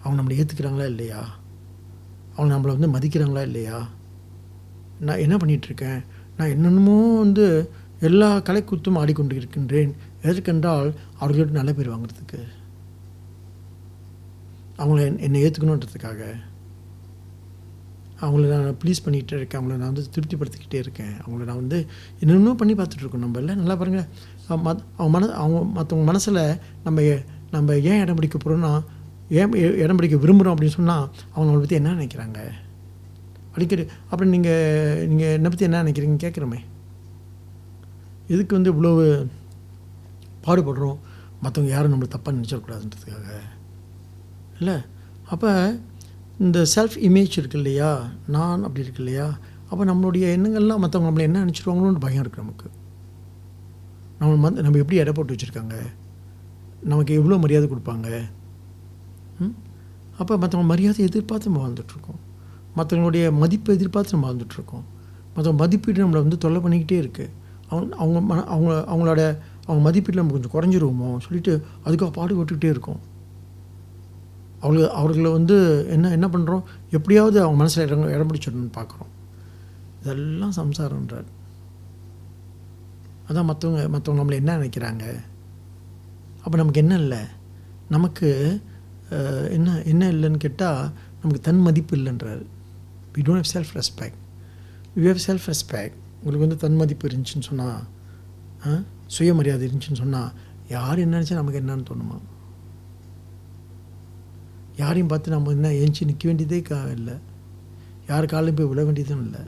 அவங்க 0.04 0.18
நம்மளை 0.20 0.38
ஏற்றுக்கிறாங்களா 0.42 0.88
இல்லையா? 0.94 1.22
அவங்க 2.36 2.52
நம்மளை 2.56 2.74
வந்து 2.78 2.94
மதிக்கிறாங்களா 2.96 3.44
இல்லையா? 3.50 3.78
நான் 5.08 5.24
என்ன 5.26 5.36
பண்ணிகிட்ருக்கேன் 5.42 6.00
நான் 6.38 6.54
என்னென்னமோ 6.56 6.98
வந்து 7.24 7.46
எல்லா 8.10 8.30
கலைக்குத்தும் 8.48 9.00
ஆடிக்கொண்டு 9.02 9.36
இருக்கின்றேன் 9.40 9.92
எதற்கென்றால் 10.24 10.90
அவர்களோட 11.22 11.52
நல்ல 11.60 11.72
பேர் 11.74 11.94
வாங்குறதுக்கு. 11.94 12.42
அவங்கள 14.82 15.00
என்னை 15.28 15.40
ஏற்றுக்கணுன்றதுக்காக 15.46 16.22
அவங்கள 18.22 18.46
நான் 18.54 18.78
ப்ளீஸ் 18.84 19.04
பண்ணிகிட்டே 19.06 19.36
இருக்கேன். 19.40 19.60
அவங்கள 19.62 19.76
நான் 19.82 19.92
வந்து 19.92 20.06
திருப்திப்படுத்திக்கிட்டே 20.16 20.80
இருக்கேன். 20.86 21.14
அவங்கள 21.24 21.44
நான் 21.50 21.62
வந்து 21.64 21.80
என்னென்னமோ 22.20 22.54
பண்ணி 22.56 22.74
பார்த்துட்ருக்கோம் 22.74 23.26
நம்ம 23.26 23.40
இல்லை 23.40 23.56
நல்லா 23.56 23.76
பாருங்கள் 23.76 24.08
மத் 24.68 24.84
அவங்க 24.98 25.12
மன 25.16 25.30
அவங்க 25.42 25.60
மற்றவங்க 25.78 26.04
மனசில் 26.04 26.42
நம்ம 26.84 27.18
நம்ம 27.52 27.76
ஏன் 27.90 28.02
இடம் 28.04 28.16
பிடிக்க 28.16 28.38
போகிறோன்னா 28.38 28.72
ஏன் 29.30 29.54
இடம் 29.84 29.96
பிடிக்க 29.96 30.18
விரும்புகிறோம் 30.24 30.56
அப்படின்னு 30.56 30.78
சொன்னால் 30.80 31.06
அவங்கள 31.36 31.60
பற்றி 31.60 31.76
என்ன 31.76 31.94
நினைக்கிறாங்க? 31.94 32.40
அடிக்கடி 33.56 33.84
அப்புறம் 34.10 34.34
நீங்கள் 34.34 35.08
நீங்கள் 35.08 35.34
என்னை 35.38 35.50
பற்றி 35.50 35.66
என்ன 35.66 35.84
நினைக்கிறீங்க 35.84 36.18
கேட்குறோமே. 36.26 36.60
எதுக்கு 38.28 38.56
வந்து 38.56 38.74
இவ்வளோ 38.74 38.92
பாடுபடுறோம்? 40.48 40.98
மற்றவங்க 41.44 41.72
யாரும் 41.76 41.94
நம்மளை 41.94 42.10
தப்பாக 42.16 42.36
நினச்சிடக்கூடாதுன்றதுக்காக. 42.38 43.28
இல்லை? 44.60 44.76
அப்போ 45.34 45.50
இந்த 46.40 46.66
செல்ஃப் 46.76 46.96
இமேஜ் 46.96 47.38
இருக்கு 47.38 47.58
இல்லையா? 47.58 48.08
நான் 48.28 48.64
அப்படி 48.64 48.80
இருக்கு 48.80 49.04
இல்லையா? 49.04 49.38
அப்போ 49.70 49.86
நம்மளுடைய 49.86 50.24
எண்ணங்கள்லாம் 50.24 50.82
மற்றவங்க 50.82 51.08
நம்மளை 51.08 51.20
என்ன 51.20 51.46
நினச்சிருவாங்களோன்னு 51.46 52.00
பயம் 52.00 52.24
இருக்குது 52.24 52.36
நமக்கு. 52.36 52.70
நம்ம 54.20 54.50
மந்த் 54.50 54.54
நம்ம 54.54 54.78
எப்படி 54.78 54.96
எடை 54.96 55.14
போட்டு 55.14 55.36
வச்சுருக்காங்க? 55.36 55.76
நமக்கு 56.84 57.14
எவ்வளோ 57.14 57.38
மரியாதை 57.38 57.70
கொடுப்பாங்க? 57.70 58.22
ம்? 59.40 59.56
அப்போ 60.18 60.38
மற்றவங்க 60.38 60.64
மரியாதை 60.64 61.06
எதிர்பார்த்து 61.06 61.50
நம்ம 61.50 61.68
வாழ்ந்துட்டுருக்கோம். 61.68 62.20
மற்றவங்களுடைய 62.76 63.32
மதிப்பை 63.32 63.76
எதிர்பார்த்து 63.76 64.18
நம்ம 64.18 64.34
வாழ்ந்துட்டுருக்கோம். 64.34 64.84
மற்றவங்க 65.36 65.58
மதிப்பீடு 65.58 66.08
நம்மளை 66.08 66.12
வந்து 66.12 66.38
தொல்லை 66.38 66.62
பண்ணிக்கிட்டே 66.62 66.92
இருக்குது 66.92 67.30
அவங்க 67.70 67.96
அவங்க 67.96 68.22
மன 68.22 68.44
அவங்க 68.44 68.74
அவங்களோட 68.74 69.38
அவங்க 69.66 69.92
மதிப்பீட்டில் 69.92 70.16
நம்ம 70.16 70.40
கொஞ்சம் 70.40 70.54
குறைஞ்சிருவோமோ? 70.54 71.18
சொல்லிட்டு 71.18 71.66
அதுக்காக 71.86 72.12
பாடுபட்டுக்கிட்டே 72.12 72.70
இருக்கோம். 72.70 73.16
அவர்கள் 74.62 74.94
அவர்களை 75.00 75.30
வந்து 75.38 75.56
என்ன 75.96 76.12
என்ன 76.18 76.28
பண்ணுறோம் 76.34 76.64
எப்படியாவது 76.98 77.38
அவங்க 77.44 77.58
மனசில் 77.62 77.86
இடம் 77.88 78.14
இடம் 78.16 78.30
பிடிச்சிடணும்னு 78.30 78.78
பார்க்குறோம். 78.80 79.12
இதெல்லாம் 80.02 80.56
சம்சாரன்றார் 80.60 81.28
அதான் 83.30 83.48
மற்றவங்க 83.50 83.82
மற்றவங்க 83.94 84.22
நம்மளை 84.22 84.38
என்ன 84.42 84.56
நினைக்கிறாங்க? 84.58 85.06
அப்போ 86.44 86.56
நமக்கு 86.62 86.82
என்ன 86.84 86.96
இல்லை? 87.04 87.22
நமக்கு 87.96 88.30
என்ன 89.56 89.76
என்ன 89.92 90.04
இல்லைன்னு 90.14 90.40
கேட்டால் 90.46 90.82
நமக்கு 91.22 91.42
தன் 91.48 91.62
மதிப்பு 91.68 91.94
இல்லைன்றாரு. 91.98 92.46
We 93.16 93.22
don't 93.28 93.42
have 93.42 93.52
self 93.56 93.74
respect 93.80 94.20
we 95.02 95.06
have 95.12 95.24
self 95.28 95.48
respect 95.52 95.98
உங்களுக்கு 96.20 96.46
வந்து 96.46 96.62
தன் 96.64 96.80
மதிப்பு 96.82 97.08
இருந்துச்சுன்னு 97.10 97.48
சொன்னால் 97.50 97.84
சுயமரியாதை 99.16 99.64
இருந்துச்சுன்னு 99.68 100.02
சொன்னால் 100.04 100.32
யார் 100.76 101.02
என்ன 101.04 101.16
நினச்சா 101.18 101.40
நமக்கு 101.42 101.62
என்னன்னு 101.62 101.88
தோணுமா? 101.90 102.18
யாரையும் 104.78 105.08
பார்த்து 105.08 105.30
நம்ம 105.30 105.52
என்ன 105.52 105.70
ஏஞ்சி 105.70 106.06
நிற்க 106.06 106.24
வேண்டியதே 106.24 106.62
கா 106.62 106.84
இல்லை. 106.84 107.14
யார் 108.08 108.26
காலையும் 108.26 108.56
போய் 108.56 108.66
விழ 108.66 108.84
வேண்டியதும் 108.84 109.24
இல்லை. 109.24 109.40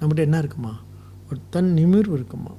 நம்மகிட்ட 0.00 0.18
என்ன 0.18 0.38
இருக்குமா? 0.38 0.80
ஒரு 1.30 1.40
தன் 1.50 1.72
நிமிர்வு 1.72 2.14
இருக்குமா? 2.14 2.50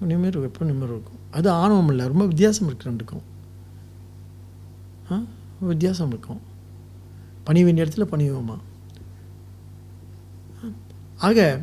நிமிர்வு 0.00 0.42
எப்போ 0.42 0.64
நிமிர்வு 0.64 0.92
இருக்கும்? 0.92 1.18
அது 1.30 1.50
ஆணவம் 1.50 1.88
இல்லை. 1.88 2.06
ரொம்ப 2.06 2.26
வித்தியாசம் 2.26 2.66
இருக்கு 2.66 2.90
ரெண்டுக்கும். 2.90 3.22
ஆ? 5.12 5.20
வித்தியாசம் 5.60 6.08
இருக்கும். 6.08 6.40
பணி 7.44 7.64
வேண்டிய 7.64 7.86
இடத்துல 7.86 7.98
பணிவோமா? 7.98 8.58
ஆக 11.16 11.62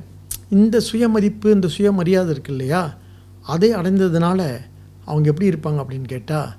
இந்த 0.49 0.79
சுயமதிப்பு 0.79 1.51
இந்த 1.51 1.67
சுயமரியாதை 1.67 2.29
இருக்கு 2.29 2.51
இல்லையா? 2.51 2.95
அதை 3.41 3.75
அடைந்ததுனால 3.75 4.57
அவங்க 5.05 5.29
எப்படி 5.29 5.49
இருப்பாங்க 5.49 5.79
அப்படின்னு 5.79 6.03
கேட்டால் 6.03 6.55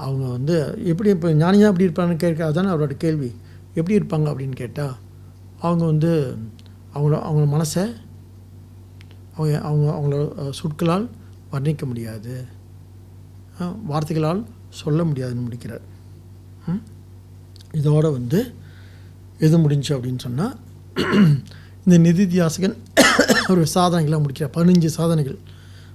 அவங்க 0.00 0.28
வந்து 0.28 0.80
எப்படி 0.84 1.10
இப்போ 1.10 1.32
ஞானியாக 1.32 1.84
எப்படி 1.84 1.86
இருப்பாங்கன்னு 1.86 2.16
கேட்க 2.16 2.46
அதானே 2.46 2.68
அவரோட 2.68 2.90
கேள்வி. 2.90 3.34
எப்படி 3.74 3.98
இருப்பாங்க? 3.98 4.26
அப்படின்னு 4.26 4.48
கேட்டால் 4.48 4.96
அவங்க 5.60 5.84
வந்து 5.84 6.36
அவங்கள 6.94 7.20
அவங்க 7.20 7.56
மனசை 7.58 7.94
அவங்க 9.34 9.60
அவங்க 9.60 9.90
அவங்களோட 9.92 10.50
சொற்களால் 10.50 11.10
வர்ணிக்க 11.52 11.86
முடியாது. 11.86 12.44
வார்த்தைகளால் 13.84 14.46
சொல்ல 14.70 15.04
முடியாதுன்னு 15.04 15.42
முடிக்கிறார். 15.42 15.80
ம்? 16.66 18.02
வந்து 18.12 18.54
எது 19.38 19.58
முடிஞ்சு 19.58 19.98
அப்படின்னு 19.98 20.18
சொன்னால் 20.18 20.56
இந்த 21.84 22.10
நிதித்தியாசகன் 22.10 22.76
ஒரு 23.48 23.66
சாதனைகளாக 23.74 24.20
முடிக்கிறார். 24.20 24.54
பதினஞ்சு 24.54 24.86
சாதனைகள் 24.86 25.38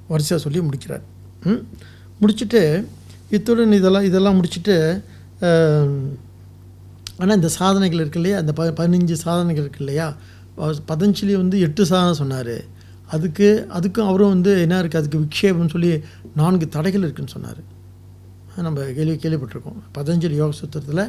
வரிசையாக 0.07 0.49
சொல்லி 0.49 0.61
முடிக்கிறார். 0.61 1.01
ம்? 1.43 1.67
முடிச்சுட்டு 2.21 2.85
இத்துடன் 3.35 3.77
இதெல்லாம் 3.79 4.07
இதெல்லாம் 4.09 4.37
முடிச்சுட்டு 4.39 4.77
ஆனால் 7.21 7.37
இந்த 7.39 7.49
சாதனைகள் 7.57 8.01
இருக்கு 8.03 8.19
இல்லையா? 8.21 8.37
அந்த 8.43 8.51
ப 8.57 8.63
பதினஞ்சு 8.79 9.15
சாதனைகள் 9.25 9.65
இருக்கு 9.65 9.83
இல்லையா? 9.83 10.07
பதஞ்சலி 10.89 11.33
வந்து 11.41 11.57
எட்டு 11.67 11.83
சாதனை 11.91 12.13
சொன்னார். 12.21 12.55
அதுக்கு 13.15 13.47
அதுக்கும் 13.77 14.09
அவரும் 14.09 14.33
வந்து 14.35 14.51
என்ன 14.65 14.79
இருக்குது 14.81 15.01
அதுக்கு 15.01 15.21
விக்ஷேபம்னு 15.23 15.73
சொல்லி 15.75 15.91
நான்கு 16.39 16.67
தடைகள் 16.75 17.05
இருக்குதுன்னு 17.05 17.35
சொன்னார். 17.37 17.61
நம்ம 18.67 18.83
கேள்வி 18.97 19.15
கேள்விப்பட்டிருக்கோம். 19.23 19.79
பதஞ்சலி 19.97 20.37
யோக 20.41 20.55
சூத்திரத்தில் 20.59 21.03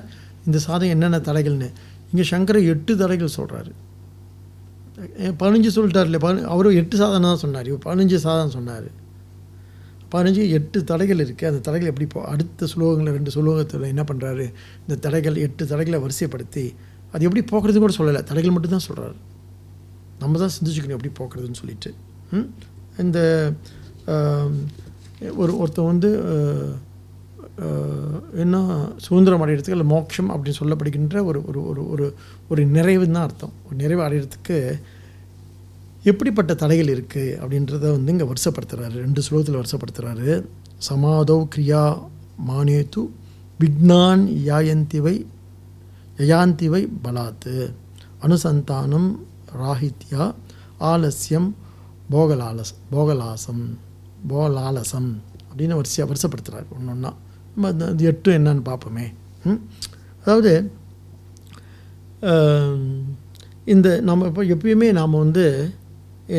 இந்த 0.46 0.58
சாதனை 0.66 0.88
என்னென்ன 0.94 1.20
தடைகள்னு. 1.28 1.68
இங்கே 2.10 2.24
சங்கரை 2.32 2.62
எட்டு 2.74 2.92
தடைகள் 3.02 3.36
சொல்கிறாரு 3.38 3.72
பதினஞ்சு 5.40 5.70
சொல்லிட்டார் 5.76 6.06
இல்லையா 6.08 6.24
பதின 6.26 6.46
அவரும் 6.54 6.76
எட்டு 6.80 6.96
சாதனை 7.00 7.26
தான் 7.30 7.42
சொன்னார். 7.42 7.66
இவர் 7.70 7.82
பதினஞ்சு 7.88 8.18
சாதனை 8.26 8.50
சொன்னார். 8.58 8.86
பதினஞ்சு 10.12 10.42
எட்டு 10.56 10.78
தடைகள் 10.90 11.22
இருக்குது 11.24 11.48
அந்த 11.50 11.60
தடைகள் 11.66 11.90
எப்படி 11.92 12.06
போ 12.12 12.20
அடுத்த 12.32 12.66
சுலோகங்களை 12.72 13.12
ரெண்டு 13.16 13.30
சுலோகத்தில் 13.36 13.92
என்ன 13.92 14.02
பண்ணுறாரு 14.10 14.46
இந்த 14.84 14.96
தடைகள் 15.06 15.36
எட்டு 15.46 15.62
தடைகளை 15.72 15.98
வரிசைப்படுத்தி 16.04 16.64
அது 17.12 17.24
எப்படி 17.28 17.42
போக்குறது 17.52 17.78
கூட 17.84 17.94
சொல்லலை. 17.98 18.20
தடைகள் 18.30 18.54
மட்டும்தான் 18.54 18.86
சொல்கிறாரு 18.88 19.16
நம்ம 20.22 20.38
தான் 20.42 20.54
சிந்திச்சுக்கணும் 20.56 20.96
எப்படி 20.98 21.12
போக்குறதுன்னு 21.20 21.60
சொல்லிட்டு. 21.62 21.90
இந்த 23.04 23.18
ஒரு 25.42 25.52
ஒருத்தன் 25.62 25.90
வந்து 25.92 26.10
என்ன 28.42 28.56
சுதந்திரம் 29.04 29.42
அடையிறதுக்கு 29.44 29.76
இல்லை 29.76 29.88
மோட்சம் 29.92 30.30
அப்படின்னு 30.32 30.60
சொல்லப்படுகின்ற 30.60 31.16
ஒரு 31.28 31.38
ஒரு 31.50 31.60
ஒரு 31.70 31.82
ஒரு 31.92 32.06
ஒரு 32.50 32.62
நிறைவுன்னு 32.76 33.16
தான் 33.16 33.26
அர்த்தம். 33.28 33.54
ஒரு 33.66 33.76
நிறைவு 33.82 34.02
அடையிறதுக்கு 34.06 34.56
எப்படிப்பட்ட 36.10 36.52
தடைகள் 36.62 36.90
இருக்குது 36.94 37.36
அப்படின்றத 37.40 37.84
வந்து 37.94 38.12
இங்கே 38.14 38.26
வருஷப்படுத்துகிறாரு 38.32 38.96
ரெண்டு 39.04 39.20
ஸ்லோகத்தில் 39.26 39.60
வருஷப்படுத்துகிறாரு 39.60 40.30
சமாதோ 40.88 41.36
கிரியா 41.54 41.82
மானேத்து 42.48 43.02
விக்னான் 43.60 44.24
யாயந்திவை 44.50 45.14
யயாந்திவை 46.22 46.82
பலாத்து. 47.04 47.54
அனுசந்தானம் 48.24 49.08
ராஹித்யா 49.62 50.24
ஆலஸ்யம் 50.90 51.48
போகலாலஸ் 52.14 52.74
போகலாசம் 52.92 53.64
போகலாலசம் 54.30 55.10
அப்படின்னு 55.48 55.78
வரிசையாக 55.78 56.08
வருஷப்படுத்துகிறார் 56.10 56.66
ஒன்று 56.76 56.92
ஒன்றா 56.94 57.10
நம்ம 57.52 57.68
அது 57.90 58.04
எட்டு 58.10 58.30
என்னன்னு 58.38 58.64
பார்ப்போமே. 58.68 59.06
அதாவது 60.24 60.52
இந்த 63.74 63.88
நம்ம 64.08 64.26
இப்போ 64.30 64.42
எப்பயுமே 64.54 64.88
நாம் 64.98 65.22
வந்து 65.24 65.44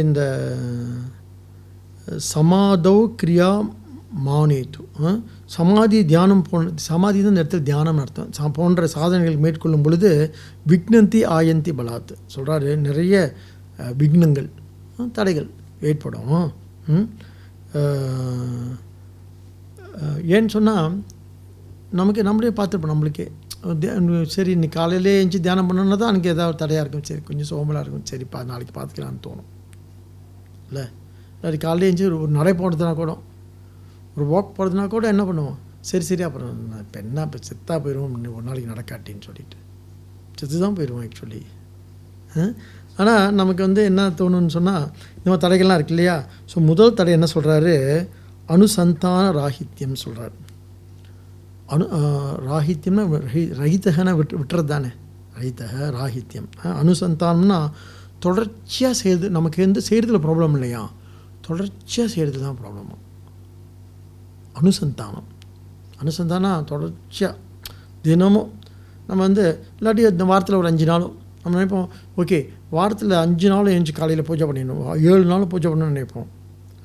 இந்த 0.01 0.21
சமாதோ 2.31 2.95
கிரியா 3.21 3.49
மானேத்து 4.27 4.81
சமாதி 5.55 5.97
தியானம் 6.11 6.43
போன 6.49 6.71
சமாதி 6.85 7.17
தான் 7.23 7.33
இந்த 7.33 7.43
இடத்துல 7.43 7.65
தியானம் 7.69 7.99
அர்த்தம். 8.03 8.29
சா 8.37 8.43
போன்ற 8.57 8.87
சாதனைகள் 8.93 9.43
மேற்கொள்ளும் 9.45 9.83
பொழுது 9.85 10.11
விக்னந்தி 10.71 11.19
ஆயந்தி 11.37 11.71
பலாத்து 11.79 12.15
சொல்கிறாரு 12.35 12.69
நிறைய 12.87 13.15
விக்னங்கள் 14.01 14.47
தடைகள் 15.17 15.49
ஏற்படும். 15.89 16.31
ஏன்னு 20.35 20.53
சொன்னால் 20.55 20.95
நமக்கு 21.99 22.21
நம்மளே 22.29 22.53
பார்த்துருப்போம் 22.59 22.93
நம்மளுக்கே. 22.93 23.27
சரி 24.35 24.51
இன்னைக்கு 24.55 24.77
காலையிலே 24.79 25.13
எழுந்து 25.19 25.45
தியானம் 25.45 25.69
பண்ணோன்னா 25.69 25.97
தான் 26.01 26.11
எனக்கு 26.13 26.33
ஏதாவது 26.35 26.61
தடையாக 26.63 26.83
இருக்கும். 26.83 27.07
சரி 27.09 27.21
கொஞ்சம் 27.29 27.49
சோம்பலாக 27.51 27.83
இருக்கும். 27.83 28.07
சரி 28.11 28.25
பா 28.33 28.41
நாளைக்கு 28.51 28.73
பார்த்துக்கலான்னு 28.79 29.23
தோணும். 29.27 29.47
இல்லை. 30.67 30.85
இல்லாட்டி 31.33 31.59
காலையில் 31.59 31.87
எழுந்துச்சி 31.87 32.07
ஒரு 32.19 32.35
நடை 32.35 32.53
போடுறதுனா 32.55 32.93
கூட 32.95 33.11
ஒரு 34.15 34.25
வாக் 34.27 34.55
போகிறதுனா 34.55 34.85
கூட 34.89 35.05
என்ன 35.13 35.23
பண்ணுவோம்? 35.25 35.57
சரி 35.83 36.05
சரி 36.05 36.23
அப்புறம் 36.23 36.55
நான் 36.63 36.81
இப்போ 36.83 36.97
என்ன 37.03 37.25
இப்போ 37.25 37.39
செத்தாக 37.47 37.77
போயிடுவோம் 37.81 38.05
ஒரு 38.31 38.45
நாளைக்கு 38.47 38.71
நடக்காட்டின்னு 38.71 39.25
சொல்லிட்டு. 39.27 39.57
செத்து 40.39 40.57
தான் 40.59 40.75
போயிடுவோம் 40.77 41.05
ஆக்சுவலி 41.05 41.41
ஆனால் 42.97 43.33
நமக்கு 43.35 43.61
வந்து 43.63 43.81
என்ன 43.89 44.01
தோணுன்னு 44.17 44.53
சொன்னால் 44.53 44.85
இந்த 45.15 45.25
மாதிரி 45.25 45.43
தடைகள்லாம் 45.43 45.77
இருக்கு 45.79 45.93
இல்லையா? 45.93 46.15
ஸோ 46.51 46.65
முதல் 46.67 46.95
தடை 46.95 47.11
என்ன 47.13 47.27
சொல்கிறாரு 47.31 47.73
அனுசந்தான 48.49 49.23
ராகித்யம் 49.37 50.01
சொல்கிறார் 50.01 50.35
அனு 51.69 51.85
ஆஹ், 51.97 52.35
ராகித்யம்னா 52.47 53.03
ரஹி- 53.23 53.51
ரஹிதகன 53.59 54.13
விட்டு 54.15 54.35
விட்டுறது 54.37 54.69
தானே 54.69 54.91
ரஹித்தக 55.35 55.73
ராகித்யம் 55.97 56.47
அனுசந்தானம்னா 56.75 57.59
தொடர்ச்சியாக 58.25 58.95
செய்கிறது 59.01 59.27
நமக்கு 59.37 59.59
எந்த 59.67 59.79
செய்கிறதுல 59.89 60.19
ப்ராப்ளம் 60.25 60.55
இல்லையா? 60.57 60.83
தொடர்ச்சியாக 61.47 62.09
செய்கிறது 62.13 62.39
தான் 62.45 62.57
ப்ராப்ளமா 62.61 62.95
அனுசந்தானம். 64.59 65.27
அனுசந்தானம் 66.01 66.67
தொடர்ச்சியாக 66.71 67.35
தினமும் 68.05 68.49
நம்ம 69.07 69.19
வந்து 69.27 69.45
இல்லாட்டி 69.79 70.01
இந்த 70.13 70.25
வாரத்தில் 70.31 70.59
ஒரு 70.61 70.69
அஞ்சு 70.71 70.85
நாளும் 70.91 71.15
நம்ம 71.41 71.53
நினைப்போம் 71.57 71.89
ஓகே 72.21 72.39
வாரத்தில் 72.77 73.13
அஞ்சு 73.25 73.47
நாளும் 73.53 73.73
எழுந்து 73.75 73.93
காலையில் 73.99 74.27
பூஜை 74.29 74.45
பண்ணிடணும். 74.49 74.81
ஏழு 75.09 75.23
நாளும் 75.31 75.51
பூஜை 75.51 75.67
பண்ணணும்னு 75.71 75.95
நினைப்போம். 75.95 76.27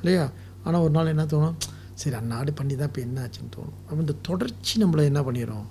இல்லையா? 0.01 0.25
ஆனால் 0.65 0.83
ஒரு 0.87 0.93
நாள் 0.97 1.13
என்ன 1.15 1.25
தோணும்? 1.33 1.57
சரி 2.01 2.17
அந்நாடு 2.21 2.51
பண்ணி 2.59 2.75
தான் 2.81 2.91
இப்போ 2.91 3.01
என்ன 3.07 3.17
ஆச்சுன்னு 3.25 3.53
தோணும். 3.57 3.79
அப்போ 3.87 4.01
இந்த 4.05 4.15
தொடர்ச்சி 4.29 4.75
நம்மளை 4.83 5.05
என்ன 5.11 5.23
பண்ணிடும் 5.29 5.67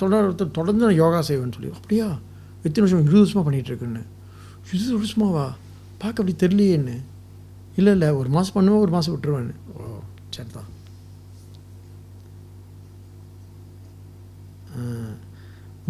சொல்கிற 0.00 0.18
ஒருத்தர் 0.26 0.56
தொடர்ந்து 0.58 0.86
நான் 0.86 1.00
யோகா 1.02 1.20
செய்வேன்னு 1.28 1.56
சொல்லி 1.56 1.70
அப்படியா? 1.78 2.08
எத்தனை 2.66 2.82
வருஷம் 2.84 3.04
இருபது 3.06 3.22
வருஷமாக 3.24 3.44
பண்ணிகிட்டு 3.46 3.70
இருக்குன்னு 3.72 4.02
இருபது 4.74 4.94
வருஷமாவா? 4.98 5.46
பார்க்க 6.02 6.22
அப்படி 6.22 6.34
தெரியலையேன்னு. 6.44 6.96
இல்லை 7.78 7.92
இல்லை 7.96 8.08
ஒரு 8.20 8.28
மாதம் 8.36 8.56
பண்ணுவேன் 8.56 8.84
ஒரு 8.84 8.92
மாதம் 8.96 9.14
விட்டுருவேன்னு. 9.14 9.56
ஓ 9.74 10.00
சரி 10.36 10.50
தான் 10.56 10.70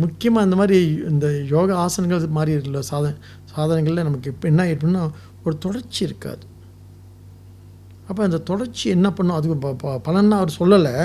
முக்கியமாக 0.02 0.46
இந்த 0.46 0.56
மாதிரி 0.60 0.78
இந்த 1.10 1.26
யோகா 1.52 1.74
ஆசனங்கள் 1.82 2.24
மாதிரி 2.38 2.54
இருக்குல்ல 2.54 2.80
சாதன 2.88 3.12
சாதனைகளில் 3.50 4.06
நமக்கு 4.08 4.30
இப்போ 4.32 4.46
என்ன 4.50 4.62
ஏற்படும்னா 4.70 5.02
ஒரு 5.44 5.54
தொடர்ச்சி 5.64 6.00
இருக்காது. 6.08 6.44
அப்போ 8.08 8.20
அந்த 8.26 8.38
தொடர்ச்சி 8.50 8.84
என்ன 8.96 9.08
பண்ணும்? 9.16 9.36
அதுக்கு 9.38 9.56
பலன்னா 10.08 10.38
அவர் 10.40 10.58
சொல்லலை. 10.60 10.96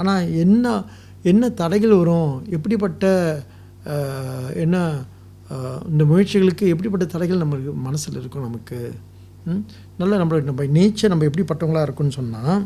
ஆனால் 0.00 0.30
என்ன 0.44 0.74
என்ன 1.30 1.50
தடைகள் 1.60 1.98
வரும்? 2.00 2.32
எப்படிப்பட்ட 2.56 3.06
என்ன 4.64 4.76
இந்த 5.90 6.02
முயற்சிகளுக்கு 6.04 6.66
எப்படிப்பட்ட 6.68 7.04
தடைகள் 7.04 7.42
நம்மளுக்கு 7.42 7.72
மனசில் 7.88 8.20
இருக்கும் 8.20 8.46
நமக்கு? 8.48 8.78
நல்ல 10.00 10.16
நம்ம 10.16 10.40
நம்ம 10.48 10.64
நேச்சர் 10.78 11.12
நம்ம 11.12 11.26
எப்படிப்பட்டவங்களாக 11.28 11.86
இருக்கும்னு 11.86 12.18
சொன்னால் 12.18 12.62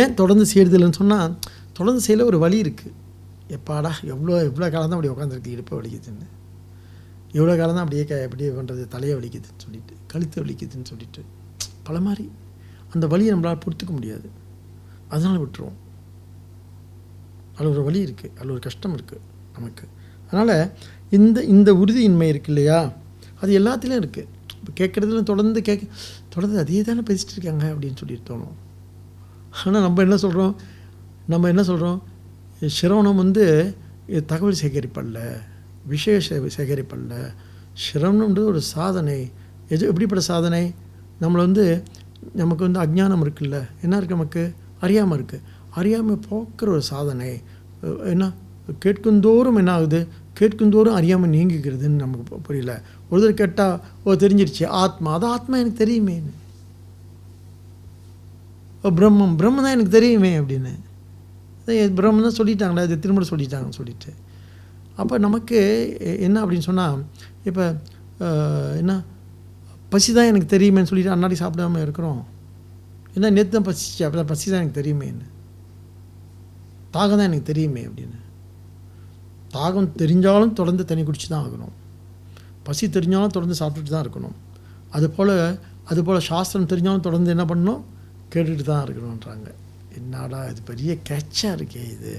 ஏன் 0.00 0.14
தொடர்ந்து 0.14 0.44
செய்யறதில்லைன்னு 0.52 1.00
சொன்னால் 1.02 1.36
தொடர்ந்து 1.72 2.02
செய்யல 2.06 2.24
ஒரு 2.30 2.38
வழி 2.38 2.58
இருக்குது 2.64 2.94
எப்பாடா 3.56 3.90
எவ்வளோ 4.12 4.34
எவ்வளோ 4.48 4.66
காலம் 4.70 4.90
தான் 4.90 4.98
அப்படி 4.98 5.12
உட்காந்துருக்கு 5.14 5.54
இடுப்பை 5.54 5.74
வலிக்குதுன்னு. 5.78 6.26
எவ்வளோ 7.32 7.54
காலம் 7.60 7.76
தான் 7.76 7.84
அப்படியே 7.84 8.04
க 8.10 8.14
அப்படியே 8.26 8.50
பண்ணுறது 8.50 8.82
தலையை 8.94 9.14
வலிக்குதுன்னு 9.18 9.64
சொல்லிட்டு 9.64 9.94
கழுத்து 10.12 10.36
வலிக்குதுன்னு 10.42 10.90
சொல்லிட்டு. 10.92 11.22
பல 11.86 12.00
மாதிரி 12.06 12.24
அந்த 12.94 13.04
வலியை 13.12 13.30
நம்மளால் 13.34 13.62
பொறுத்துக்க 13.64 13.92
முடியாது. 13.98 14.28
அதனால் 15.08 15.40
விட்டுருவோம். 15.42 15.78
அதில் 17.56 17.72
ஒரு 17.74 17.84
வலி 17.88 18.00
இருக்குது 18.06 18.32
அதில் 18.38 18.54
ஒரு 18.56 18.62
கஷ்டம் 18.68 18.94
இருக்குது 18.98 19.24
நமக்கு. 19.56 19.84
அதனால் 20.30 20.70
இந்த 21.10 21.44
இந்த 21.44 21.72
உறுதியின்மை 21.72 22.22
இருக்கு 22.22 22.52
இல்லையா? 22.52 22.92
அது 23.40 23.58
எல்லாத்துலேயும் 23.58 24.02
இருக்குது 24.02 24.26
இப்போ 24.66 24.86
கேட்குறதுல 24.86 25.22
தொடர்ந்து 25.22 25.62
கேட்க 25.62 25.86
தொடர்ந்து 26.28 26.58
அதே 26.58 26.82
தானே 26.82 27.00
பேசிட்டு 27.00 27.30
இருக்காங்க 27.36 27.66
அப்படின்னு 27.66 27.96
சொல்லிட்டு 27.96 28.36
தோணும். 28.36 28.52
ஆனால் 29.64 29.80
நம்ம 29.80 30.02
என்ன 30.02 30.16
சொல்கிறோம் 30.16 30.56
நம்ம 31.26 31.48
என்ன 31.48 31.62
சொல்கிறோம் 31.62 32.02
சிரவணம் 32.60 33.14
வந்து 33.14 33.76
தகவல் 34.26 34.54
சேகரிப்பல்ல 34.62 35.18
விஷய 35.86 36.20
சே- 36.28 36.50
சேகரிப்பல்ல. 36.56 37.34
சிரவணம்ன்றது 37.92 38.44
ஒரு 38.44 38.60
சாதனை. 38.60 39.30
எது 39.68 39.86
எப்படிப்பட்ட 39.86 40.24
சாதனை? 40.24 40.74
நம்மளை 41.20 41.32
வந்து 41.32 41.82
நமக்கு 42.34 42.70
வந்து 42.70 42.80
அஜ்ஞானம் 42.80 43.22
இருக்குல்ல? 43.22 43.68
என்ன 43.82 44.00
இருக்குது 44.00 44.08
நமக்கு? 44.08 44.54
அறியாமல் 44.80 45.22
இருக்குது 45.22 45.40
அறியாமல் 45.70 46.20
போக்குற 46.30 46.68
ஒரு 46.68 46.82
சாதனை. 46.82 47.42
என்ன? 48.04 48.32
கேட்குந்தோறும் 48.84 49.58
என்ன 49.60 49.72
ஆகுது 49.78 50.00
கேட்குந்தோறும் 50.38 50.96
அறியாமல் 50.98 51.32
நீங்கிக்கிறதுன்னு 51.36 52.02
நமக்கு 52.02 52.42
புரியல. 52.48 52.72
ஒரு 53.10 53.18
தடவை 53.20 53.34
கேட்டால் 53.40 53.76
ஓ 54.04 54.14
தெரிஞ்சிருச்சு. 54.24 54.64
ஆத்மா. 54.82 55.10
அது 55.16 55.26
ஆத்மா 55.36 55.54
எனக்கு 55.62 55.80
தெரியுமேன்னு 55.84 56.34
ஓ 58.84 58.90
பிரம்மம். 58.98 59.34
பிரம்மம் 59.40 59.64
தான் 59.66 59.76
எனக்கு 59.76 59.94
தெரியுமே 59.98 60.32
அப்படின்னு. 60.40 60.72
அதான் 61.60 61.96
பிரம்மம் 62.00 62.26
தான் 62.28 62.38
சொல்லிட்டாங்களே. 62.40 62.84
அது 62.88 62.96
திரும்ப 63.04 63.28
சொல்லிட்டாங்கன்னு 63.32 63.78
சொல்லிட்டு. 63.80 64.12
அப்போ 65.00 65.14
நமக்கு 65.26 65.58
என்ன 66.26 66.36
அப்படின்னு 66.44 66.68
சொன்னால் 66.68 67.00
இப்போ 67.48 67.64
என்ன? 68.82 68.94
பசி 69.92 70.10
தான் 70.18 70.30
எனக்கு 70.30 70.48
தெரியுமேன்னு 70.54 70.90
சொல்லிட்டு 70.90 71.14
அன்னாடி 71.16 71.36
சாப்பிடாம 71.42 71.82
இருக்கிறோம். 71.86 72.22
என்ன 73.16 73.30
நேற்று 73.36 73.52
தான் 73.56 73.68
பசிச்சு 73.68 74.02
அப்போ 74.06 74.24
பசி 74.32 74.46
தான் 74.50 74.60
எனக்கு 74.62 74.80
தெரியுமேன்னு. 74.80 75.26
தாகம் 76.96 77.18
தான் 77.20 77.28
எனக்கு 77.30 77.50
தெரியுமே 77.52 77.82
அப்படின்னு. 77.88 78.18
தாகம் 79.56 79.90
தெரிஞ்சாலும் 80.00 80.56
தொடர்ந்து 80.58 80.84
தண்ணி 80.90 81.02
குடிச்சு 81.04 81.28
தான் 81.32 81.44
ஆகணும். 81.46 81.74
பசி 82.66 82.86
தெரிஞ்சாலும் 82.96 83.34
தொடர்ந்து 83.36 83.58
சாப்பிட்டுட்டு 83.60 83.94
தான் 83.94 84.04
இருக்கணும். 84.06 84.36
அதுபோல் 84.96 85.34
அதுபோல் 85.90 86.26
சாஸ்திரம் 86.30 86.70
தெரிஞ்சாலும் 86.72 87.06
தொடர்ந்து 87.06 87.32
என்ன 87.34 87.44
பண்ணணும்? 87.50 87.82
கேட்டுட்டு 88.32 88.64
தான் 88.72 88.82
இருக்கணுன்றாங்க 88.86 89.48
என்னடா 89.98 90.40
இது 90.50 90.60
பெரிய 90.70 90.90
கேட்சாக 91.10 91.56
இருக்கே 91.58 91.84
இது. 91.94 92.12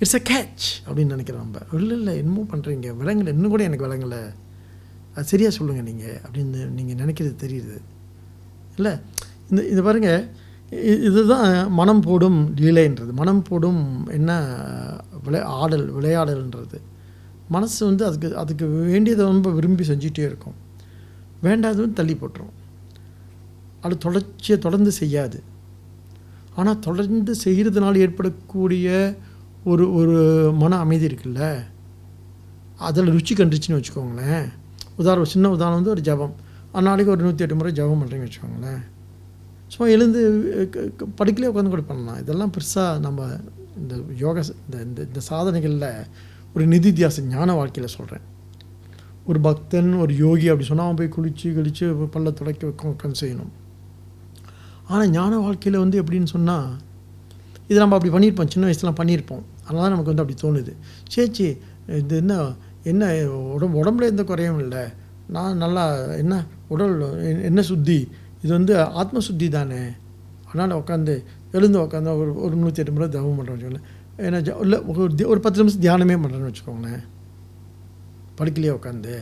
இட்ஸ் 0.00 0.16
அ 0.18 0.22
கேட்ச் 0.30 0.66
அப்படின்னு 0.86 1.14
நினைக்கிறோம் 1.16 1.42
நம்ம. 1.44 1.58
இல்லை 1.78 1.96
இல்லை 1.98 2.12
என்னமோ 2.20 2.44
பண்ணுறீங்க 2.52 2.90
விலங்கலை 3.00 3.32
இன்னும் 3.36 3.54
கூட 3.54 3.64
எனக்கு 3.68 3.86
விலங்கலை. 3.86 4.22
அது 5.14 5.30
சரியாக 5.32 5.52
சொல்லுங்கள் 5.58 5.88
நீங்கள் 5.90 6.18
அப்படின்னு 6.24 6.60
நீங்கள் 6.76 7.00
நினைக்கிறது 7.02 7.34
தெரியுது. 7.44 7.76
இல்லை 8.78 8.92
இந்த 9.50 9.60
இது 9.72 9.80
பாருங்கள் 9.88 10.22
இதுதான் 10.80 11.72
மனம் 11.72 12.00
போடும் 12.00 12.54
லீலைன்றது. 12.56 13.12
மனம் 13.12 13.42
போடும் 13.42 14.08
என்ன 14.08 14.56
விளை 15.24 15.40
ஆடல் 15.40 15.94
விளையாடல்ன்றது. 15.94 16.78
மனசு 17.48 17.86
வந்து 17.86 18.04
அதுக்கு 18.04 18.36
அதுக்கு 18.36 18.66
வேண்டியதை 18.66 19.24
ரொம்ப 19.24 19.50
விரும்பி 19.50 19.84
செஞ்சிகிட்டே 19.84 20.18
இருக்கும். 20.18 20.54
வேண்டாததும் 21.42 21.92
தள்ளி 21.92 22.14
போட்டுரும். 22.14 22.54
அது 23.80 23.98
தொடர்ச்சியை 23.98 24.60
தொடர்ந்து 24.60 24.92
செய்யாது. 24.92 25.42
ஆனால் 26.54 26.78
தொடர்ந்து 26.78 27.34
செய்கிறதுனால 27.44 27.96
ஏற்படக்கூடிய 27.96 29.16
ஒரு 29.64 29.94
ஒரு 29.94 30.52
மன 30.58 30.76
அமைதி 30.76 31.06
இருக்குல்ல? 31.06 31.64
அதில் 32.76 33.06
ருச்சி 33.06 33.34
கண்டுச்சுன்னு 33.36 33.82
வச்சுக்கோங்களேன். 33.82 34.48
உதாரணம் 34.98 35.24
சின்ன 35.24 35.50
உதாரணம் 35.50 35.74
வந்து 35.74 35.90
ஒரு 35.90 36.00
ஜபம். 36.00 36.34
அந்நாளைக்கு 36.74 37.06
ஒரு 37.06 37.22
நூற்றி 37.22 37.44
எட்டு 37.44 37.54
முறை 37.54 37.72
ஜபம் 37.72 38.02
பண்ணுறீங்கன்னு 38.02 38.30
வச்சுக்கோங்களேன். 38.30 38.82
சும்மா 39.72 39.86
எழுந்து 39.94 40.20
படுக்கலே 41.18 41.50
உட்காந்து 41.50 41.72
கூட 41.74 41.84
பண்ணலாம். 41.90 42.18
இதெல்லாம் 42.22 42.52
பெருசாக 42.56 43.00
நம்ம 43.06 43.28
இந்த 43.80 43.94
யோகா 44.22 44.42
இந்த 44.66 44.76
இந்த 44.88 45.00
இந்த 45.08 45.20
சாதனைகளில் 45.30 45.88
ஒரு 46.54 46.64
நிதித்தியாசம் 46.72 47.28
ஞான 47.34 47.54
வாழ்க்கையில் 47.58 47.94
சொல்கிறேன் 47.96 48.24
ஒரு 49.30 49.38
பக்தன் 49.46 49.90
ஒரு 50.04 50.12
யோகி 50.24 50.46
அப்படி 50.52 50.66
சொன்னால் 50.68 50.88
அவன் 50.88 50.98
போய் 51.00 51.14
குளித்து 51.16 51.50
கழித்து 51.58 51.86
பல்ல 52.14 52.30
துடைக்க 52.38 52.72
உட்காந்து 52.92 53.20
செய்யணும். 53.22 53.52
ஆனால் 54.90 55.12
ஞான 55.16 55.34
வாழ்க்கையில் 55.44 55.82
வந்து 55.82 56.00
எப்படின்னு 56.02 56.30
சொன்னால் 56.34 56.68
இது 57.68 57.78
நம்ம 57.82 57.96
அப்படி 57.96 58.12
பண்ணியிருப்போம். 58.14 58.50
சின்ன 58.54 58.66
வயசுலாம் 58.68 58.98
பண்ணியிருப்போம். 59.00 59.44
அதனால் 59.64 59.84
தான் 59.84 59.94
நமக்கு 59.94 60.12
வந்து 60.12 60.24
அப்படி 60.24 60.38
தோணுது. 60.44 60.72
சேச்சி 61.14 61.46
இது 62.00 62.16
என்ன 62.22 62.34
என்ன 62.90 63.12
உடம்பு 63.56 63.80
உடம்புல 63.82 64.10
எந்த 64.12 64.22
குறையும் 64.30 64.60
இல்லை. 64.64 64.82
நான் 65.36 65.62
நல்லா 65.64 65.84
என்ன 66.22 66.34
உடல் 66.74 66.94
என்ன 67.50 67.62
சுத்தி 67.70 67.98
இது 68.42 68.52
வந்து 68.52 68.82
ஆத்ம 68.82 69.20
சுத்தி 69.20 69.48
தானே 69.48 69.80
அதனால் 70.48 70.78
உட்காந்து 70.78 71.14
எழுந்து 71.52 71.78
உட்காந்து 71.80 72.16
ஒரு 72.16 72.40
ஒரு 72.40 72.56
நூற்றி 72.56 72.80
எட்டு 72.80 72.92
முறை 72.92 73.08
தவம் 73.08 73.36
பண்ணுறோம் 73.38 73.50
வச்சுக்கோங்களேன். 73.50 73.84
ஏன்னா 74.18 74.38
ஜ- 74.46 74.60
இல்லை 74.60 74.78
ஒரு 74.80 75.28
ஒரு 75.28 75.40
பத்து 75.40 75.64
நிமிஷம் 75.64 75.82
தியானமே 75.82 76.12
பண்ணுறேன்னு 76.12 76.52
வச்சுக்கோங்களேன். 76.52 77.02
படுக்கலையே 78.38 78.72
உட்காந்து 78.78 79.14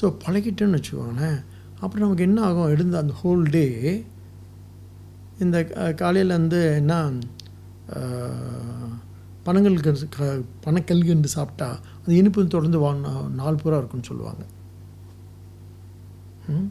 ஸோ 0.00 0.16
பழகிட்டேன்னு 0.26 0.78
வச்சுக்கோங்களேன். 0.78 1.38
அப்புறம் 1.80 2.04
நமக்கு 2.04 2.22
என்ன 2.22 2.42
ஆகும்? 2.42 2.68
எழுந்து 2.68 2.96
அந்த 2.96 3.12
ஹோல் 3.24 3.50
டே 3.50 3.64
இந்த 5.38 5.56
காலையில் 5.96 6.28
வந்து 6.28 6.74
என்ன 6.74 6.92
பணங்களுக்கு 9.42 10.08
க 10.08 10.38
க 10.64 11.08
என்று 11.08 11.28
சாப்பிட்டா 11.28 11.68
அந்த 11.98 12.14
இனிப்பு 12.14 12.46
தொடர்ந்து 12.46 12.78
வா 12.78 12.92
நா- 12.94 13.30
நாள் 13.30 13.54
பூரா 13.54 13.76
இருக்குன்னு 13.76 14.06
சொல்லுவாங்க. 14.06 14.42
ம்? 16.48 16.68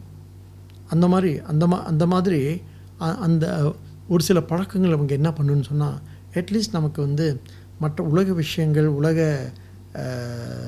அந்த 0.86 1.08
மாதிரி 1.08 1.38
அந்த 1.38 1.66
மா 1.66 1.84
அந்த 1.84 2.06
மாதிரி 2.06 2.62
அந்த 2.98 3.74
ஒரு 4.08 4.24
சில 4.24 4.40
பழக்கங்கள் 4.40 4.92
அவங்க 4.92 5.14
என்ன 5.14 5.30
பண்ணுன்னு 5.30 5.60
சொன்னால் 5.60 6.00
அட்லீஸ்ட் 6.34 6.72
நமக்கு 6.72 7.02
வந்து 7.02 7.40
மற்ற 7.78 8.04
உலக 8.04 8.32
விஷயங்கள் 8.32 8.86
உலக 8.86 9.50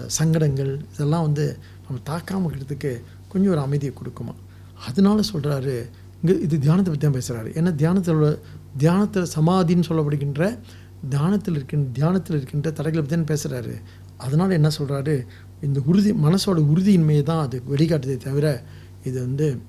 சங்கடங்கள் 0.07 0.81
இதெல்லாம் 0.93 1.23
வந்து 1.23 1.57
நம்ம 1.89 2.01
தாக்காமல் 2.11 2.51
இருக்கிறதுக்கு 2.51 3.01
கொஞ்சம் 3.29 3.53
ஒரு 3.53 3.61
அமைதியை 3.61 3.95
கொடுக்குமா? 3.95 4.35
அதனால 4.87 5.21
சொல்கிறாரு 5.33 5.85
இங்கே 6.23 6.39
இது 6.41 6.59
தியானத்தை 6.59 6.91
பற்றி 6.91 7.07
தான் 7.07 7.19
பேசுகிறாரு 7.19 7.49
ஏன்னா 7.55 7.75
தியானத்தில் 7.75 8.15
உள்ள 8.15 8.39
தியானத்தில் 8.77 9.27
சமாதின்னு 9.37 9.89
சொல்லப்படுகின்ற 9.89 10.59
தியானத்தில் 11.09 11.55
இருக்கின்ற 11.55 11.91
தியானத்தில் 11.93 12.37
இருக்கின்ற 12.37 12.71
தடைகளை 12.71 13.03
பற்றி 13.03 13.17
தான் 13.17 13.31
பேசுகிறாரு 13.33 13.75
அதனால் 14.17 14.51
என்ன 14.51 14.71
சொல்கிறாரு 14.79 15.27
இந்த 15.61 15.81
உறுதி 15.87 16.13
மனசோட 16.13 16.75
உறுதியின்மையை 16.75 17.23
தான் 17.23 17.39
அது 17.39 17.63
வெளிக்காட்டுதே 17.71 18.17
தவிர 18.17 18.65
இது 19.05 19.21
வந்து 19.21 19.63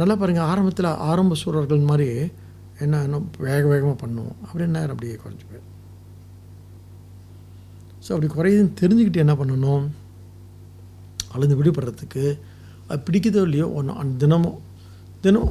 நல்லா 0.00 0.14
பாருங்கள் 0.20 0.48
ஆரம்பத்தில் 0.50 0.90
ஆரம்ப 1.08 1.36
சூழல்கள் 1.42 1.88
மாதிரி 1.90 2.08
என்ன 2.84 3.00
என்ன 3.06 3.20
வேக 3.46 3.62
வேகமாக 3.72 3.96
பண்ணுவோம். 4.02 4.36
அப்படி 4.46 4.64
நேரம் 4.76 4.94
அப்படியே 4.94 5.14
குறைஞ்சி 5.22 5.44
போயிடும் 5.50 5.72
ஸோ 8.04 8.10
அப்படி 8.14 8.28
குறையுதுன்னு 8.32 8.74
தெரிஞ்சுக்கிட்டு 8.80 9.22
என்ன 9.24 9.34
பண்ணணும்? 9.40 9.86
அழுந்து 11.34 11.58
விடுபடுறதுக்கு 11.60 12.24
அது 12.88 13.00
பிடிக்குதோ 13.06 13.40
இல்லையோ 13.46 13.68
ஒன்று 13.78 14.10
தினமும் 14.24 14.58
தினம் 15.24 15.48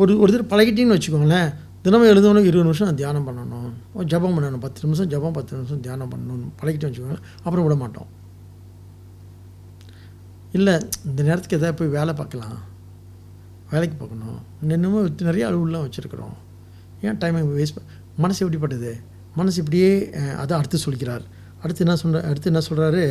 ஒரு 0.00 0.12
ஒரு 0.22 0.30
தடவை 0.32 0.48
பழகிட்டீங்கன்னு 0.52 0.98
வச்சுக்கோங்களேன் 0.98 1.50
தினமும் 1.84 2.10
எழுதணும் 2.10 2.48
இருபது 2.48 2.66
நிமிஷம் 2.66 2.88
நான் 2.88 3.00
தியானம் 3.00 3.26
பண்ணணும். 3.28 3.70
ஒரு 3.96 4.06
ஜபம் 4.12 4.34
பண்ணணும் 4.36 4.62
பத்து 4.66 4.84
நிமிஷம் 4.84 5.10
ஜபம் 5.14 5.36
பத்து 5.38 5.56
நிமிஷம் 5.56 5.82
தியானம் 5.86 6.12
பண்ணணும் 6.12 6.52
பழகிட்டேன்னு 6.60 6.92
வச்சுக்கோங்களேன் 6.92 7.26
அப்புறம் 7.44 7.64
விட 7.66 7.76
மாட்டோம் 7.82 8.10
இல்லை 10.54 10.74
இந்த 11.04 11.22
நேரத்துக்கு 11.22 11.56
எதாவது 11.56 11.78
போய் 11.78 11.94
வேலை 11.96 12.12
பார்க்கலாம். 12.14 12.56
வேலைக்கு 13.70 13.96
பார்க்கணும் 13.96 14.40
இன்னமும் 14.74 15.14
நிறைய 15.20 15.44
அலுவலாம் 15.50 15.86
வச்சுருக்குறோம். 15.86 16.36
ஏன் 17.02 17.18
டைமை 17.18 17.40
வேஸ்ட் 17.56 17.80
மனசு 18.16 18.40
எப்படிப்பட்டது? 18.44 18.92
மனசு 19.36 19.58
இப்படியே 19.58 19.90
அதை 20.36 20.56
அடுத்து 20.58 20.78
சொல்கிறார். 20.78 21.24
அடுத்து 21.62 21.84
என்ன 21.86 21.96
சொல்ற 22.02 22.22
அடுத்து 22.28 22.50
என்ன 22.52 22.62
சொல்கிறாரு 22.68 23.04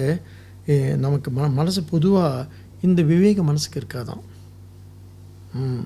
நமக்கு 0.97 1.31
ம 1.31 1.53
மனசு 1.53 1.83
பொதுவாக 1.83 2.47
இந்த 2.81 3.01
விவேக 3.01 3.43
மனசுக்கு 3.43 3.77
இருக்காதான். 3.79 4.23
ம். 5.53 5.85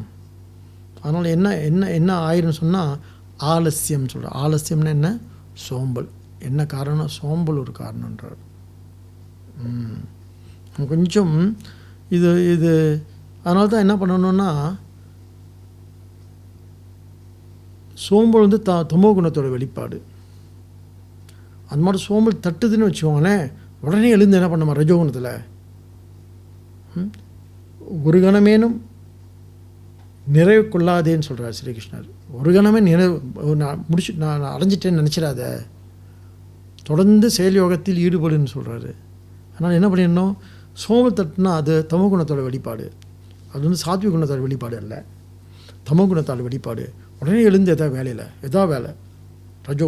அதனால் 1.01 1.23
என்ன 1.25 1.55
என்ன 1.61 1.89
என்ன 1.91 2.11
ஆயிரும்னு 2.27 2.59
சொன்னால் 2.59 2.93
ஆலசியம் 3.51 4.11
சொல்கிற 4.11 4.29
ஆலசியம்னா 4.35 4.87
என்ன? 4.89 5.09
சோம்பல். 5.65 6.09
என்ன 6.39 6.65
காரணம் 6.65 7.11
சோம்பல் 7.21 7.59
ஒரு 7.59 7.71
காரணன்றார் 7.79 8.39
ம். 9.63 9.99
கொஞ்சம் 10.93 11.33
இது 12.15 12.29
இது 12.55 12.71
அதனால 13.45 13.65
தான் 13.71 13.83
என்ன 13.85 13.95
பண்ணணும்னா 14.01 14.49
சோம்பல் 18.05 18.45
வந்து 18.45 18.59
த 18.67 18.71
தமோ 18.91 19.09
குணத்தோட 19.17 19.47
வெளிப்பாடு. 19.53 19.97
அந்த 21.71 21.81
மாதிரி 21.85 21.99
சோம்பல் 22.07 22.43
தட்டுதுன்னு 22.45 22.87
வச்சுக்கோங்களேன் 22.89 23.45
உடனே 23.85 24.09
எழுந்து 24.17 24.37
என்ன 24.39 24.49
பண்ணுமா 24.51 24.75
ரஜோகுணத்தில் 24.79 25.31
ஒரு 28.07 28.17
கணமேனும் 28.25 28.77
நிறைவு 30.35 30.63
கொள்ளாதேன்னு 30.73 31.27
சொல்கிறார் 31.29 31.57
ஸ்ரீகிருஷ்ணர். 31.59 32.07
ஒரு 32.37 32.49
கணமே 32.55 32.79
நிறைவு 32.89 33.15
நான் 33.63 33.83
முடிச்சு 33.89 34.13
நான் 34.23 34.41
நான் 34.43 34.55
அடைஞ்சிட்டேன்னு 34.55 35.01
நினச்சிடாத. 35.01 35.41
தொடர்ந்து 36.89 37.27
செயல் 37.37 37.59
யோகத்தில் 37.61 38.01
ஈடுபடுன்னு 38.05 38.53
சொல்கிறாரு 38.55 38.91
அதனால் 39.53 39.77
என்ன 39.79 39.87
பண்ணிடணும்? 39.91 40.33
சோமத்தட்டுனா 40.83 41.51
அது 41.59 41.73
தமகுணத்தோட 41.91 42.41
வெளிப்பாடு. 42.47 42.85
அது 43.51 43.61
வந்து 43.67 43.81
சாத்விக 43.85 44.09
குணத்தோட 44.15 44.41
வெளிப்பாடு 44.45 44.75
அல்ல. 44.81 44.93
தமகுணத்தோட 45.89 46.41
வெளிப்பாடு. 46.47 46.85
உடனே 47.19 47.41
எழுந்து 47.49 47.69
எதா 47.75 47.87
வேலையில் 47.97 48.25
எதா 48.47 48.63
வேலை. 48.73 48.91
ரஜோ 49.67 49.87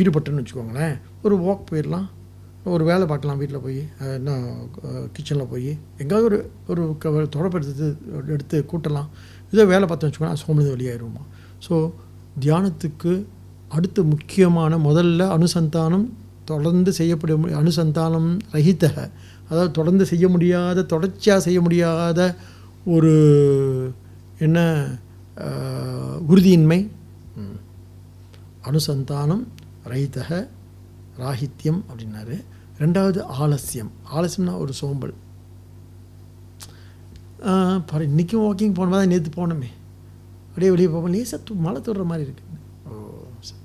ஈடுபட்டுன்னு 0.00 0.42
வச்சுக்கோங்களேன். 0.42 0.94
ஒரு 1.24 1.34
வாக் 1.46 1.66
போயிடலாம். 1.70 2.06
ஒரு 2.74 2.84
வேலை 2.90 3.04
பார்க்கலாம் 3.10 3.40
வீட்டில் 3.40 3.64
போய் 3.64 3.80
என்ன 4.16 4.30
கிச்சனில் 5.16 5.50
போய். 5.52 5.70
எங்கேயாவது 6.02 6.26
ஒரு 6.26 6.38
ஒரு 6.72 6.82
க 7.02 7.24
தொடப்பு 7.34 7.58
எடுத்து 8.34 8.56
கூட்டலாம். 8.70 9.08
இதோ 9.52 9.64
வேலை 9.72 9.84
பார்த்தோம் 9.86 10.08
வச்சுக்கோங்களேன் 10.08 10.42
சோம்பல் 10.42 10.72
வெளியாயிருமா 10.74 11.22
ஸோ 11.66 11.74
தியானத்துக்கு 12.44 13.12
அடுத்து 13.76 14.00
முக்கியமான 14.14 14.76
முதல்ல 14.88 15.22
அனுசந்தானம் 15.36 16.06
தொடர்ந்து 16.50 16.90
செய்யப்படும் 16.98 17.46
அனுசந்தானம் 17.60 18.28
ரஹித்தக 18.54 19.04
அதாவது 19.48 19.70
தொடர்ந்து 19.78 20.04
செய்ய 20.12 20.26
முடியாத 20.34 20.84
தொடர்ச்சியாக 20.92 21.40
செய்ய 21.46 21.58
முடியாத 21.66 22.20
ஒரு 22.94 23.12
என்ன 24.46 24.58
உறுதியின்மை. 26.30 26.80
அனுசந்தானம் 28.68 29.44
ரஹித்தக 29.90 30.30
ராகித்யம் 31.18 31.80
அப்படின்னாரு. 31.90 32.36
ரெண்டாவது 32.78 33.20
ஆலசியம் 33.42 33.90
ஆலசியம்னா 34.14 34.54
ஒரு 34.62 34.72
சோம்பல். 34.80 35.14
பாரு 37.90 38.04
இன்றைக்கும் 38.10 38.44
வாக்கிங் 38.44 38.76
போன 38.78 38.90
மாதிரி 38.90 39.10
நேற்று 39.12 39.30
போனோமே. 39.38 39.70
அப்படியே 40.46 40.70
வெளியே 40.74 40.88
போவோம் 40.94 41.12
லேசாக 41.14 41.42
து 41.46 41.56
மழை 41.64 41.80
தொடுற 41.80 42.04
மாதிரி 42.10 42.24
இருக்கு. 42.26 42.44
ஓ 42.90 42.94
சரி. 43.48 43.62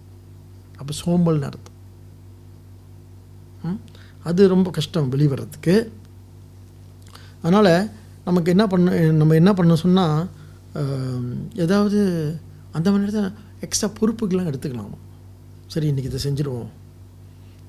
அப்போ 0.82 0.93
சோம்பல்னு 1.03 1.47
அர்த்தம். 1.49 1.77
ம்? 3.63 3.79
அது 4.24 4.41
ரொம்ப 4.47 4.69
கஷ்டம் 4.69 5.11
வெளிவரத்துக்கு 5.11 5.76
அதனால் 7.43 7.74
நமக்கு 8.26 8.51
என்ன 8.53 8.67
பண்ண 8.67 8.97
நம்ம 9.22 9.34
என்ன 9.34 9.53
பண்ண 9.53 9.76
சொன்னால் 9.76 10.19
ஏதாவது 11.63 11.99
அந்த 12.78 12.88
மாதிரி 12.91 13.03
நேரத்தில் 13.03 13.38
எக்ஸ்ட்ரா 13.65 13.88
பொறுப்புகள்லாம் 13.99 14.49
எடுத்துக்கலாமா? 14.51 14.97
சரி 15.67 15.88
இன்றைக்கி 15.91 16.09
இதை 16.11 16.19
செஞ்சுருவோம். 16.28 16.69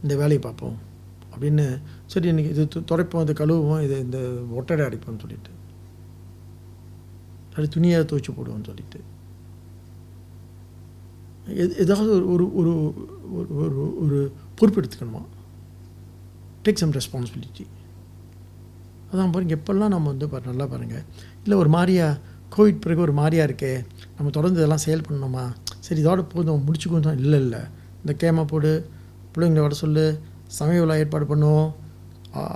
இந்த 0.02 0.14
வேலையை 0.20 0.38
பார்ப்போம் 0.38 0.76
அப்படின்னு 1.32 1.64
சரி 2.12 2.30
இன்றைக்கி 2.32 2.52
இது 2.54 2.68
துடைப்போம் 2.90 3.24
இதை 3.24 3.34
கழுவுவோம் 3.40 3.82
இது 3.86 3.96
இந்த 4.06 4.18
ஒட்டடை 4.58 4.84
அடிப்போம்னு 4.86 5.22
சொல்லிட்டு. 5.24 5.52
அது 7.56 7.68
துணியை 7.68 7.98
துவைச்சி 8.00 8.32
போடுவோம்னு 8.36 8.68
சொல்லிட்டு. 8.70 9.00
எது 11.62 11.72
ஏதாவது 11.84 12.10
ஒரு 12.12 12.26
ஒரு 12.32 12.46
ஒரு 12.60 12.72
ஒரு 13.38 13.48
ஒரு 13.64 13.80
ஒரு 14.04 14.18
பொறுப்பு 14.58 14.80
எடுத்துக்கணுமா? 14.80 15.22
டேக் 16.64 16.80
சம் 16.82 16.94
ரெஸ்பான்சிபிலிட்டி 16.98 17.64
அதான் 19.10 19.32
பாருங்கள் 19.34 19.56
எப்பெல்லாம் 19.58 19.94
நம்ம 19.94 20.08
வந்து 20.12 20.28
பாரு 20.28 20.44
நல்லா 20.50 20.66
பாருங்கள் 20.66 21.04
இல்லை 21.44 21.56
ஒரு 21.58 21.70
மாதிரியா 21.76 22.06
கோவிட் 22.54 22.80
பிறகு 22.84 23.00
ஒரு 23.00 23.12
மாதிரியா 23.12 23.44
இருக்கே 23.48 23.72
நம்ம 24.16 24.30
தொடர்ந்து 24.36 24.58
இதெல்லாம் 24.60 24.82
செயல் 24.84 25.04
பண்ணணுமா? 25.08 25.44
சரி 25.86 25.98
இதோட 26.02 26.22
போதும் 26.32 26.64
முடிச்சுக்குவோம் 26.66 27.06
தான். 27.06 27.18
இல்லை 27.18 27.38
இல்லை. 27.40 27.60
இந்த 28.00 28.12
கேமா 28.22 28.42
போடு 28.44 28.70
பிள்ளைங்களோட 29.32 29.66
வர 29.66 29.74
சொல்லு 29.74 30.04
சமய 30.56 30.80
விழா 30.82 30.96
ஏற்பாடு 31.02 31.26
பண்ணுவோம். 31.32 31.68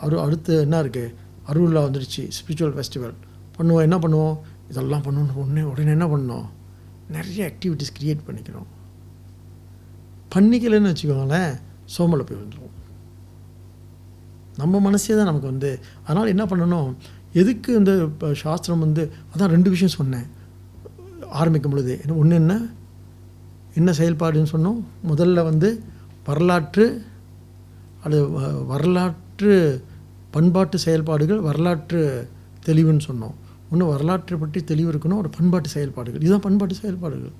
அரு 0.04 0.20
அடுத்து 0.24 0.60
என்ன 0.66 0.82
இருக்குது 0.82 1.14
அருவிழா 1.50 1.82
வந்துடுச்சு 1.86 2.22
ஸ்பிரிச்சுவல் 2.36 2.74
ஃபெஸ்டிவல் 2.76 3.14
பண்ணுவோம் 3.56 3.86
என்ன 3.86 3.98
பண்ணுவோம்? 4.04 4.36
இதெல்லாம் 4.70 5.04
பண்ணணும் 5.06 5.40
உடனே 5.42 5.62
உடனே 5.72 5.90
என்ன 5.96 6.06
பண்ணோம் 6.14 6.46
நிறைய 7.16 7.40
ஆக்டிவிட்டீஸ் 7.50 7.96
க்ரியேட் 7.98 8.26
பண்ணிக்கிறோம். 8.28 8.68
பண்ணிக்கலைன்னு 10.34 10.92
வச்சுக்கோங்களேன் 10.92 11.52
சோமலை 11.96 12.24
போய் 12.28 12.42
வந்துடுவோம் 12.42 12.75
நம்ம 14.56 14.80
மனசே 14.80 15.14
தான் 15.14 15.24
நமக்கு 15.24 15.46
வந்து 15.46 15.78
அதனால் 16.04 16.26
என்ன 16.26 16.44
பண்ணணும்? 16.44 16.94
எதுக்கு 17.32 17.74
இந்த 17.74 18.08
சாஸ்திரம் 18.34 18.78
வந்து 18.78 19.12
அதான் 19.36 19.44
ரெண்டு 19.44 19.70
விஷயம் 19.70 19.94
சொன்னேன். 19.94 20.26
ஆரம்பிக்கும் 21.30 21.70
பொழுது 21.70 22.00
ஒன்று 22.08 22.34
என்ன? 22.34 22.66
என்ன 23.74 23.90
செயல்பாடுன்னு 23.90 24.46
சொன்னோம். 24.52 24.82
முதல்ல 25.08 25.42
வந்து 25.42 25.82
வரலாற்று 26.26 27.02
அது 28.02 28.24
வ- 28.24 28.66
வரலாற்று 28.66 29.84
பண்பாட்டு 30.30 30.78
செயல்பாடுகள் 30.78 31.40
வரலாற்று 31.40 32.28
தெளிவுன்னு 32.66 33.00
சொன்னோம். 33.08 33.34
ஒன்று 33.70 33.86
வரலாற்றை 33.86 34.38
பற்றி 34.38 34.64
தெளிவு 34.64 34.92
இருக்கணும் 34.92 35.16
ஒரு 35.16 35.28
பண்பாட்டு 35.28 35.68
செயல்பாடுகள். 35.68 36.20
இதுதான் 36.20 36.40
பண்பாட்டு 36.40 36.74
செயல்பாடுகள். 36.74 37.30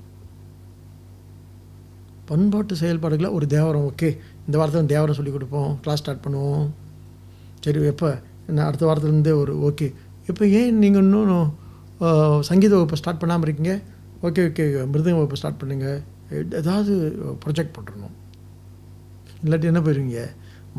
பண்பாட்டு 2.25 2.77
செயல்பாடுகளை 2.77 3.31
ஒரு 3.31 3.47
தேவரம் 3.47 3.93
ஓகே 3.93 4.19
இந்த 4.47 4.59
வாரத்தை 4.59 4.87
தேவரம் 4.87 5.15
சொல்லி 5.15 5.31
கொடுப்போம் 5.31 5.79
கிளாஸ் 5.81 5.99
ஸ்டார்ட் 5.99 6.25
பண்ணுவோம். 6.29 6.69
சரி 7.67 7.81
எப்போ? 7.93 8.09
நான் 8.57 8.67
அடுத்த 8.69 8.85
வாரத்துலேருந்து 8.89 9.33
ஒரு 9.43 9.53
ஓகே. 9.69 9.87
இப்போ 10.31 10.45
ஏன் 10.59 10.77
நீங்கள் 10.83 11.05
இன்னும் 11.07 11.49
சங்கீத 12.49 12.73
வகுப்பு 12.77 12.99
ஸ்டார்ட் 13.01 13.21
பண்ணாமல் 13.23 13.47
இருக்கீங்க? 13.47 13.75
ஓகே 14.27 14.43
ஓகே 14.49 14.65
மிருதங்க 14.93 15.19
வகுப்பு 15.21 15.39
ஸ்டார்ட் 15.41 15.59
பண்ணுங்கள் 15.63 15.99
ஏதாவது 16.61 16.93
ப்ரொஜெக்ட் 17.43 17.77
பண்ணுறணும் 17.77 18.15
இல்லாட்டி 19.45 19.71
என்ன 19.71 19.81
போயிருவீங்க? 19.87 20.23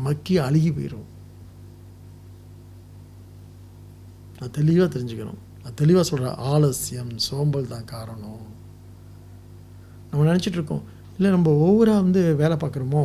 மக்கி 0.06 0.34
அழுகி 0.46 0.70
போயிடும் 0.78 1.06
நான் 4.38 4.54
தெளிவாக 4.58 4.88
தெரிஞ்சுக்கணும். 4.94 5.40
நான் 5.62 5.78
தெளிவாக 5.80 6.04
சொல்கிறேன் 6.08 6.36
ஆலசியம் 6.52 7.12
சோம்பல் 7.28 7.72
தான் 7.72 7.88
காரணம். 7.94 8.44
நம்ம 10.10 10.26
நினச்சிட்டு 10.30 10.58
இருக்கோம். 10.58 10.84
இல்லை 11.16 11.30
நம்ம 11.36 11.54
ஓவராக 11.68 12.02
வந்து 12.04 12.22
வேலை 12.42 12.56
பார்க்குறோமோ? 12.62 13.02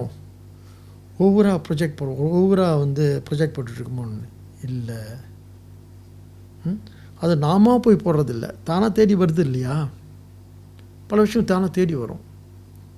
ஓவராக 1.19 1.61
ப்ரொஜெக்ட் 1.69 1.95
போடுறோம் 2.01 2.33
ஓவராக 2.33 2.79
வந்து 2.79 3.23
ப்ரொஜெக்ட் 3.29 3.53
போட்டுட்ருக்கோமோன்னு 3.53 4.23
இல்லை. 4.63 4.95
ம்? 6.65 6.79
அது 7.19 7.37
நாம 7.37 7.79
போய் 7.79 7.95
போடுறதில்ல. 7.95 8.53
தானாக 8.63 8.91
தேடி 8.91 9.15
வருது 9.15 9.39
இல்லையா? 9.39 9.87
பல 11.07 11.21
விஷயம் 11.21 11.47
தானாக 11.47 11.71
தேடி 11.71 11.95
வரும். 11.95 12.19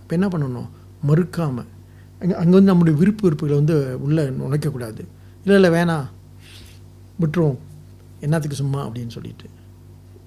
இப்போ 0.01 0.15
என்ன 0.15 0.27
பண்ணணும்? 0.27 0.67
மறுக்காமல் 1.07 1.65
அங்கே 2.19 2.35
அங்கே 2.35 2.51
வந்து 2.51 2.61
நம்முடைய 2.61 2.99
விருப்பு 2.99 3.29
விருப்புகளை 3.29 3.53
வந்து 3.53 4.01
உள்ளே 4.01 4.23
நுழைக்கக்கூடாது. 4.23 5.05
இல்லை 5.43 5.61
இல்லை 5.61 5.69
வேணாம் 5.69 6.05
விட்டுருவோம். 7.21 7.57
என்னத்துக்கு 8.19 8.57
சும்மா 8.57 8.87
அப்படின்னு 8.87 9.07
சொல்லிட்டு. 9.07 9.45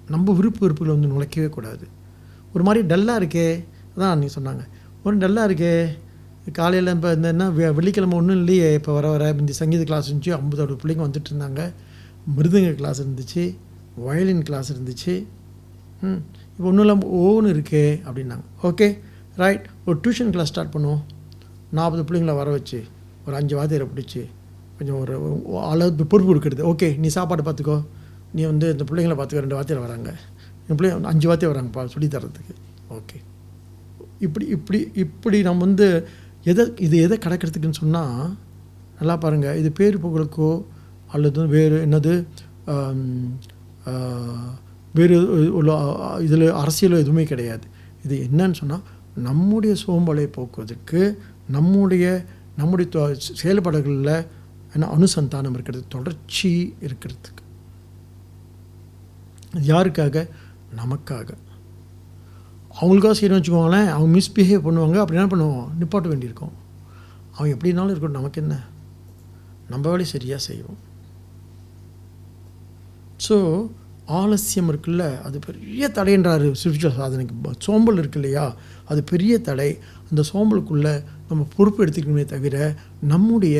நம்ம 0.09 0.31
விருப்பு 0.31 0.69
விருப்புகளை 0.69 0.99
வந்து 0.99 1.07
நுழைக்கவே 1.07 1.49
கூடாது. 1.49 1.87
ஒரு 2.53 2.63
மாதிரி 2.63 2.95
டல்லாக 2.95 3.23
இருக்கே. 3.23 3.65
அதான் 3.97 4.17
நீ 4.17 4.27
சொன்னாங்க. 4.39 4.67
ஒரு 5.03 5.17
டல்லாக 5.17 5.51
இருக்கே. 5.51 5.97
காலையில் 6.53 6.87
இப்போ 6.87 7.13
இந்த 7.13 7.27
என்ன 7.27 7.49
வெ- 7.49 7.73
வெள்ளிக்கிழமை 7.73 8.17
ஒன்றும் 8.17 8.37
இல்லையே 8.37 8.73
இப்போ 8.73 8.93
வர 8.93 9.09
வர 9.09 9.35
இந்த 9.39 9.51
சங்கீத 9.51 9.83
கிளாஸ் 9.83 10.07
இருந்துச்சு 10.09 10.33
ஐம்பதோட 10.37 10.77
பிள்ளைங்க 10.81 11.03
வந்துட்டு 11.07 11.29
இருந்தாங்க. 11.31 11.61
மிருதுங்க 12.37 12.75
கிளாஸ் 12.75 13.01
இருந்துச்சு 13.01 13.43
வயலின் 13.97 14.41
கிளாஸ் 14.41 14.73
இருந்துச்சு. 14.73 15.13
ம் 16.01 16.19
இப்போ 16.49 16.63
ஒன்றும் 16.63 16.85
இல்லாமல் 16.85 17.09
ஒவ்வொன்று 17.17 17.53
இருக்கே 17.53 17.83
அப்படின்னாங்க. 18.05 18.45
ஓகே 18.63 18.87
ரைட் 19.35 19.65
ஒரு 19.85 19.99
டியூஷன் 20.03 20.29
கிளாஸ் 20.29 20.47
ஸ்டார்ட் 20.47 20.75
பண்ணுவோம். 20.75 21.01
நாற்பது 21.71 22.03
பிள்ளைங்கள 22.03 22.35
வர 22.35 22.49
வச்சு 22.49 22.79
ஒரு 23.25 23.35
அஞ்சு 23.35 23.55
வாத்தியரை 23.57 23.87
பிடிச்சி 23.89 24.21
கொஞ்சம் 24.77 24.99
ஒரு 24.99 25.13
அளவு 25.63 26.05
பொறுப்பு 26.05 26.29
கொடுக்குறது. 26.29 26.63
ஓகே 26.63 26.97
நீ 26.97 27.07
சாப்பாடு 27.07 27.43
பார்த்துக்கோ. 27.43 27.77
நீ 28.33 28.43
வந்து 28.43 28.71
இந்த 28.71 28.83
பிள்ளைங்கள 28.83 29.15
பார்த்துக்கோ 29.15 29.39
ரெண்டு 29.39 29.55
வாத்தியார் 29.55 29.81
வராங்க. 29.81 30.09
என் 30.67 30.77
பிள்ளைங்க 30.77 31.03
அஞ்சு 31.05 31.27
வாத்தியார் 31.27 31.53
வராங்கப்பா 31.53 31.85
சொல்லி 31.87 32.07
தரதுக்கு 32.07 32.53
ஓகே 32.91 33.17
இப்படி 34.19 34.45
இப்படி 34.47 34.91
இப்படி 34.95 35.41
நம்ம 35.41 35.65
வந்து 35.65 35.87
எதை 36.43 36.73
இது 36.77 36.97
எதை 36.97 37.17
கடக்கிறதுக்குன்னு 37.17 37.73
சொன்னால் 37.73 38.37
நல்லா 38.97 39.17
பாருங்கள் 39.17 39.57
இது 39.57 39.71
பேர் 39.71 40.05
புகழுக்கோ 40.05 40.65
அல்லது 41.07 41.47
வேறு 41.47 41.85
என்னது 41.85 42.25
வேறு 44.93 45.53
உள்ள 45.53 45.95
இதில் 46.19 46.51
அரசியல் 46.51 46.97
எதுவுமே 46.97 47.23
கிடையாது. 47.23 47.67
இது 48.03 48.27
என்னன்னு 48.31 48.53
சொன்னால் 48.53 48.81
நம்முடைய 49.15 49.75
சோம்பலை 49.87 50.23
போக்குவதற்கு 50.23 51.21
நம்முடைய 51.47 52.25
நம்முடைய 52.57 52.91
தொ- 52.93 53.17
செயல்பாடுகளில் 53.17 54.27
என்ன 54.73 54.87
அனுசந்தானம் 54.97 55.53
இருக்கிறது 55.53 55.85
தொடர்ச்சி 55.89 56.75
இருக்கிறதுக்கு. 56.81 57.43
யாருக்காக? 59.53 60.29
நமக்காக. 60.75 61.29
அவங்களுக்காக 62.81 63.15
செய்யணும்னு 63.19 63.39
வச்சுக்கோங்களேன் 63.39 63.89
அவங்க 63.95 64.09
மிஸ்பிஹேவ் 64.17 64.65
பண்ணுவாங்க 64.67 64.97
அப்படி 65.03 65.19
என்ன 65.19 65.29
பண்ணுவோம்? 65.33 65.65
நிப்பாட்ட 65.79 66.07
வேண்டியிருக்கும். 66.11 66.53
அவன் 67.35 67.51
எப்படினாலும் 67.55 67.93
இருக்கட்டும் 67.93 68.21
நமக்கு 68.21 68.41
என்ன? 68.41 68.55
நம்ம 69.71 69.83
வேலையை 69.89 70.09
சரியாக 70.15 70.41
செய்வோம். 70.47 70.79
ஸோ 73.27 73.37
ஆலசியம் 74.19 74.69
இருக்குல்ல 74.71 75.03
அது 75.27 75.39
பெரிய 75.47 75.89
தடைன்றார் 75.97 76.45
ஸ்பிரிச்சுவல் 76.59 76.97
சாதனைக்கு. 76.99 77.33
சோம்பல் 77.65 77.99
இருக்கு 78.01 78.19
இல்லையா? 78.19 78.45
அது 78.91 79.03
பெரிய 79.03 79.33
தடை. 79.39 79.69
அந்த 80.09 80.21
சோம்பலுக்குள்ளே 80.31 80.93
நம்ம 81.29 81.41
பொறுப்பு 81.55 81.79
எடுத்துக்கணுமே 81.85 82.25
தவிர 82.25 82.55
நம்முடைய 83.13 83.57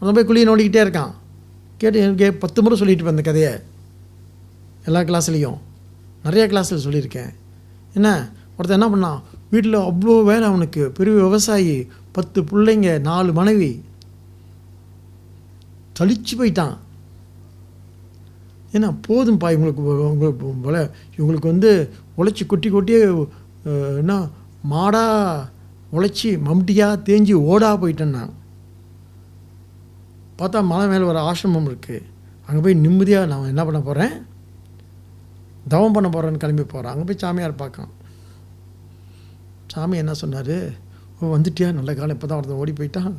அவன் 0.00 0.24
போய் 0.24 0.24
குழியை 0.24 0.48
நோண்டிக்கிட்டே 0.48 0.86
இருக்கான். 0.86 1.12
கேட்டு 1.78 1.98
எனக்கு 1.98 2.32
பத்து 2.32 2.62
முறை 2.62 2.78
சொல்லிட்டு 2.78 3.04
இருப்பேன் 3.04 3.24
அந்த 3.24 3.30
கதையை. 3.30 3.60
எல்லா 4.84 5.00
கிளாஸ்லேயும் 5.00 5.58
நிறையா 6.24 6.46
கிளாஸில் 6.46 6.88
சொல்லியிருக்கேன். 6.88 7.34
என்ன? 7.94 8.32
ஒருத்தன் 8.56 8.80
என்ன 8.80 8.96
பண்ணான்? 8.96 9.31
வீட்டில் 9.52 9.78
அவ்வளோ 9.88 10.14
வேலை 10.30 10.44
அவனுக்கு. 10.50 10.82
பெரிய 10.98 11.14
விவசாயி 11.24 11.74
பத்து 12.16 12.38
பிள்ளைங்க 12.50 12.88
நாலு 13.08 13.30
மனைவி. 13.38 13.70
தளிச்சு 15.98 16.34
போயிட்டான். 16.40 16.76
ஏன்னா 18.76 18.88
போதும்ப்பா 19.06 19.48
இவங்களுக்கு 19.54 19.82
உங்களுக்கு 20.12 20.52
போல 20.66 20.76
இவங்களுக்கு 21.16 21.52
வந்து 21.52 21.70
உழைச்சி 22.20 22.44
கொட்டி 22.52 22.68
கொட்டியே 22.74 23.00
என்ன 24.02 24.14
மாடா 24.72 25.02
உழைச்சி 25.96 26.30
மம்டியாக 26.46 27.02
தேஞ்சி 27.08 27.34
ஓடா 27.50 27.70
போயிட்டேன் 27.82 28.16
நான் 28.18 28.32
பார்த்தா 30.40 30.60
மலை 30.70 30.84
மேலே 30.92 31.08
ஒரு 31.10 31.20
ஆசிரமம் 31.28 31.68
இருக்குது 31.70 32.06
அங்கே 32.46 32.60
போய் 32.64 32.82
நிம்மதியாக 32.84 33.30
நான் 33.32 33.50
என்ன 33.52 33.62
பண்ண 33.66 33.80
போகிறேன் 33.88 34.14
தவம் 35.72 35.94
பண்ண 35.96 36.08
போகிறேன்னு 36.14 36.42
கிளம்பி 36.44 36.64
போகிறேன் 36.72 36.92
அங்கே 36.92 37.06
போய் 37.08 37.22
சாமியார் 37.24 37.60
பார்க்கான். 37.62 37.92
சாமி 39.72 39.96
என்ன 40.02 40.14
சொன்னார்? 40.22 40.56
ஓ 41.18 41.30
வந்துட்டியா? 41.36 41.68
நல்ல 41.78 41.90
காலம். 41.98 42.16
இப்போ 42.16 42.28
தான் 42.28 42.38
ஒருத்தன் 42.40 42.60
ஓடி 42.62 42.72
போயிட்டான். 42.78 43.14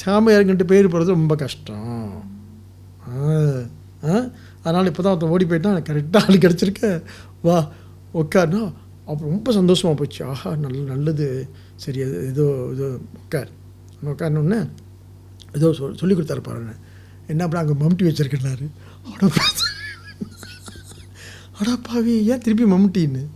சாமியாருங்கிட்ட 0.00 0.64
பேர் 0.72 0.92
போகிறது 0.92 1.16
ரொம்ப 1.18 1.34
கஷ்டம். 1.42 1.88
ஆ 3.08 4.14
அதனால் 4.64 4.90
இப்போ 4.90 5.02
தான் 5.02 5.12
ஒருத்தன் 5.14 5.34
ஓடி 5.34 5.44
போயிட்டான். 5.50 5.74
எனக்கு 5.74 5.90
கரெக்டாக 5.90 6.26
ஆள் 6.28 6.44
கிடச்சிருக்க. 6.44 6.82
வா 7.46 7.56
உட்கார்னா 8.20 8.62
அப்போ 9.10 9.22
ரொம்ப 9.30 9.52
சந்தோஷமாக 9.58 9.96
போச்சு. 10.00 10.20
ஆஹா 10.32 10.50
நல்ல 10.64 10.80
நல்லது. 10.92 11.26
சரி 11.84 12.00
அது 12.06 12.16
ஏதோ 12.32 12.46
இது 12.74 12.86
உட்கார். 13.20 13.50
உட்காரணுன்னு 14.12 14.60
ஏதோ 15.58 15.68
சொல் 15.78 16.00
சொல்லி 16.00 16.14
கொடுத்தாரு 16.16 16.42
பாருங்க 16.48 16.74
என்ன 17.32 17.44
அப்படி 17.46 17.60
அங்கே 17.62 17.76
மம்டி 17.82 18.06
வச்சுருக்கேன்னாரு. 18.08 18.66
அவ்வளோ 19.06 19.28
அடப்பாவி 21.60 22.14
ஏன் 22.24 22.38
திருப்பி 22.38 22.64
மம்முட்டின்னு? 22.64 23.26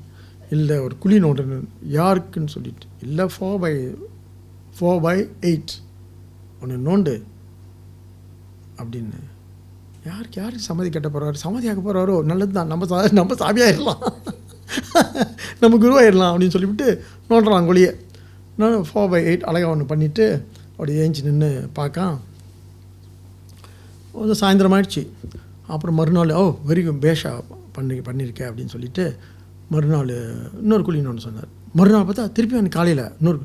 இல்லை 0.51 0.79
ஒரு 0.79 0.99
குழி 0.99 1.19
நோண்டு 1.19 1.61
யாருக்குன்னு 1.91 2.47
சொல்லிட்டு. 2.47 2.87
இல்லை 3.03 3.25
four 3.25 3.59
by 3.59 3.73
four 4.77 5.01
by 5.01 5.29
eight 5.41 5.75
ஒன்று 6.63 6.77
நோண்டு. 6.87 7.23
அப்படின்னு. 8.77 9.21
யாருக்கு 10.07 10.41
யார் 10.43 10.57
சமதி 10.57 10.91
கட்ட 10.91 11.09
போகிறாரு 11.09 11.35
சமதியாக்க 11.45 11.83
போகிறாரோ 11.87 12.23
நல்லது 12.23 12.53
தான் 12.53 12.67
நம்ம 12.67 12.87
சா 12.87 13.09
நம்ம 13.13 13.35
சாமியாயிடலாம் 13.35 14.13
நம்ம 15.61 15.79
குருவாயிடலாம் 15.79 16.33
அப்படின்னு 16.35 16.49
சொல்லிவிட்டு 16.49 17.05
நோண்டுறான் 17.29 17.69
குழியை. 17.69 17.95
நான் 18.57 18.85
ஃபோர் 18.93 19.11
பை 19.11 19.25
எயிட் 19.27 19.41
அழகாக 19.41 19.73
ஒன்று 19.73 19.97
பண்ணிவிட்டு 19.97 20.43
அப்படி 20.73 20.93
ஏஞ்சி 20.95 21.23
நின்று 21.23 21.71
பார்க்கான். 21.77 22.19
கொஞ்சம் 24.13 24.41
சாயந்தரம் 24.41 24.75
ஆயிடுச்சு. 24.75 25.09
அப்புறம் 25.67 25.95
மறுநாள் 25.95 26.33
ஓ 26.33 26.57
வெரி 26.69 26.83
பேஷா. 27.05 27.41
பண்ணி 27.77 27.97
பண்ணியிருக்கேன் 28.09 28.49
அப்படின்னு 28.51 28.75
சொல்லிட்டு 28.75 29.05
மறுநாள் 29.75 30.13
இன்னொரு 30.63 30.83
குழி 30.89 30.99
இன்னொன்று 31.03 31.27
சொன்னார். 31.27 31.51
மறுநாள் 31.79 32.07
பார்த்தா 32.09 32.25
திருப்பி 32.37 32.59
அன்னைக்கு 32.61 32.79
காலையில் 32.79 33.05
இன்னொரு 33.21 33.39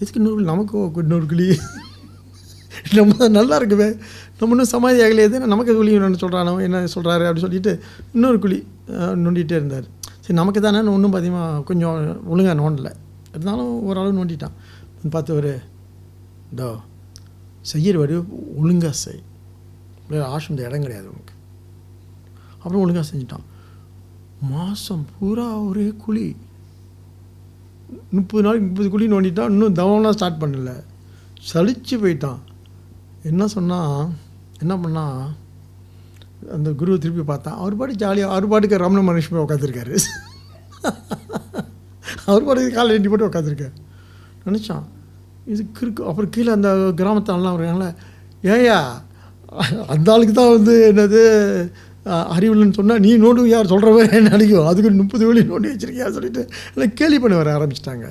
எதுக்கு 0.00 0.18
இன்னொரு 0.20 0.36
குழி? 0.36 0.48
நமக்கு 0.54 1.02
இன்னொரு 1.04 1.26
குழி. 1.32 1.46
நம்ம 2.96 3.14
தான் 3.20 3.36
நல்லா 3.38 3.54
இருக்குவே 3.60 3.86
நம்ம 4.40 4.50
இன்னும் 4.54 4.70
சமாதி 4.72 4.98
ஆகலையே 5.04 5.28
தானே 5.32 5.46
நமக்கு 5.52 5.72
குழி 5.78 5.92
என்ன 5.98 6.18
சொல்கிறானோ 6.24 6.52
என்ன 6.66 6.82
சொல்கிறாரு 6.94 7.24
அப்படின்னு 7.28 7.46
சொல்லிட்டு 7.46 7.72
இன்னொரு 8.16 8.38
குழி 8.44 8.58
நோண்டிகிட்டே 9.24 9.56
இருந்தார். 9.60 9.86
சரி 10.24 10.36
நமக்கு 10.40 10.60
தானே 10.66 10.80
ஒன்றும் 10.96 11.14
பார்த்தீங்கன்னா 11.14 11.46
கொஞ்சம் 11.70 11.96
ஒழுங்காக 12.32 12.56
நோண்டலை. 12.60 12.92
இருந்தாலும் 13.32 13.72
ஓரளவு 13.88 14.18
நோண்டிட்டான். 14.18 14.54
பார்த்து 15.16 15.32
ஒரு 15.40 15.52
இதோ 16.52 16.68
செய்கிற 17.70 17.96
வரி 18.02 18.14
ஒழுங்காக 18.62 18.94
செய். 19.04 19.22
ஆஷம் 20.34 20.52
இந்த 20.54 20.62
இடம் 20.68 20.84
கிடையாது 20.86 21.08
உனக்கு. 21.14 21.34
அப்புறம் 22.62 22.82
ஒழுங்காக 22.84 23.06
செஞ்சுட்டான். 23.10 23.46
மாதம் 24.52 25.04
பூரா 25.14 25.46
ஒரே 25.68 25.86
குழி. 26.04 26.26
முப்பது 28.16 28.42
நாளைக்கு 28.44 28.66
முப்பது 28.66 28.88
குழி 28.94 29.06
நோண்டிட்டான் 29.12 29.52
இன்னும் 29.54 29.78
தவம்லாம் 29.80 30.16
ஸ்டார்ட் 30.16 30.40
பண்ணல. 30.42 30.72
சளிச்சு 31.50 31.96
போயிட்டான். 32.02 32.40
என்ன 33.30 33.46
சொன்னால் 33.54 34.00
என்ன 34.62 34.74
பண்ணா 34.82 35.04
அந்த 36.56 36.68
குருவை 36.80 36.96
திருப்பி 36.98 37.24
பார்த்தான் 37.30 37.58
அவர் 37.62 37.78
பாட்டு 37.78 38.00
ஜாலியாக 38.02 38.32
அவர் 38.34 38.50
பாட்டுக்கு 38.52 38.82
ரமண 38.82 39.00
மனுஷன் 39.08 39.34
போய் 39.34 39.46
உட்காந்துருக்காரு 39.46 39.96
அவர் 42.28 42.46
பாட்டுக்கு 42.46 42.70
காலை 42.76 42.94
எட்டி 42.96 43.10
போட்டு 43.10 43.28
உட்காந்துருக்காரு 43.28 43.74
நினச்சான் 44.46 44.86
இது 45.52 45.62
கிறுக்கு 45.78 46.06
அப்புறம் 46.10 46.32
கீழே 46.34 46.50
அந்த 46.56 46.70
கிராமத்தாலாம் 47.00 47.56
வருவாங்களே 47.56 47.90
ஏயா 48.54 48.78
அந்த 49.94 50.08
ஆளுக்கு 50.14 50.34
தான் 50.38 50.54
வந்து 50.56 50.74
என்னது 50.90 51.22
அறிவில்லைன்னு 52.32 52.74
சொன்னால் 52.74 53.00
நீ 53.00 53.10
நோண்டு 53.16 53.48
யார் 53.48 53.70
சொல்கிறவ 53.70 54.02
என்ன 54.10 54.28
நினைக்கும் 54.28 54.66
அதுக்கு 54.66 54.90
முப்பது 55.00 55.26
வழி 55.26 55.42
நோண்டி 55.50 55.70
வச்சுருக்கியா 55.72 56.08
சொல்லிட்டு 56.10 56.42
எல்லாம் 56.72 56.94
கேலி 56.94 57.18
பண்ண 57.18 57.36
வர 57.36 57.50
ஆரம்பிச்சிட்டாங்க. 57.56 58.06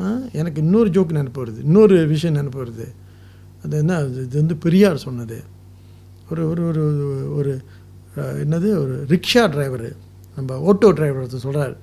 ஆ, 0.00 0.06
எனக்கு 0.32 0.58
இன்னொரு 0.62 0.88
ஜோக் 0.90 1.12
நினைப்பு 1.12 1.40
வருது. 1.42 1.60
இன்னொரு 1.62 1.96
விஷயம் 2.06 2.36
நினைப்பு 2.36 2.58
வருது. 2.62 2.86
அது 3.64 3.76
என்ன 3.78 3.94
இது 4.22 4.36
வந்து 4.36 4.56
பெரியார் 4.64 5.04
சொன்னது. 5.04 5.38
ஒரு 6.30 6.42
ஒரு 6.50 6.62
ஒரு 6.68 6.82
ஒரு 7.36 7.52
என்னது 8.42 8.68
ஒரு 8.78 8.94
ரிக்ஷா 9.10 9.42
டிரைவரு 9.52 9.88
நம்ம 10.36 10.56
ஆட்டோ 10.66 10.88
டிரைவர் 10.92 11.20
ஒருத்தர் 11.20 11.44
சொல்கிறார் 11.44 11.74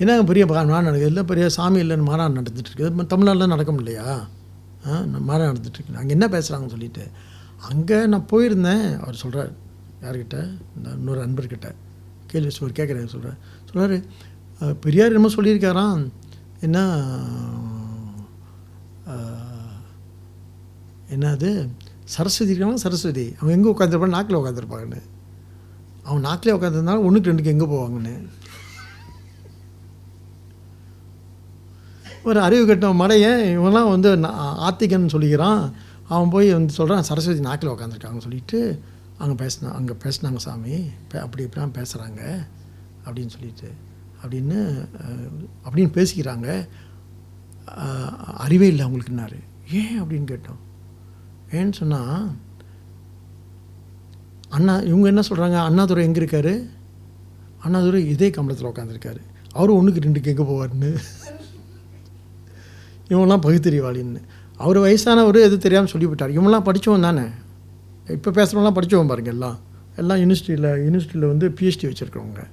என்னங்க 0.00 0.24
பெரிய 0.24 0.44
மாநாடு 0.46 0.86
நடக்குது 0.86 1.10
இல்லை 1.10 1.24
பெரிய 1.24 1.46
சாமி 1.48 1.78
இல்லைன்னு 1.82 2.06
மாநாடு 2.08 2.34
நடந்துகிட்டு 2.34 2.70
இருக்குது 2.70 3.06
தமிழ்நாட்டில் 3.06 3.52
நடக்கும் 3.52 3.78
இல்லையா 3.78 4.06
ஆ 4.86 4.94
மாநாடு 5.22 5.48
நடந்துகிட்ருக்கு 5.50 6.00
அங்கே 6.00 6.12
என்ன 6.12 6.26
பேசுகிறாங்கன்னு 6.28 6.74
சொல்லிட்டு 6.74 7.04
அங்கே 7.70 7.98
நான் 8.12 8.30
போயிருந்தேன். 8.32 8.86
அவர் 9.02 9.20
சொல்கிறார் 9.22 9.52
யார்கிட்ட? 10.04 10.38
இந்த 10.76 10.88
இன்னொரு 10.98 11.20
நண்பர்கிட்ட 11.24 11.68
கேள்வி 12.30 12.52
சொல் 12.56 12.78
கேட்குறாரு 12.78 13.12
சொல்கிறார் 13.14 13.38
சொல்கிறாரு 13.68 13.96
பெரியார் 14.84 15.12
என்னமோ 15.12 15.30
சொல்லியிருக்காராம். 15.36 16.02
என்ன 16.66 16.78
என்னது? 21.14 21.50
சரஸ்வதி 22.14 22.52
இருக்காங்க 22.52 22.80
சரஸ்வதி. 22.84 23.24
அவங்க 23.38 23.52
எங்கே 23.56 23.72
உட்காந்துருப்பாங்க 23.72 24.16
நாக்கில் 24.16 24.40
உட்காந்துருப்பாங்கன்னு 24.40 25.00
அவன் 26.06 26.26
நாக்கிலே 26.28 26.54
உட்காந்துருந்தாலும் 26.56 27.04
ஒன்றுக்கு 27.06 27.30
ரெண்டுக்கு 27.30 27.54
எங்கே 27.54 27.66
போவாங்கன்னு. 27.72 28.14
ஒரு 32.28 32.38
அறிவு 32.46 32.64
கட்ட 32.66 32.90
மடையன் 33.00 33.42
இவன்லாம் 33.54 33.92
வந்து 33.94 34.10
ஆத்திகன் 34.66 35.12
சொல்லிக்கிறான். 35.14 35.62
அவன் 36.12 36.32
போய் 36.34 36.48
வந்து 36.52 36.76
சொல்கிறான் 36.78 37.06
சரஸ்வதி 37.08 37.42
நாக்கில் 37.46 37.72
உட்காந்துருக்காங்கன்னு 37.74 38.26
சொல்லிட்டு 38.26 38.58
அங்கே 39.22 39.36
பேசினா 39.42 39.68
அங்கே 39.78 39.94
பேசினாங்க 40.04 40.40
சாமி. 40.46 40.76
அப்படி 41.24 41.44
இப்படிலாம் 41.44 41.76
பேசுகிறாங்க 41.78 42.22
அப்படின்னு 43.06 43.34
சொல்லிட்டு 43.36 43.68
அப்படின்னு 44.22 44.58
அப்படின்னு 45.66 45.92
பேசிக்கிறாங்க. 45.98 46.48
அறிவே 48.44 48.66
இல்லை 48.66 48.84
அவங்களுக்குன்னாரு 48.86 49.38
ஏன்? 49.80 49.96
அப்படின்னு 50.02 50.26
கேட்டோம். 50.32 50.60
ஏன்னு 51.58 51.78
சொன்னால் 51.80 52.24
அண்ணா 54.56 54.74
இவங்க 54.90 55.06
என்ன 55.12 55.22
சொல்கிறாங்க 55.28 55.58
அண்ணாதுரை 55.68 56.02
எங்கே 56.06 56.20
இருக்காரு? 56.22 56.54
அண்ணாதுரை 57.64 58.00
இதே 58.14 58.28
கம்பளத்தில் 58.30 58.70
உட்காந்துருக்காரு 58.72 59.22
அவரும் 59.56 59.78
ஒன்றுக்கு 59.78 60.04
ரெண்டுக்கு 60.04 60.32
எங்கே 60.32 60.46
போவார்னு 60.50 60.90
இவங்களாம் 63.10 63.44
பகுத்தறிவாளின்னு. 63.46 64.20
அவர் 64.56 64.78
வயசானவர் 64.78 65.34
எதுவும் 65.34 65.58
தெரியாமல் 65.58 65.90
சொல்லிவிட்டார். 65.90 66.30
இவங்களாம் 66.30 66.62
படித்தவன் 66.62 67.00
தானே. 67.00 67.22
இப்போ 68.08 68.30
பேசுகிறவங்களாம் 68.30 68.72
படித்தவன் 68.72 69.06
பாருங்க 69.06 69.30
எல்லாம். 69.30 69.58
எல்லாம் 69.96 70.18
யூனிவர்சிட்டியில் 70.18 70.76
யூனிவர்சிட்டியில் 70.86 71.26
வந்து 71.26 71.48
பிஹெச்டி 71.48 71.92
வச்சுருக்கிறவங்க. 71.92 72.44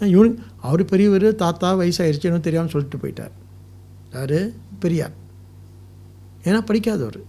இவனு 0.00 0.36
அவர் 0.60 0.84
பெரியவர் 0.84 1.34
தாத்தா 1.34 1.74
வயசாயிருச்சு 1.74 2.40
தெரியாமல் 2.40 2.70
சொல்லிட்டு 2.70 2.96
போயிட்டார். 2.96 3.30
யார்? 4.12 4.50
பெரியார். 4.78 5.12
ஏன்னா 6.44 6.60
படிக்காதவர். 6.60 7.20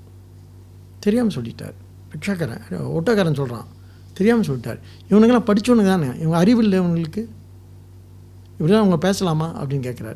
தெரியாமல் 1.00 1.36
சொல்லிட்டார். 1.36 1.74
பிக்ஷாக்காரன் 2.12 2.62
ஓட்டோக்காரன் 2.72 3.34
சொல்கிறான் 3.34 3.66
தெரியாமல் 4.14 4.46
சொல்லிட்டார். 4.46 4.80
இவனுங்கெல்லாம் 5.10 5.52
படித்தவனுங்க 5.52 5.86
தானே. 5.86 6.06
இவங்க 6.06 6.38
அறிவு 6.38 6.64
இல்லை 6.64 6.80
இவங்களுக்கு. 6.80 7.26
இப்படிலாம் 8.60 8.78
அவங்க 8.78 8.98
பேசலாமா 8.98 9.64
அப்படின்னு 9.64 9.88
கேட்குறாரு 9.88 10.16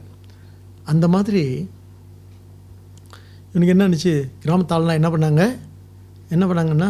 அந்த 0.83 1.07
மாதிரி 1.07 1.69
இவனுக்கு 3.51 3.73
என்ன 3.75 3.85
இருந்துச்சு? 3.87 4.13
கிராமத்தாளெலாம் 4.43 4.99
என்ன 4.99 5.09
பண்ணாங்க? 5.13 5.43
என்ன 6.35 6.43
பண்ணாங்கன்னா 6.49 6.89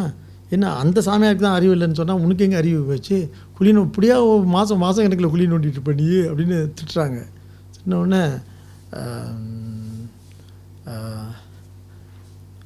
என்ன 0.56 0.70
அந்த 0.84 1.00
சாமியாருக்கு 1.08 1.46
தான் 1.46 1.58
அறிவு 1.58 1.74
இல்லைன்னு 1.76 2.00
சொன்னால் 2.00 2.22
உனக்கு 2.26 2.46
எங்கே 2.46 2.58
அறிவு 2.62 2.80
வச்சு 2.94 3.18
குழி 3.58 3.72
இப்படியா 3.88 4.16
மாதம் 4.56 4.82
மாதம் 4.84 5.06
கணக்கில் 5.06 5.34
குழி 5.34 5.46
நோண்டிட்டு 5.52 5.82
பண்ணி 5.90 6.08
அப்படின்னு 6.30 6.58
திட்டுறாங்க. 6.78 7.20
திட்டினவுடனே 7.74 8.22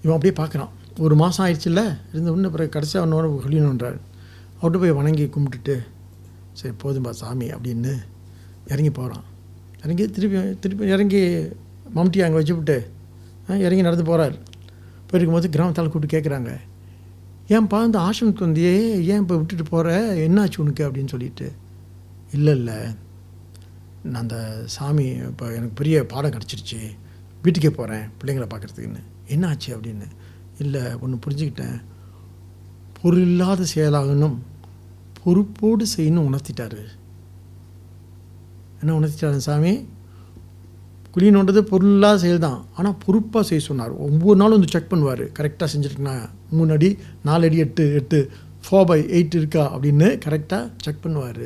இவன் 0.04 0.16
அப்படியே 0.16 0.36
பார்க்குறான். 0.40 0.72
ஒரு 1.06 1.16
மாதம் 1.22 1.44
ஆயிடுச்சுல்ல? 1.46 1.82
இருந்த 2.14 2.32
உடனே 2.34 2.50
பிறகு 2.56 2.74
கடைசியாக 2.76 3.04
அவனோட 3.06 3.28
குழி 3.46 3.60
நோண்டுறாரு. 3.66 4.00
அவர்கிட்ட 4.58 4.82
போய் 4.84 4.98
வணங்கி 5.00 5.26
கும்பிட்டுட்டு 5.36 5.76
சரி 6.60 6.74
போதும்பா 6.82 7.12
சாமி 7.22 7.48
அப்படின்னு 7.56 7.94
இறங்கி 8.74 8.92
போகிறான் 8.98 9.26
இறங்கி 9.84 10.04
திருப்பி 10.16 10.42
திருப்பி 10.64 10.92
இறங்கி 10.96 11.22
மம்டி 11.96 12.20
அங்கே 12.26 12.38
வச்சுவிட்டு 12.40 12.78
இறங்கி 13.48 13.82
நடந்து 13.82 14.04
போகிறார் 14.04 14.38
போயிருக்கும்போது 15.12 15.50
கிராமத்தால் 15.50 15.90
கூப்பிட்டு 15.90 16.20
கேட்குறாங்க 16.20 16.58
ஏன்பா 17.48 17.86
இந்த 17.86 18.00
ஆசிரமத்துக்கு 18.00 18.46
வந்தியே 18.46 19.02
ஏன் 19.02 19.20
இப்போ 19.20 19.38
விட்டுட்டு 19.38 19.64
போகிற 19.64 20.16
என்னாச்சு 20.16 20.58
உனக்கு? 20.58 20.90
அப்படின்னு 20.90 21.08
சொல்லிட்டு. 21.08 21.52
இல்லை 22.32 22.56
இல்லை. 22.56 22.76
நான் 24.04 24.22
அந்த 24.22 24.64
சாமி 24.66 25.06
இப்போ 25.06 25.46
எனக்கு 25.46 25.68
பெரிய 25.68 26.06
பாடம் 26.06 26.32
கிடச்சிருச்சு. 26.32 26.96
வீட்டுக்கே 27.44 27.70
போகிறேன் 27.70 28.02
பிள்ளைங்களை 28.02 28.46
பார்க்குறதுக்குன்னு. 28.46 29.00
என்னாச்சு 29.28 29.68
அப்படின்னு. 29.68 30.08
இல்லை 30.60 30.82
ஒன்று 30.96 31.30
புரிஞ்சுக்கிட்டேன். 31.30 31.82
பொருள் 33.02 33.22
இல்லாத 33.22 33.66
செயலாகணும். 33.76 34.38
பொறுப்போடு 35.24 35.86
செய்யணும் 35.98 36.30
உணர்த்திட்டாரு. 36.30 36.86
என்ன 38.80 39.00
உணர்த்திட்டாரு 39.00 39.38
சாமி? 39.38 39.88
குழி 41.14 41.28
பொருளாக 41.72 42.18
செயல் 42.24 42.46
தான் 42.46 42.60
ஆனால் 42.78 42.98
பொறுப்பாக 43.04 43.44
செய்ய 43.50 43.64
சொன்னார். 43.68 43.94
ஒவ்வொரு 44.06 44.38
நாளும் 44.42 44.58
வந்து 44.58 44.74
செக் 44.74 44.92
பண்ணுவார். 44.94 45.24
கரெக்டாக 45.38 45.68
செஞ்சுருக்கேனா 45.74 46.16
மூணு 46.58 46.72
அடி 46.76 46.90
நாலு 47.28 47.46
அடி 47.48 47.58
எட்டு 47.66 47.84
எட்டு 48.00 48.20
ஃபோர் 48.66 48.88
பை 48.90 48.98
எயிட் 49.18 49.36
இருக்கா 49.40 49.64
அப்படின்னு 49.74 50.08
கரெக்டாக 50.26 50.72
செக் 50.86 51.04
பண்ணுவார். 51.04 51.46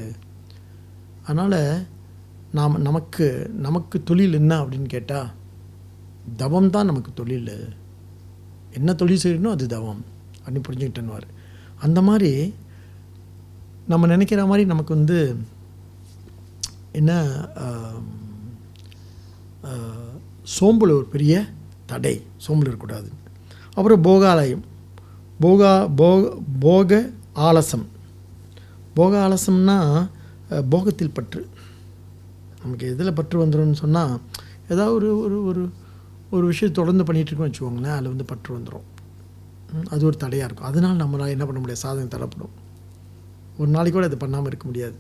அதனால் 1.26 1.59
நாம் 2.57 2.82
நமக்கு 2.88 3.26
நமக்கு 3.65 3.97
தொழில் 4.09 4.38
என்ன 4.39 4.53
அப்படின்னு 4.63 4.89
கேட்டால் 4.95 5.30
தவம் 6.41 6.70
தான் 6.76 6.89
நமக்கு 6.91 7.11
தொழில். 7.20 7.55
என்ன 8.78 8.93
தொழில் 9.01 9.24
செய்யணும் 9.24 9.55
அது 9.55 9.68
தவம் 9.76 10.01
அப்படின்னு 10.43 10.68
புரிஞ்சுக்கிட்டேன்னுவார். 10.68 11.28
அந்த 11.86 11.99
மாதிரி 12.09 12.32
நம்ம 13.91 14.07
நினைக்கிற 14.13 14.45
மாதிரி 14.51 14.63
நமக்கு 14.74 14.93
வந்து 14.97 15.20
என்ன 16.99 17.11
சோம்பில் 20.55 20.95
ஒரு 20.97 21.08
பெரிய 21.14 21.34
தடை. 21.86 22.16
சோம்பில் 22.45 22.70
இருக்கக்கூடாது. 22.70 23.10
அப்புறம் 23.76 24.01
போகாலயம். 24.01 24.64
போகா 25.41 25.72
போக 26.01 26.22
போக 26.60 26.99
ஆலசம். 27.47 27.86
போக 28.97 29.14
ஆலசம்னா 29.26 29.78
போகத்தில் 30.74 31.16
பற்று. 31.18 31.41
நமக்கு 32.62 32.86
எதில் 32.93 33.18
பற்று 33.20 33.43
வந்துடும்னு 33.43 33.82
சொன்னால் 33.84 34.14
ஏதாவது 34.72 34.93
ஒரு 34.95 35.10
ஒரு 35.24 35.38
ஒரு 35.49 35.64
ஒரு 36.36 36.45
விஷயம் 36.51 36.78
தொடர்ந்து 36.80 37.03
பண்ணிகிட்டு 37.08 37.32
இருக்கோம்னு 37.32 37.51
வச்சுக்கோங்களேன் 37.51 37.95
அதில் 37.95 38.14
வந்து 38.14 38.30
பற்று 38.32 38.49
வந்துடும் 38.58 38.88
அது 39.93 40.01
ஒரு 40.10 40.18
தடையாக 40.18 40.47
இருக்கும். 40.47 40.70
அதனால் 40.70 40.99
நம்மளால் 41.01 41.34
என்ன 41.36 41.45
பண்ண 41.45 41.60
முடியாது? 41.60 41.84
சாதனை 41.86 42.08
தடைப்படும் 42.08 42.55
ஒரு 43.60 43.70
நாளைக்கு 43.76 43.95
கூட 43.97 44.08
அது 44.10 44.18
பண்ணாமல் 44.18 44.49
இருக்க 44.51 44.66
முடியாது. 44.68 44.97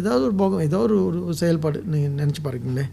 ஏதாவது 0.00 0.22
ஒரு 0.28 0.34
போகம் 0.34 0.64
ஏதாவது 0.68 0.84
ஒரு 0.84 1.24
ஒரு 1.24 1.34
செயல்பாடு 1.42 1.78
நீங்கள் 1.92 2.14
நினச்சி 2.20 2.42
பாருங்களேன். 2.42 2.92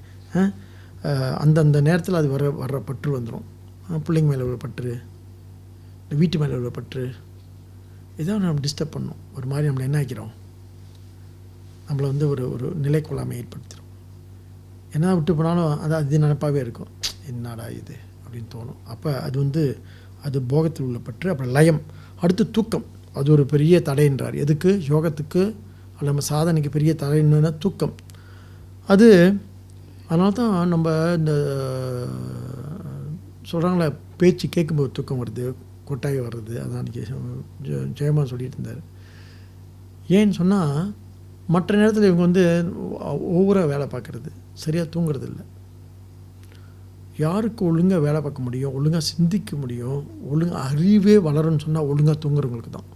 அந்தந்த 1.37 1.81
நேரத்தில் 1.81 2.19
அது 2.19 2.27
வர 2.29 2.49
வர்ற 2.49 2.81
பற்று 2.85 3.19
வந்துடும் 3.19 3.45
பிள்ளைங்க 3.89 4.29
மேலே 4.31 4.41
உள்ள 4.41 4.55
பற்று 4.55 4.91
இந்த 6.03 6.15
வீட்டு 6.15 6.39
மேலே 6.39 6.53
உள்ள 6.53 6.69
பற்று. 6.69 7.03
இதான் 8.17 8.39
நம்ம 8.45 8.59
டிஸ்டர்ப் 8.59 8.95
பண்ணோம். 8.95 9.19
ஒரு 9.35 9.47
மாதிரி 9.47 9.67
நம்மளை 9.67 9.79
என்ன 9.79 9.99
ஆக்கிறோம் 9.99 10.31
நம்மளை 11.89 12.05
வந்து 12.11 12.27
ஒரு 12.29 12.53
ஒரு 12.53 12.67
நிலை 12.75 13.01
கொள்ளாமை 13.01 13.35
ஏற்படுத்திடும் 13.41 13.89
என்ன 14.93 15.13
விட்டு 15.15 15.35
போனாலும் 15.35 15.79
அது 15.81 15.95
அது 15.95 16.19
நினப்பாகவே 16.19 16.55
இருக்கும். 16.55 16.87
என்னடா 17.27 17.65
இது? 17.67 17.95
அப்படின்னு 18.23 18.49
தோணும். 18.55 18.79
அப்போ 18.85 19.21
அது 19.21 19.39
வந்து 19.39 19.63
அது 20.23 20.39
போகத்தில் 20.41 20.81
உள்ள 20.81 20.97
பற்று 20.97 21.29
அப்புறம் 21.29 21.51
லயம். 21.51 21.81
அடுத்து 22.21 22.51
தூக்கம். 22.51 22.85
அது 23.13 23.31
ஒரு 23.31 23.45
பெரிய 23.45 23.81
தடைன்றார் 23.85 24.35
எதுக்கு? 24.35 24.81
யோகத்துக்கு 24.87 25.41
அல்ல 25.97 26.11
நம்ம 26.11 26.21
சாதனைக்கு 26.29 26.69
பெரிய 26.69 26.95
தடை 26.95 27.21
என்னன்னா 27.21 27.57
தூக்கம். 27.59 27.95
அது 28.87 29.07
அதனால 30.11 30.31
தான் 30.37 30.71
நம்ம 30.71 30.87
இந்த 31.17 31.33
சொல்கிறாங்களே 33.49 33.87
பேச்சு 34.21 34.45
கேட்கும்போது 34.55 34.95
தூக்கம் 34.97 35.21
வருது 35.21 35.43
கொட்டாய் 35.89 36.17
வர்றது 36.25 36.53
அதான் 36.63 36.81
அன்றைக்கி 36.81 37.03
ஜெயமா 37.99 38.23
சொல்லிட்டு 38.31 38.57
இருந்தார். 38.57 38.81
ஏன்னு 40.17 40.37
சொன்னால் 40.39 40.75
மற்ற 41.53 41.77
நேரத்தில் 41.79 42.07
இவங்க 42.09 42.23
வந்து 42.27 42.43
ஒவ்வொரு 43.37 43.61
வேலை 43.71 43.85
பார்க்குறது 43.93 44.29
சரியாக 44.63 44.87
தூங்குறது 44.93 45.25
இல்லை. 45.29 45.43
யாருக்கு 47.23 47.61
ஒழுங்காக 47.69 48.05
வேலை 48.07 48.19
பார்க்க 48.25 48.47
முடியும் 48.47 48.75
ஒழுங்காக 48.77 49.03
சிந்திக்க 49.11 49.55
முடியும் 49.63 49.99
ஒழுங்காக 50.31 50.65
அறிவே 50.69 51.15
வளரும்னு 51.27 51.63
சொன்னால் 51.65 51.89
ஒழுங்காக 51.91 52.17
தூங்குறவங்களுக்கு 52.25 52.73
தான். 52.77 52.89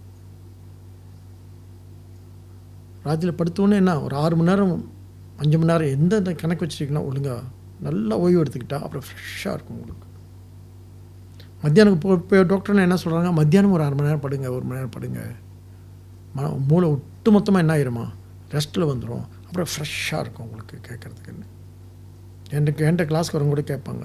ராத்திரியில் 3.06 3.40
படுத்தோன்னே 3.40 3.80
என்ன 3.82 3.96
ஒரு 4.06 4.14
ஆறு 4.22 4.36
மணி 4.38 4.50
நேரம் 4.50 4.76
அஞ்சு 5.40 5.58
மணி 5.58 5.70
நேரம் 5.70 5.92
எந்த 5.96 6.32
கணக்கு 6.42 6.66
வச்சுருக்கீங்கன்னா 6.66 7.06
ஒழுங்காக 7.08 7.42
நல்லா 7.86 8.18
ஓய்வு 8.24 8.42
எடுத்துக்கிட்டால் 8.42 8.84
அப்புறம் 8.86 9.06
ஃப்ரெஷ்ஷாக 9.08 9.56
இருக்கும் 9.56 9.78
உங்களுக்கு. 9.80 10.06
மத்தியானம் 11.62 11.92
இப்போ 11.92 12.14
இப்போ 12.14 12.36
டாக்டர்லாம் 12.36 12.86
என்ன 12.86 12.96
சொல்கிறாங்க 13.04 13.32
மத்தியானம் 13.32 13.72
ஒரு 13.72 13.82
அரை 13.82 13.96
மணி 13.96 14.08
நேரம் 14.08 14.24
படுங்க 14.24 14.48
ஒரு 14.50 14.64
மணி 14.64 14.78
நேரம் 14.78 14.94
படுங்க. 14.96 15.20
ம 16.36 16.66
மூளை 16.68 16.88
ஒட்டு 16.88 17.32
மொத்தமாக 17.32 17.64
என்ன 17.64 17.74
ஆயிருமா? 17.76 18.06
ரெஸ்ட்டில் 18.50 18.88
வந்துடும் 18.90 19.24
அப்புறம் 19.46 19.68
ஃப்ரெஷ்ஷாக 19.72 20.20
இருக்கும் 20.20 20.46
உங்களுக்கு 20.46 20.76
கேட்குறதுக்குன்னு. 20.88 21.46
என்கிட்ட 22.50 22.88
என்கிட்ட 22.88 23.06
கிளாஸ்க்கு 23.12 23.36
வரவங்க 23.36 23.54
கூட 23.54 23.60
கேட்பாங்க. 23.60 24.04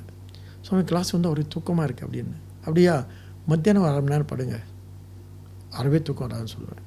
சுவாமி 0.61 0.85
கிளாஸ் 0.85 1.11
வந்து 1.11 1.29
ஒரே 1.29 1.43
தூக்கமாக 1.55 1.87
இருக்குது 1.87 2.07
அப்படின்னு. 2.07 2.35
அப்படியா? 2.59 3.05
மத்தியானம் 3.47 3.81
ஒரு 3.81 3.91
அரை 3.91 4.01
மணி 4.01 4.13
நேரம் 4.13 4.31
படுங்க. 4.31 4.59
அறவே 5.69 6.01
தூக்கம் 6.01 6.29
வராதுன்னு 6.29 6.53
சொல்லுவேன். 6.55 6.83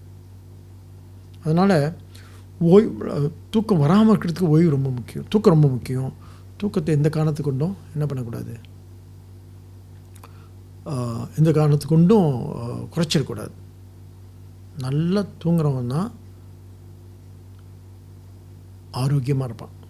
அதனால் 1.45 1.79
ஓய்வு 2.61 3.33
தூக்கம் 3.51 3.79
வராமல் 3.79 4.19
இருக்கிறதுக்கு 4.19 4.41
ஓய்வு 4.41 4.71
ரொம்ப 4.71 4.91
முக்கியம். 4.91 5.27
தூக்கம் 5.29 5.53
ரொம்ப 5.53 5.69
முக்கியம். 5.69 6.13
தூக்கத்தை 6.57 6.95
எந்த 6.95 7.09
காரணத்துக்கு 7.09 7.51
கொண்டும் 7.51 7.77
என்ன 7.93 8.07
பண்ணக்கூடாது? 8.07 8.59
எந்த 11.39 11.53
காரணத்து 11.53 11.87
கொண்டும் 11.87 12.33
குறைச்சிடக்கூடாது. 12.95 13.51
நல்லா 14.79 15.25
தூங்குறவன் 15.45 15.87
தான் 15.87 16.13
ஆரோக்கியமாக 18.91 19.45
இருப்பான். 19.45 19.83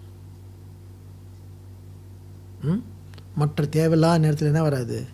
ம்? 2.63 2.83
மற்ற 3.35 3.65
தேவையில்லாத 3.65 4.17
நேரத்தில் 4.17 4.47
என்ன 4.47 4.61
வராது? 4.61 5.05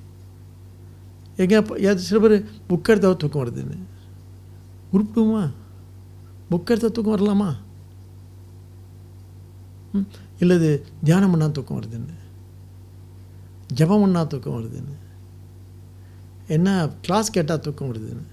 எங்கே 1.35 1.95
சில 1.95 2.27
பேர் 2.27 2.45
புக் 2.69 3.15
தூக்கம் 3.15 3.45
வருதுன்னு. 3.45 3.77
உருப்பிடுமா? 4.93 5.51
புக் 6.51 6.65
எடுத்தா 6.65 6.87
தூக்கம் 6.87 7.17
வரலாமா? 7.17 7.55
ம்? 9.93 10.07
இல்லை 10.39 10.55
இது 10.55 10.85
தியானம் 11.03 11.35
பண்ணால் 11.35 11.51
தூக்கம் 11.51 11.79
வருதுன்னு 11.79 12.13
ஜபம் 13.73 14.05
பண்ணால் 14.05 14.27
தூக்கம் 14.27 14.53
வருதுன்னு 14.53 14.97
என்ன? 16.47 16.89
கிளாஸ் 17.01 17.31
கேட்டால் 17.31 17.59
தூக்கம் 17.59 17.93
வருதுன்னு 17.93 18.23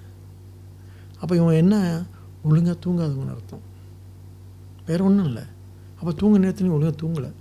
அப்போ 1.21 1.37
இவன் 1.37 1.55
என்ன? 1.55 2.03
ஒழுங்காக 2.43 2.79
தூங்காதவங்கன்னு 2.79 3.31
அர்த்தம். 3.31 3.61
வேறு 4.87 5.05
ஒன்றும் 5.05 5.27
இல்லை. 5.27 5.43
அப்போ 5.99 6.12
தூங்க 6.12 6.39
நேரத்தில் 6.39 6.66
நீ 6.66 6.73
ஒழுங்காக 6.73 7.07
தூங்கலை. 7.07 7.33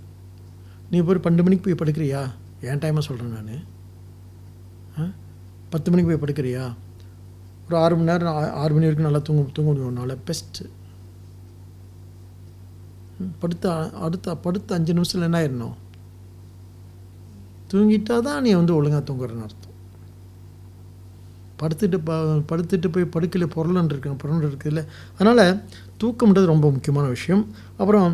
நீ 0.90 1.00
போய் 1.00 1.16
பன்னெண்டு 1.16 1.42
மணிக்கு 1.42 1.74
போய் 1.74 1.90
படுக்கிறியா? 1.90 2.30
என் 2.60 2.78
டைமாக 2.78 2.98
சொல்கிறேன் 2.98 3.44
நான். 3.44 3.64
ஆ? 5.00 5.02
பத்து 5.70 5.90
மணிக்கு 5.90 6.18
போய் 6.18 6.32
படுக்கிறியா? 6.32 6.74
ஒரு 7.68 7.76
ஆறு 7.84 7.94
மணி 7.96 8.10
நேரம் 8.10 8.36
ஆறு 8.60 8.72
மணி 8.74 8.86
வரைக்கும் 8.86 9.08
நல்லா 9.08 9.22
தூங்க 9.26 9.50
தூங்க 9.56 9.68
முடியும். 9.70 9.90
உன்னால 9.92 10.14
பெஸ்ட்டு 10.28 10.64
படுத்த 13.42 13.72
அடுத்த 14.06 14.34
படுத்த 14.44 14.74
அஞ்சு 14.76 14.92
நிமிஷத்தில் 14.96 15.26
என்ன 15.28 15.38
ஆயிடணும்? 15.40 15.76
தூங்கிட்டா 17.70 18.16
தான் 18.26 18.42
நீ 18.42 18.50
வந்து 18.60 18.76
ஒழுங்காக 18.78 19.02
தூங்குறன்னு 19.08 19.46
அர்த்தம். 19.46 19.74
படுத்துட்டு 21.60 21.98
ப 22.08 22.16
படுத்துட்டு 22.50 22.88
போய் 22.94 23.12
படுக்கையில் 23.14 23.52
பொருளன் 23.54 23.90
இருக்கணும் 23.92 24.20
பொருள் 24.22 24.46
இருக்குதுல்ல. 24.48 24.82
அதனால் 25.18 25.44
தூக்கம்ன்றது 26.02 26.52
ரொம்ப 26.54 26.66
முக்கியமான 26.70 27.06
விஷயம். 27.16 27.44
அப்புறம் 27.80 28.10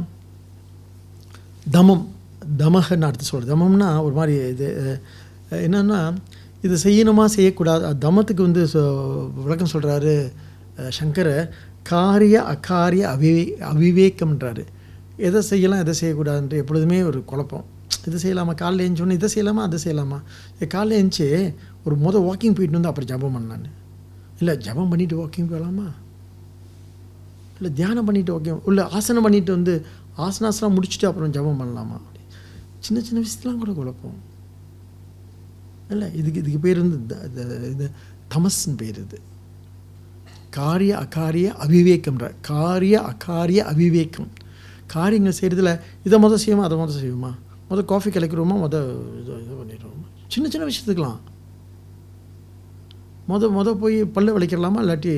தமம் 1.77 2.05
தமகன்னு 2.63 3.09
அடுத்து 3.09 3.33
சொல்கிறேன் 3.33 3.53
தமம்னா 3.55 3.91
ஒரு 4.07 4.15
மாதிரி 4.21 4.35
இது 4.55 4.69
என்னென்னா 5.67 6.01
இது 6.67 6.77
செய்யணுமா 6.85 7.25
செய்யக்கூடாது? 7.37 7.83
தமத்துக்கு 8.05 8.43
வந்து 8.49 8.62
விளக்கம் 9.45 9.73
சொல்கிறாரு 9.73 10.15
சங்கரை 10.99 11.37
காரிய 11.91 12.37
அகாரிய 12.53 13.05
அவிவே 13.15 13.45
அவிவேக்கம்ன்றாரு. 13.71 14.62
எதை 15.27 15.41
செய்யலாம் 15.51 15.83
எதை 15.85 15.95
செய்யக்கூடாதுன்ற 16.01 16.57
எப்பொழுதுமே 16.62 16.99
ஒரு 17.11 17.19
குழப்பம். 17.31 17.67
இதை 18.07 18.17
செய்யலாமா? 18.25 18.53
காலைல 18.62 18.85
எழுந்தோன்னே 18.87 19.17
இதை 19.19 19.29
செய்யலாமா 19.35 19.62
அதை 19.67 19.79
செய்யலாமா? 19.85 20.19
இது 20.55 20.67
காலைல 20.75 20.97
எழுந்துச்சு 21.01 21.29
ஒரு 21.85 21.95
மொதல் 22.05 22.27
வாக்கிங் 22.29 22.57
போயிட்டு 22.57 22.79
வந்து 22.79 22.91
அப்புறம் 22.91 23.11
ஜபம் 23.12 23.35
பண்ணான்னு 23.37 23.71
இல்லை 24.41 24.55
ஜபம் 24.67 24.91
பண்ணிவிட்டு 24.93 25.21
வாக்கிங் 25.23 25.51
போகலாமா 25.53 25.87
இல்லை 27.57 27.71
தியானம் 27.79 28.07
பண்ணிவிட்டு 28.07 28.35
வாக்கிங் 28.35 28.61
இல்லை 28.71 28.85
ஆசனம் 28.99 29.25
பண்ணிவிட்டு 29.27 29.53
வந்து 29.59 29.75
ஆசனாசனம் 30.27 30.77
முடிச்சுட்டு 30.77 31.09
அப்புறம் 31.11 31.35
ஜபம் 31.37 31.61
பண்ணலாமா? 31.61 31.99
சின்ன 32.87 33.03
சின்ன 33.09 33.19
விஷயத்துலாம் 33.25 33.62
கூட 33.65 33.73
குழப்பம். 33.81 34.17
இல்லை 35.91 36.07
இதுக்கு 36.14 36.41
இதுக்கு 36.41 36.61
பேர் 36.61 36.80
வந்து 36.82 36.99
இது 37.72 37.87
தமஸ்ன்னு 38.35 38.76
பேர் 38.76 38.99
இது 38.99 39.18
காரிய 40.51 40.93
அகாரிய 40.99 41.47
அவிவேக்கம்ன்ற 41.64 42.26
காரிய 42.43 42.97
அகாரிய 43.03 43.61
அவிவேக்கம் 43.72 44.30
காரியங்கள் 44.87 45.39
செய்கிறதுல 45.39 45.70
இதை 46.05 46.18
மொதல் 46.18 46.43
செய்யுமா 46.45 46.64
அதை 46.64 46.76
மொதல் 46.78 47.01
செய்யுமா 47.01 47.30
மொதல் 47.70 47.89
காஃபி 47.89 48.11
கலைக்கிறோமா 48.11 48.57
மொதல் 48.57 48.91
இது 49.20 49.30
இது 49.41 49.55
பண்ணிடுவோமா 49.55 50.09
சின்ன 50.28 50.49
சின்ன 50.49 50.64
விஷயத்துக்கலாம் 50.64 51.20
மொதல் 53.28 53.55
மொதல் 53.55 53.78
போய் 53.78 53.99
பல்லு 54.12 54.35
வலிக்கிறலாமா 54.37 54.80
இல்லாட்டி 54.80 55.14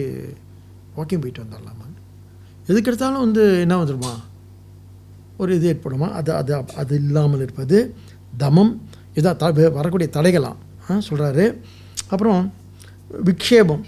வாக்கிங் 0.96 1.22
போயிட்டு 1.22 1.44
வந்துடலாமா 1.44 1.86
எதுக்கு 2.68 2.90
எடுத்தாலும் 2.90 3.24
வந்து 3.24 3.42
என்ன 3.60 3.74
வந்துடுமா 3.76 4.14
ஒரு 5.38 5.50
இது 5.54 5.66
ஏற்படுமா 5.72 6.08
அது 6.10 6.30
அது 6.32 6.52
அது 6.76 6.94
இல்லாமல் 6.96 7.40
இருப்பது 7.40 7.78
தமம் 8.38 8.72
இதான் 9.16 9.36
த 9.36 9.68
வரக்கூடிய 9.78 10.08
தடைகளாம் 10.16 10.58
சொல்கிறாரு 11.08 11.44
அப்புறம் 12.08 12.40
விக்ஷேபம். 13.28 13.84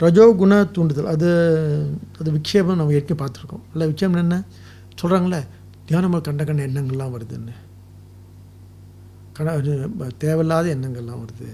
ரஜோகுண 0.00 0.54
தூண்டுதல். 0.74 1.08
அது 1.14 1.28
அது 2.20 2.28
விக்ஷேபம் 2.36 2.78
நம்ம 2.80 2.92
ஏற்கனவே 2.92 3.20
பார்த்துருக்கோம். 3.22 3.64
இல்லை 3.72 3.84
விக்ஷேபம் 3.90 4.22
என்ன? 4.24 4.36
சொல்கிறாங்களே 5.00 5.40
தியானமாக 5.88 6.20
கண்ட 6.20 6.44
கண்ட 6.44 6.66
எண்ணங்கள்லாம் 6.66 7.14
வருதுன்னு. 7.14 7.54
கட 9.32 9.56
இது 9.56 9.72
தேவையில்லாத 10.18 10.74
எண்ணங்கள்லாம் 10.74 11.20
வருது. 11.24 11.48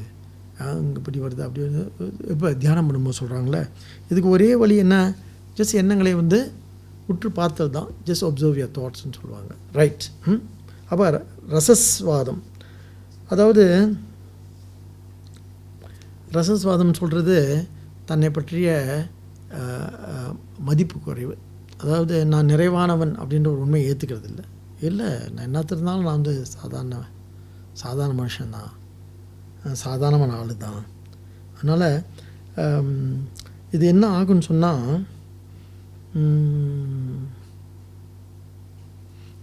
அங்கே 0.58 0.98
இப்படி 1.00 1.18
வருது 1.20 1.42
அப்படி 1.46 1.62
வருது. 1.64 1.82
இப்போ 2.30 2.52
தியானம் 2.52 2.86
பண்ணும்போது 2.88 3.20
சொல்கிறாங்களே 3.20 3.62
இதுக்கு 4.10 4.28
ஒரே 4.28 4.50
வழி 4.62 4.76
என்ன? 4.76 4.96
ஜஸ்ட் 5.56 5.78
எண்ணங்களை 5.82 6.14
வந்து 6.14 6.52
உற்று 7.06 7.30
பார்த்தது 7.30 7.70
தான் 7.70 7.88
ஜஸ்ட் 8.06 8.26
ஒப்சர்வ் 8.28 8.60
யர் 8.60 8.74
தாட்ஸ்னு 8.78 9.16
சொல்லுவாங்க. 9.20 9.52
ரைட் 9.72 10.04
ம்? 10.26 10.42
அப்போ 10.88 11.24
ரசஸ்வாதம். 11.48 12.42
அதாவது 13.34 13.64
ரசஸ்வாதம் 16.36 16.98
சொல்கிறது 17.00 17.36
தன்னை 18.10 18.28
பற்றிய 18.30 18.68
மதிப்பு 20.68 20.96
குறைவு. 20.98 21.34
அதாவது 21.82 22.14
நான் 22.32 22.50
நிறைவானவன் 22.52 23.12
அப்படின்ற 23.20 23.48
ஒரு 23.52 23.64
உண்மையை 23.64 23.86
ஏற்றுக்கிறது 23.90 24.28
இல்லை 24.30 24.44
இல்லை 24.88 25.08
நான் 25.32 25.46
என்னத்து 25.48 25.74
இருந்தாலும் 25.74 26.06
நான் 26.06 26.18
வந்து 26.18 26.34
சாதாரண 26.54 26.96
சாதாரண 27.82 28.14
மனுஷன்தான் 28.20 28.72
சாதாரணமான 29.82 30.36
ஆள் 30.40 30.52
தான். 30.64 30.82
அதனால் 31.56 31.88
இது 33.76 33.84
என்ன 33.92 34.04
ஆகும்னு 34.18 34.48
சொன்னால் 34.50 34.84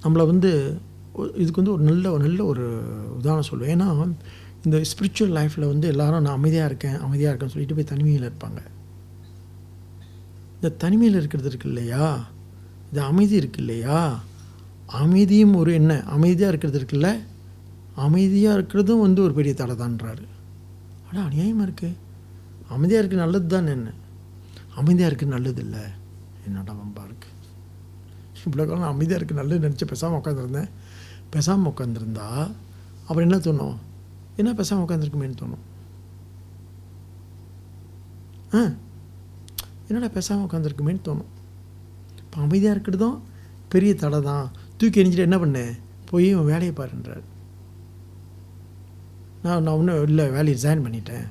நம்மளை 0.04 0.26
வந்து 0.32 0.52
இதுக்கு 1.42 1.60
வந்து 1.62 1.74
ஒரு 1.76 1.84
நல்ல 1.90 2.06
ஒரு 2.16 2.24
நல்ல 2.28 2.42
ஒரு 2.52 2.66
உதாரணம் 3.20 3.50
சொல்லுவேன். 3.50 3.74
ஏன்னா 3.76 3.88
இந்த 4.66 4.78
ஸ்பிரிச்சுவல் 4.90 5.34
லைஃப்பில் 5.38 5.72
வந்து 5.72 5.88
எல்லாரும் 5.94 6.24
நான் 6.26 6.38
அமைதியாக 6.40 6.70
இருக்கேன் 6.72 6.98
அமைதியாக 7.06 7.32
இருக்கேன்னு 7.32 7.54
சொல்லிட்டு 7.54 7.78
போய் 7.78 7.92
தனிமையில் 7.92 8.28
இருப்பாங்க. 8.30 8.60
இந்த 10.58 10.70
தனிமையில் 10.84 11.20
இருக்கிறது 11.20 11.50
இருக்கு 11.52 11.70
இல்லையா? 11.72 12.06
இந்த 12.90 13.00
அமைதி 13.12 13.36
இருக்கு 13.42 13.60
இல்லையா? 13.64 14.00
அமைதியும் 15.04 15.56
ஒரு 15.62 15.72
என்ன? 15.80 15.94
அமைதியாக 16.16 16.52
இருக்கிறது 16.52 16.80
இருக்குல்ல? 16.82 17.10
அமைதியாக 18.06 18.58
இருக்கிறதும் 18.58 19.04
வந்து 19.06 19.22
ஒரு 19.28 19.34
பெரிய 19.40 19.54
தடை 19.62 19.76
தான்றாரு 19.82 20.26
ஆனால் 21.08 21.26
அநியாயமாக 21.28 21.68
இருக்குது 21.68 21.98
அமைதியாக 22.76 23.02
இருக்குது 23.02 23.24
நல்லது 23.26 23.48
தான் 23.54 23.74
என்ன? 23.78 23.90
அமைதியாக 24.80 25.10
இருக்குது 25.12 25.36
நல்லது 25.36 25.62
இல்லை. 25.66 25.84
என்னடா 26.48 26.74
வம்பா 26.82 27.04
இருக்குது 27.10 27.38
இவ்வளோ 28.46 28.66
காலம் 28.68 28.92
அமைதியாக 28.94 29.20
இருக்குது 29.20 29.42
நல்லது 29.42 29.66
நினச்சி 29.68 29.88
பேசாமல் 29.92 30.20
உட்காந்துருந்தேன் 30.20 30.70
பேசாமல் 31.34 31.72
உட்காந்துருந்தா 31.72 32.28
அப்புறம் 33.06 33.26
என்ன 33.28 33.38
தோணும்? 33.48 33.78
என்ன 34.40 34.54
பேசாமல் 34.60 34.84
உட்காந்துருக்குமேன்னு 34.86 35.42
தோணும். 35.42 35.66
ஆ 38.58 38.62
என்னடா 39.88 40.10
பேசாமல் 40.18 40.46
உட்காந்துருக்குமேன்னு 40.48 41.06
தோணும். 41.08 41.32
இப்போ 42.24 42.38
அமைதியாக 42.46 42.76
இருக்கிறதும் 42.76 43.18
பெரிய 43.74 43.92
தடை 43.96 44.20
தான். 44.22 44.46
தூக்கி 44.78 45.00
எறிஞ்சிட்டு 45.02 45.28
என்ன 45.28 45.38
பண்ணேன் 45.44 45.74
போய் 46.10 46.28
உன் 46.40 46.50
வேலையை 46.54 46.74
பாருன்றார். 46.78 47.26
நான் 49.44 49.64
நான் 49.66 49.78
ஒன்றும் 49.80 50.04
இல்லை 50.10 50.26
வேலையை 50.38 50.56
ரிசைன் 50.58 50.84
பண்ணிட்டேன். 50.86 51.28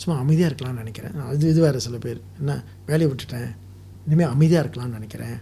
சும்மா 0.00 0.14
அமைதியாக 0.22 0.50
இருக்கலாம்னு 0.50 0.82
நினைக்கிறேன். 0.82 1.16
அது 1.30 1.50
இது 1.52 1.60
வேறு 1.64 1.84
சில 1.86 1.98
பேர். 2.04 2.20
என்ன 2.40 2.52
வேலையை 2.90 3.08
விட்டுட்டேன். 3.10 3.50
இனிமேல் 4.06 4.32
அமைதியாக 4.34 4.62
இருக்கலாம்னு 4.64 4.98
நினைக்கிறேன். 4.98 5.36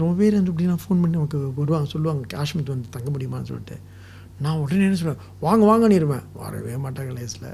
ரொம்ப 0.00 0.12
பேர் 0.20 0.36
வந்து 0.38 0.52
இப்படிலாம் 0.52 0.82
ஃபோன் 0.82 1.00
பண்ணி 1.02 1.16
நமக்கு 1.18 1.38
வருவாங்க 1.56 1.88
சொல்லுவாங்க 1.94 2.22
காஷ்மீர் 2.34 2.72
வந்து 2.74 2.88
தங்க 2.96 3.08
முடியுமான்னு 3.14 3.48
சொல்லிட்டு. 3.50 3.76
நான் 4.44 4.60
உடனே 4.62 4.84
என்ன 4.84 4.98
சொல்லுவேன் 5.00 5.24
வாங்க 5.40 5.62
வாங்கன்னு 5.70 5.98
இருப்பேன். 6.00 6.24
வரவே 6.42 6.74
மாட்டாங்க 6.84 7.12
லேஸில். 7.18 7.50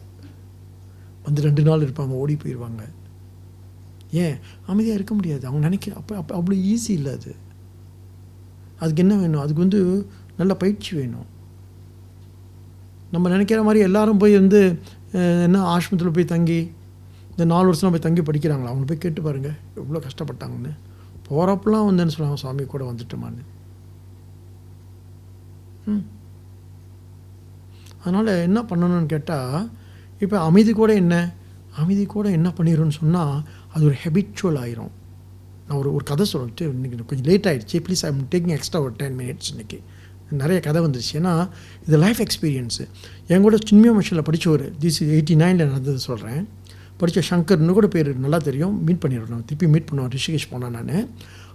வந்து 1.27 1.43
ரெண்டு 1.47 1.63
நாள் 1.63 1.85
இருப்பாங்க 1.87 2.15
ஓடி 2.23 2.35
போயிடுவாங்க 2.43 2.83
ஏன்? 4.23 4.37
அமைதியாக 4.67 4.99
இருக்க 4.99 5.15
முடியாது. 5.15 5.47
அவங்க 5.47 5.63
நினைக்கிற 5.67 5.97
அப்போ 5.97 6.17
அப்போ 6.17 6.33
அவ்வளோ 6.39 6.57
ஈஸி 6.73 6.93
இல்லை 6.99 7.13
அது. 7.19 7.33
அதுக்கு 8.83 9.03
என்ன 9.05 9.15
வேணும்? 9.17 9.43
அதுக்கு 9.45 9.65
வந்து 9.67 9.81
நல்ல 10.37 10.55
பயிற்சி 10.55 10.91
வேணும். 10.97 11.29
நம்ம 13.11 13.29
நினைக்கிற 13.29 13.63
மாதிரி 13.63 13.81
எல்லாரும் 13.89 14.21
போய் 14.23 14.35
வந்து 14.35 14.61
என்ன 15.47 15.61
ஆஸ்பத்திரியில் 15.75 16.17
போய் 16.19 16.33
தங்கி 16.35 16.61
இந்த 17.31 17.45
நாலு 17.45 17.67
வருஷம் 17.71 17.95
போய் 17.95 18.07
தங்கி 18.07 18.23
படிக்கிறாங்களா? 18.29 18.71
அவங்க 18.73 18.87
போய் 18.91 19.05
கேட்டு 19.05 19.23
பாருங்கள் 19.23 19.57
எவ்வளோ 19.81 20.01
கஷ்டப்பட்டாங்கன்னு. 20.07 20.73
போகிறப்பெல்லாம் 21.31 21.89
வந்தேன்னு 21.89 22.07
சொல்லுவாங்க 22.07 22.37
சுவாமி 22.37 22.65
கூட 22.65 22.91
வந்துட்டுமான்னு. 22.91 23.45
ம். 25.87 26.05
அதனால் 28.01 28.27
என்ன 28.27 28.63
பண்ணணும்னு 28.63 29.07
கேட்டால் 29.07 29.71
இப்போ 30.21 30.41
அமைதி 30.41 30.73
கூட 30.73 30.95
என்ன? 30.95 31.33
அமைதி 31.77 32.07
கூட 32.07 32.31
என்ன 32.31 32.53
பண்ணிடும்னு 32.57 32.91
சொன்னால் 32.91 33.43
அது 33.75 33.85
ஒரு 33.85 33.95
ஹெபிச்சுவல் 34.05 34.63
ஆயிரும். 34.65 34.91
நான் 35.69 35.79
ஒரு 35.79 35.95
ஒரு 35.95 36.05
கதை 36.05 36.27
சொல்லிட்டு 36.27 36.69
இன்றைக்கி 36.69 37.05
கொஞ்சம் 37.05 37.27
லேட் 37.27 37.47
ஆகிடுச்சு 37.47 37.77
please 37.77 38.07
I 38.07 38.11
am 38.11 38.27
taking 38.31 38.51
extra 38.51 38.81
ஒரு 38.81 38.93
டென் 38.97 39.19
மினிட்ஸ் 39.19 39.57
இன்றைக்கி 39.57 39.81
நிறைய 40.31 40.61
கதை 40.61 40.83
வந்துருச்சு. 40.83 41.17
ஏன்னா 41.17 41.49
இது 41.87 41.99
லைஃப் 41.99 42.21
எக்ஸ்பீரியன்ஸு 42.21 42.89
என் 43.27 43.41
கூட 43.41 43.57
சின்மியா 43.71 44.01
மிஷனில் 44.01 44.23
படித்தவர் 44.23 44.73
திஸ் 44.73 45.01
எயிட்டி 45.01 45.31
நைனில் 45.31 45.67
நடந்தது 45.67 45.99
சொல்கிறேன் 45.99 46.49
படித்த 47.01 47.23
சங்கர்னு 47.31 47.75
கூட 47.79 47.89
பேர் 47.97 48.09
நல்லா 48.25 48.39
தெரியும். 48.49 48.75
மீட் 48.87 49.03
பண்ணிடுறோம் 49.03 49.45
திருப்பி 49.49 49.67
மீட் 49.75 49.89
பண்ணுவோம். 49.91 50.11
ரிஷிகேஷ் 50.17 50.49
போனேன் 50.53 50.75
நான். 50.77 51.05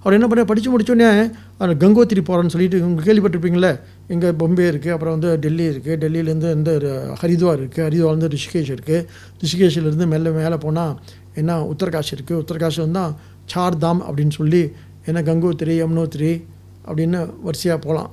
அவர் 0.03 0.15
என்ன 0.17 0.27
பண்ண 0.29 0.43
படித்து 0.49 0.69
முடித்தோடனே 0.71 1.09
அவர் 1.59 1.73
கங்கோத்திரி 1.83 2.21
போகிறேன்னு 2.29 2.53
சொல்லிட்டு 2.53 2.77
இவங்க 2.81 3.03
கேள்விப்பட்டிருப்பீங்களே 3.07 3.69
இங்கே 4.13 4.29
பொம்பே 4.41 4.65
இருக்குது 4.71 4.93
அப்புறம் 4.95 5.13
வந்து 5.15 5.29
டெல்லி 5.43 5.65
இருக்குது 5.73 5.97
டெல்லியிலேருந்து 6.01 6.49
இந்த 6.57 6.69
ஒரு 6.79 6.89
ஹரித்வார் 7.21 7.59
இருக்குது 7.61 7.85
ஹரித்வார்லேருந்து 7.87 8.29
ரிஷிகேஷ் 8.35 8.71
இருக்குது 8.75 9.05
ரிஷிகேஷிலேருந்து 9.43 10.07
மெல்ல 10.13 10.33
மேலே 10.39 10.57
போனால் 10.65 10.93
என்ன 11.41 11.55
உத்தரகாஷ் 11.73 12.11
இருக்குது 12.15 12.39
உத்தரகாஷ் 12.43 12.79
வந்தால் 12.85 13.13
சார் 13.53 13.77
தாம் 13.83 14.01
அப்படின்னு 14.07 14.35
சொல்லி 14.39 14.63
என்ன 15.09 15.21
கங்கோத்திரி 15.29 15.75
யமுனோத்திரி 15.83 16.33
அப்படின்னு 16.87 17.21
வரிசையாக 17.47 17.79
போகலாம் 17.85 18.11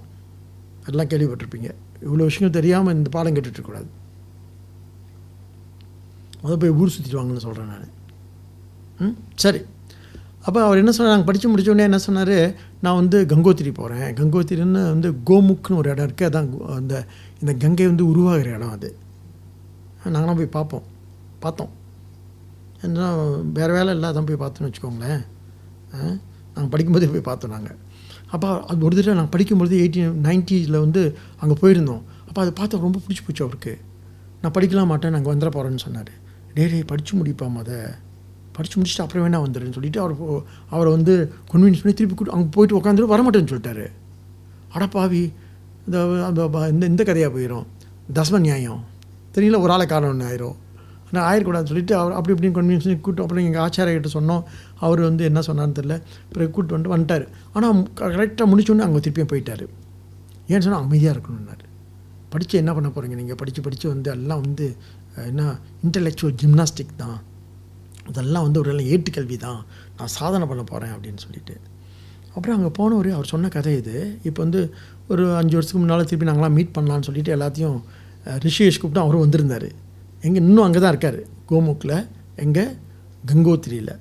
எல்லாம் 0.90 1.10
கேள்விப்பட்டிருப்பீங்க. 1.12 1.70
இவ்வளோ 2.06 2.26
விஷயங்கள் 2.30 2.56
தெரியாமல் 2.60 2.94
இந்த 2.98 3.10
பாடம் 3.16 3.34
கேட்டுட்ருக்கக்கூடாது 3.36 3.88
முதல் 6.42 6.58
போய் 6.58 6.76
ஊர் 6.80 6.92
சுற்றிட்டு 6.94 7.18
வாங்கன்னு 7.20 7.44
சொல்கிறேன் 7.46 7.70
நான். 7.72 7.90
ம்? 8.98 9.14
சரி. 9.34 9.60
அப்போ 10.42 10.64
அவர் 10.64 10.78
என்ன 10.78 10.92
சொன்னார்? 10.92 11.12
நாங்கள் 11.14 11.28
படித்து 11.28 11.48
முடித்தோடனே 11.50 11.86
என்ன 11.88 11.98
சொன்னார்? 11.98 12.36
நான் 12.80 12.98
வந்து 13.00 13.18
கங்கோத்திரி 13.32 13.74
போகிறேன் 13.74 14.14
கங்கோத்திரின்னு 14.14 14.82
வந்து 14.94 15.08
கோமுக்னு 15.30 15.80
ஒரு 15.80 15.90
இடம் 15.90 16.06
இருக்குது 16.08 16.28
அதான் 16.30 16.48
அந்த 16.78 16.94
இந்த 17.40 17.54
கங்கை 17.54 17.86
வந்து 17.86 18.04
உருவாகிற 18.08 18.50
இடம் 18.50 18.70
அது. 18.70 18.90
நாங்களாம் 20.04 20.40
போய் 20.40 20.56
பார்ப்போம். 20.56 20.86
பார்த்தோம். 21.38 21.72
ஏன்னா 22.82 23.06
வேறு 23.52 23.72
வேலை 23.72 23.94
இல்லை. 23.94 24.08
அதான் 24.10 24.28
போய் 24.30 24.42
பார்த்தோன்னு 24.44 24.70
வச்சுக்கோங்களேன். 24.70 25.22
நாங்கள் 26.54 26.72
படிக்கும்போதே 26.72 27.10
போய் 27.12 27.28
பார்த்தோம் 27.30 27.50
நாங்கள் 27.50 27.78
அப்போ 28.26 28.48
அது 28.62 28.84
ஒரு 28.84 28.94
தடவை 28.96 29.14
நாங்கள் 29.14 29.34
படிக்கும்போது 29.34 29.76
எயிட்டீன் 29.82 30.18
நைன்ட்டிஸில் 30.28 30.82
வந்து 30.84 31.02
அங்கே 31.36 31.54
போயிருந்தோம். 31.62 32.02
அப்போ 32.28 32.40
அதை 32.40 32.52
பார்த்து 32.54 32.84
ரொம்ப 32.86 32.98
பிடிச்சி 32.98 33.22
போச்சு 33.26 33.44
அவருக்கு. 33.44 33.72
நான் 34.42 34.52
படிக்கலாம் 34.58 34.90
மாட்டேன். 34.92 35.10
நாங்கள் 35.10 35.32
வந்துட 35.34 35.50
போகிறேன்னு 35.56 35.84
சொன்னார். 35.86 36.12
டே 36.54 36.66
டே 36.66 36.82
படித்து 36.82 37.18
முடிப்பா 37.18 37.56
அதை. 37.56 37.74
படித்து 38.52 38.80
முடிச்சுட்டு 38.80 39.00
அப்புறம் 39.00 39.32
வேணா 39.32 39.36
வந்துடுன்னு 39.36 39.72
சொல்லிட்டு 39.72 40.00
அவர் 40.00 40.14
அவரை 40.70 40.92
வந்து 40.92 41.32
கன்வின்ஸ் 41.46 41.82
பண்ணி 41.82 41.92
திருப்பி 41.92 42.14
கூட்டு 42.14 42.32
அங்கே 42.32 42.48
போயிட்டு 42.50 42.78
உட்காந்துட்டு 42.78 43.10
வரமாட்டேன்னு 43.10 43.46
சொல்லிட்டாரு. 43.46 43.90
அடப்பாவி 44.74 45.32
இந்த 45.86 46.24
அந்த 46.24 46.48
ப- 46.48 46.68
இந்த 46.68 46.86
இந்த 46.86 47.04
கதையாக 47.04 47.38
போயிடும் 47.38 47.66
தசம 48.14 48.38
நியாயம். 48.38 48.84
தெரியல 49.34 49.60
ஒரு 49.60 49.72
ஆளை 49.72 49.86
காரணம் 49.86 50.18
ஒன்று 50.18 50.26
ஆயிரும். 50.26 50.56
ஆனால் 51.12 51.28
ஆயிடக்கூடாதுன்னு 51.28 51.66
சொல்லிட்டு 51.66 51.96
அவர் 51.96 52.12
அப்படி 52.12 52.38
இப்படின்னு 52.38 52.50
கன்வின்ஸ் 52.50 52.82
பண்ணி 52.82 52.98
கூட்டு 53.00 53.22
அப்புறம் 53.22 53.44
எங்கள் 53.44 53.62
ஆச்சாரியர்கிட்ட 53.62 54.06
சொன்னோம். 54.12 54.42
அவர் 54.76 55.00
வந்து 55.00 55.24
என்ன 55.24 55.40
சொன்னார்னு 55.40 55.74
தெரில 55.82 56.02
பிறகு 56.32 56.50
கூப்பிட்டு 56.50 56.76
வந்துட்டு 56.76 56.96
வந்துட்டார். 56.96 57.28
ஆனால் 57.52 57.74
கரெக்டாக 57.96 58.44
முடிச்சோன்னே 58.44 58.78
அங்கே 58.78 59.10
திருப்பியும் 59.10 59.26
போயிட்டார். 59.32 59.66
ஏன்னு 60.48 60.60
சொன்னால் 60.60 60.82
அமைதியாக 60.82 61.18
இருக்கணும்னாரு. 61.18 61.68
படித்து 62.28 62.58
என்ன 62.58 62.74
பண்ண 62.74 62.88
போகிறீங்க 62.88 63.14
நீங்கள் 63.14 63.34
படித்து 63.34 63.62
படித்து 63.62 63.88
வந்து 63.88 64.10
எல்லாம் 64.10 64.40
வந்து 64.40 64.76
என்ன? 65.16 65.58
இன்டலெக்சுவல் 65.86 66.34
ஜிம்னாஸ்டிக் 66.42 66.96
தான். 66.96 67.22
அதெல்லாம் 68.06 68.42
வந்து 68.42 68.60
ஒரு 68.60 68.72
ஏட்டுக்கல்வி 68.72 69.36
தான். 69.36 69.64
நான் 69.96 70.06
சாதனை 70.06 70.46
பண்ண 70.46 70.64
போகிறேன் 70.64 70.94
அப்படின்னு 70.94 71.16
சொல்லிட்டு. 71.16 71.60
அப்புறம் 72.34 72.56
அங்கே 72.56 72.68
போனவர் 72.68 73.10
அவர் 73.10 73.26
சொன்ன 73.26 73.48
கதை 73.48 73.76
இது. 73.76 74.18
இப்போ 74.22 74.42
வந்து 74.42 74.74
ஒரு 75.08 75.36
அஞ்சு 75.36 75.56
வருஷத்துக்கு 75.56 75.78
முன்னால் 75.78 76.04
திருப்பி 76.04 76.30
நாங்களாம் 76.30 76.52
மீட் 76.52 76.76
பண்ணலான்னு 76.78 77.02
சொல்லிட்டு 77.02 77.36
எல்லாத்தையும் 77.36 77.82
அஹ், 78.24 78.40
ரிஷிகேஷ் 78.42 78.80
கூப்பிட்டு 78.80 79.00
அவரும் 79.00 79.20
வந்திருந்தார். 79.20 79.68
எங்கே 80.22 80.38
இன்னும் 80.38 80.64
அங்கே 80.64 80.78
தான் 80.78 80.88
இருக்கார். 80.88 81.18
கோமுக்கில் 81.48 82.06
எங்கே? 82.36 82.64
கங்கோத்திரியில். 83.26 83.96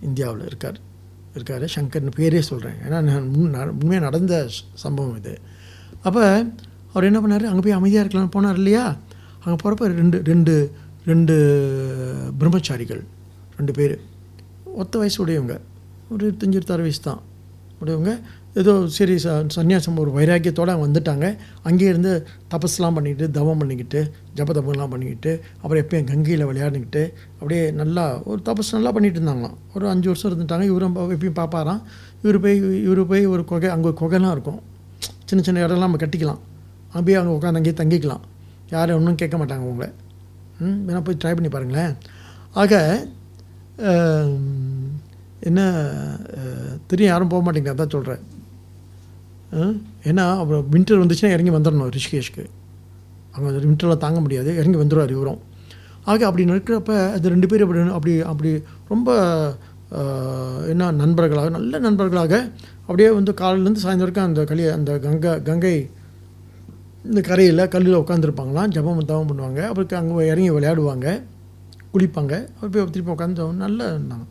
இந்தியாவில் 0.00 0.46
இருக்கார். 0.46 0.80
இருக்கார். 1.34 1.62
சங்கர்னு 1.62 2.10
பேரே 2.16 2.38
சொல்கிறேன் 2.38 2.74
ஏன்னா 2.84 3.00
நான் 3.00 3.30
முன் 3.30 3.54
ந- 3.54 3.68
உண்மையாக 3.68 3.98
நடந்த 3.98 4.48
சம்பவம் 4.74 5.16
இது. 5.16 5.38
அப்போ 6.02 6.46
அவர் 6.92 7.04
என்ன 7.04 7.20
பண்ணார்? 7.20 7.42
அங்கே 7.42 7.60
போய் 7.60 7.72
அமைதியாக 7.72 8.08
இருக்கலாம்னு 8.08 8.34
போனார் 8.36 8.54
இல்லையா? 8.54 8.96
அங்கே 9.48 9.58
போகிறப்ப 9.64 9.86
ரெண்டு 10.00 10.16
ரெண்டு 10.30 10.54
ரெண்டு 11.10 11.34
பிரம்மச்சாரிகள் 12.40 13.02
ரெண்டு 13.58 13.72
பேர். 13.78 13.94
ஒத்த 14.82 14.94
வயசு 15.00 15.18
உடையவங்க 15.24 15.54
ஒரு 16.12 16.20
இருபத்தஞ்சி 16.26 16.56
இருபத்தாறு 16.58 16.84
வயசு 16.86 17.00
தான் 17.06 17.20
உடையவங்க. 17.82 18.12
ஏதோ 18.60 18.72
சரி 18.96 19.14
ச 19.24 19.32
சன்னியாசம் 19.54 19.98
ஒரு 20.02 20.10
வைராக்கியத்தோடு 20.16 20.72
அவங்க 20.72 20.86
வந்துட்டாங்க. 20.86 21.26
அங்கேயே 21.68 21.90
இருந்து 21.92 22.12
தபஸ்லாம் 22.52 22.96
பண்ணிக்கிட்டு 22.96 23.26
தவம் 23.36 23.60
பண்ணிக்கிட்டு 23.60 24.00
ஜபதபம்லாம் 24.38 24.92
பண்ணிக்கிட்டு 24.94 25.32
அப்புறம் 25.60 25.80
எப்பயும் 25.82 26.08
கங்கையில் 26.10 26.46
விளையாடிக்கிட்டு 26.50 27.02
அப்படியே 27.40 27.62
நல்லா 27.80 28.04
ஒரு 28.30 28.40
தபஸ் 28.48 28.72
நல்லா 28.76 28.92
பண்ணிகிட்டு 28.96 29.20
இருந்தாங்களாம். 29.20 29.58
ஒரு 29.74 29.86
அஞ்சு 29.92 30.08
வருஷம் 30.12 30.30
இருந்துட்டாங்க. 30.30 30.66
இவரும் 30.72 30.96
எப்பயும் 31.16 31.38
பார்ப்பாராம் 31.40 31.82
இவர் 32.24 32.40
போய் 32.46 32.58
இவர் 32.86 33.02
போய் 33.12 33.24
ஒரு 33.34 33.44
குகை 33.52 33.70
அங்கே 33.76 33.92
கொகைலாம் 34.02 34.02
குகைலாம் 34.02 34.34
இருக்கும். 34.36 34.60
சின்ன 35.30 35.42
சின்ன 35.48 35.64
இடம்லாம் 35.66 35.88
நம்ம 35.88 36.00
கட்டிக்கலாம். 36.04 36.42
அப்படியே 36.96 37.18
அங்கே 37.20 37.34
உட்காந்து 37.38 37.60
அங்கேயே 37.60 37.78
தங்கிக்கலாம். 37.82 38.24
யாரும் 38.74 38.96
ஒன்றும் 38.98 39.20
கேட்க 39.20 39.36
மாட்டாங்க 39.40 39.64
உங்களை. 39.70 39.88
ம் 40.64 40.78
வேணா 40.86 41.00
போய் 41.06 41.20
ட்ரை 41.22 41.32
பண்ணி 41.36 41.50
பாருங்களேன். 41.54 41.92
ஆக 42.60 42.72
என்ன 45.48 45.60
தெரியும் 46.90 47.12
யாரும் 47.12 47.32
போக 47.32 47.42
மாட்டேங்க 47.46 47.72
அதான் 47.74 47.94
சொல்கிறேன் 47.94 48.22
ஏன்னா 50.10 50.24
அப்புறம் 50.40 50.64
வின்டர் 50.72 51.02
வந்துச்சுன்னா 51.02 51.34
இறங்கி 51.36 51.52
வந்துடணும் 51.56 51.92
ரிஷிகேஷ்க்கு. 51.96 52.44
அவங்க 53.34 53.50
வின்டரில் 53.66 54.02
தாங்க 54.04 54.20
முடியாது 54.24 54.50
இறங்கி 54.60 54.78
வந்துடுவார் 54.82 55.14
இவரும். 55.16 55.40
ஆக 56.10 56.26
அப்படி 56.28 56.44
நடக்கிறப்ப 56.50 56.92
அது 57.14 57.32
ரெண்டு 57.34 57.48
பேரும் 57.50 57.66
அப்படி 57.66 57.82
அப்படி 57.96 58.12
அப்படி 58.32 58.50
ரொம்ப 58.92 59.08
என்ன 60.72 60.90
நண்பர்களாக 61.02 61.50
நல்ல 61.56 61.78
நண்பர்களாக 61.86 62.34
அப்படியே 62.86 63.08
வந்து 63.18 63.32
காலையிலேருந்து 63.40 63.84
சாயந்தரம் 63.84 64.28
அந்த 64.30 64.42
களி 64.50 64.64
அந்த 64.78 64.92
கங்கை 65.06 65.32
கங்கை 65.48 65.76
இந்த 67.08 67.20
கரையில் 67.20 67.68
கல்லில் 67.68 67.96
உட்காந்துருப்பாங்களாம் 67.96 68.68
ஜபம் 68.68 69.04
தவம் 69.10 69.28
பண்ணுவாங்க. 69.28 69.60
அப்புறம் 69.68 70.00
அங்கே 70.00 70.26
இறங்கி 70.26 70.50
விளையாடுவாங்க. 70.50 71.06
குளிப்பாங்க. 71.92 72.34
அப்புறம் 72.62 72.70
போய் 72.70 72.90
திருப்பி 72.90 73.12
உட்காந்து 73.12 73.52
நல்லா 73.52 73.86
இருந்தாங்க 73.86 74.26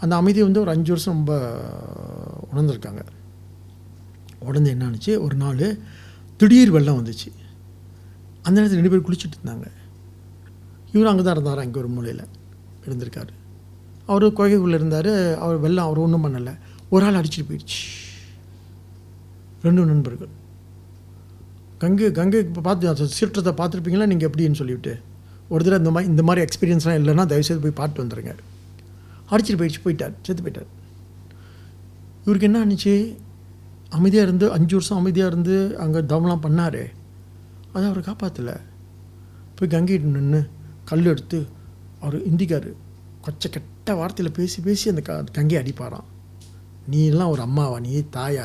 அந்த 0.00 0.16
அமைதியை 0.16 0.44
வந்து 0.44 0.60
ஒரு 0.60 0.70
அஞ்சு 0.70 0.90
வருஷம் 0.92 1.14
ரொம்ப 1.14 1.32
உணர்ந்துருக்காங்க. 2.54 3.02
உடனே 4.38 4.70
என்ன 4.70 5.18
ஒரு 5.18 5.36
நாள் 5.36 5.78
திடீர் 6.36 6.70
வெள்ளம் 6.70 7.04
வந்துச்சு. 7.04 7.30
அந்த 8.42 8.60
நேரத்தில் 8.60 8.80
ரெண்டு 8.80 8.90
பேர் 8.90 9.06
குளிச்சுட்டு 9.06 9.38
இருந்தாங்க. 9.38 9.66
இவரும் 10.92 11.10
அங்கே 11.10 11.22
தான் 11.22 11.36
இருந்தார்? 11.36 11.58
அங்கே 11.58 11.78
ஒரு 11.78 11.88
மூலையில் 11.88 12.24
இருந்திருக்காரு. 12.86 13.32
அவர் 14.06 14.32
குகைக்குள்ளே 14.32 14.78
இருந்தார். 14.80 15.12
அவர் 15.38 15.56
வெள்ளம் 15.56 15.84
அவர் 15.84 15.98
ஒன்றும் 15.98 16.24
பண்ணலை. 16.24 16.58
ஒரு 16.88 17.04
ஆள் 17.06 17.14
அடிச்சிட்டு 17.14 17.46
போயிடுச்சு. 17.50 17.80
ரெண்டு 19.62 19.84
நண்பர்கள். 19.84 20.44
கங்கை 21.82 22.06
கங்கை 22.18 22.38
இப்போ 22.46 22.60
பார்த்து 22.66 22.88
அந்த 22.90 23.06
சீற்றத்தை 23.16 23.52
பார்த்துருப்பீங்களா? 23.60 24.06
நீங்கள் 24.12 24.28
எப்படின்னு 24.28 24.58
சொல்லிவிட்டு. 24.60 24.92
ஒரு 25.52 25.62
தடவை 25.64 25.78
இந்த 25.82 25.90
மாதிரி 25.94 26.10
இந்த 26.12 26.22
மாதிரி 26.28 26.40
எக்ஸ்பீரியன்ஸ்லாம் 26.46 26.98
இல்லைன்னா 27.00 27.24
தயவுசெய்து 27.32 27.64
போய் 27.64 27.80
பார்த்து 27.80 28.02
வந்துடுங்க 28.04 28.32
அடிச்சிட்டு 29.30 29.58
போயிடுச்சு 29.60 29.82
போயிட்டார் 29.84 30.14
செத்து 30.26 30.42
போயிட்டார். 30.42 30.70
இவருக்கு 32.24 32.48
என்ன 32.48 32.60
ஆனிச்சு 32.64 32.94
அமைதியாக 33.96 34.26
இருந்து 34.28 34.46
அஞ்சு 34.56 34.74
வருஷம் 34.76 35.00
அமைதியாக 35.00 35.30
இருந்து 35.32 35.56
அங்கே 35.84 36.00
தவம்லாம் 36.12 36.44
பண்ணார். 36.46 36.82
அதை 37.72 37.84
அவரை 37.88 38.02
காப்பாற்றலை 38.08 38.56
போய் 39.58 39.72
கங்கைட்டு 39.74 40.14
நின்று 40.16 40.40
கல் 40.90 41.10
எடுத்து 41.12 41.38
அவர் 42.00 42.16
இந்திக்கார் 42.30 42.68
கொச்ச 43.26 43.50
கெட்ட 43.50 43.94
வார்த்தையில் 44.00 44.36
பேசி 44.38 44.58
பேசி 44.66 44.88
அந்த 44.92 45.02
க 45.08 45.24
கங்கையை 45.36 45.60
அடிப்பாராம். 45.62 46.08
நீ 46.92 47.06
எல்லாம் 47.12 47.32
ஒரு 47.34 47.42
அம்மாவா? 47.42 47.76
நீ 47.86 47.92
தாயா? 48.16 48.44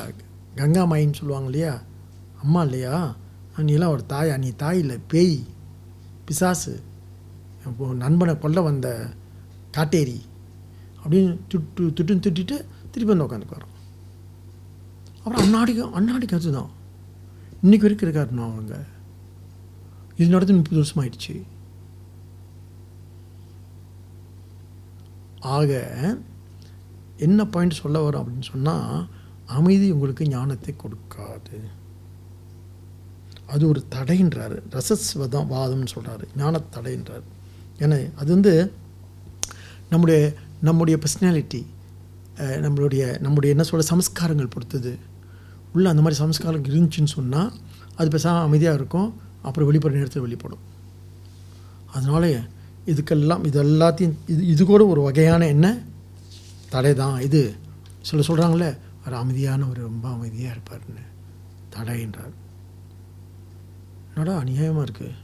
கங்கா 0.60 0.84
மாயின்னு 0.92 1.18
சொல்லுவாங்க 1.20 1.48
இல்லையா? 1.50 1.74
அம்மா 2.42 2.62
இல்லையா? 2.62 2.94
நீலாம் 3.56 3.94
ஒரு 3.94 4.04
தாயா 4.08 4.34
நீ 4.38 4.50
தாய் 4.62 4.78
இல்லை 4.78 4.96
பேய் 5.12 5.36
பிசாசு. 6.26 6.72
நண்பனை 8.02 8.32
கொல்ல 8.38 8.60
வந்த 8.60 8.88
காட்டேரி 9.76 10.18
அப்படின்னு 11.02 11.30
துட்டு 11.52 11.84
துட்டுன்னு 11.98 12.24
திட்டிட்டு 12.26 12.56
திருப்பி 12.92 13.10
வந்து 13.10 13.26
உட்காந்துக்குவார் 13.26 13.68
அப்புறம் 15.22 15.42
அன்னாடிக்கு 15.44 15.84
அன்னாடிக்கு 15.98 16.38
அதுதான். 16.40 16.70
இன்றைக்கி 17.62 17.84
வரைக்கும் 17.84 18.08
இருக்காருண்ணா 18.08 18.46
அவங்க. 18.50 18.74
இது 20.16 20.28
நடந்து 20.34 20.56
முப்பது 20.58 20.80
வருஷம் 20.80 21.02
ஆயிடுச்சு 21.02 21.34
ஆக 25.56 25.70
என்ன 27.26 27.46
பாயிண்ட் 27.54 27.80
சொல்ல 27.82 28.00
வரும் 28.00 28.22
அப்படின்னு 28.22 28.50
சொன்னால் 28.52 29.06
அமைதி 29.56 29.86
உங்களுக்கு 29.94 30.24
ஞானத்தை 30.34 30.72
கொடுக்காது. 30.74 31.56
அது 33.52 33.62
ஒரு 33.72 33.80
தடைன்றார். 33.94 34.56
ரசஸ்வதம் 34.74 35.48
வாதம்னு 35.54 35.92
சொல்கிறாரு 35.94 36.24
ஞான 36.40 36.60
தடைன்றார். 36.76 37.24
ஏன்னா 37.82 37.98
அது 38.20 38.28
வந்து 38.36 38.52
நம்முடைய 39.92 40.20
நம்முடைய 40.68 40.96
பர்சனாலிட்டி 41.04 41.60
நம்மளுடைய 42.64 43.02
நம்முடைய 43.24 43.54
என்ன 43.54 43.64
சொல்ல 43.68 43.84
சம்ஸ்காரங்கள் 43.92 44.52
பொறுத்தது. 44.54 44.92
உள்ளே 45.74 45.88
அந்த 45.92 46.02
மாதிரி 46.04 46.18
சம்ஸ்காரம் 46.24 46.66
இருந்துச்சுன்னு 46.70 47.12
சொன்னால் 47.18 47.50
அது 47.98 48.08
பேசாமல் 48.14 48.46
அமைதியாக 48.48 48.78
இருக்கும். 48.80 49.10
அப்புறம் 49.46 49.68
வெளிப்படுற 49.68 49.98
நேரத்தில் 50.00 50.26
வெளிப்படும். 50.26 50.62
அதனால 51.96 52.24
இதுக்கெல்லாம் 52.92 53.42
இது 53.48 53.58
எல்லாத்தையும் 53.64 54.14
இது 54.32 54.42
இது 54.52 54.62
கூட 54.70 54.82
ஒரு 54.92 55.00
வகையான 55.08 55.46
என்ன? 55.54 55.66
தடை 56.74 56.92
தான் 57.02 57.16
இது 57.26 57.42
சில 58.08 58.22
சொல்கிறாங்களே 58.28 58.70
அவர் 59.00 59.20
அமைதியான 59.22 59.66
ஒரு 59.72 59.80
ரொம்ப 59.90 60.06
அமைதியாக 60.16 60.54
இருப்பார்னு 60.54 61.04
தடைன்றார். 61.74 62.34
என்னடா 64.14 64.42
அநியாயமாக 64.42 64.86
இருக்குது 64.86 65.14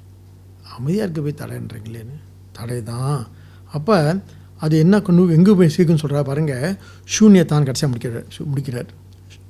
அமைதியாக 0.76 1.10
இருக்க 1.10 1.20
போய் 1.20 1.40
தடைன்றீங்களேன்னு. 1.42 2.16
தடை 2.52 2.82
தான் 2.82 3.26
அப்போ 3.72 4.22
அது 4.58 4.78
என்ன 4.78 5.00
கொண்டு 5.00 5.32
எங்கே 5.32 5.52
போய் 5.52 5.74
சீக்குன்னு 5.76 6.02
சொல்கிறா 6.02 6.24
பாருங்கள் 6.24 6.76
சூன்யத்தான் 7.18 7.66
கடைசியாக 7.68 7.86
முடிக்கிறார். 7.86 8.26
முடிக்கிறார். 8.44 8.86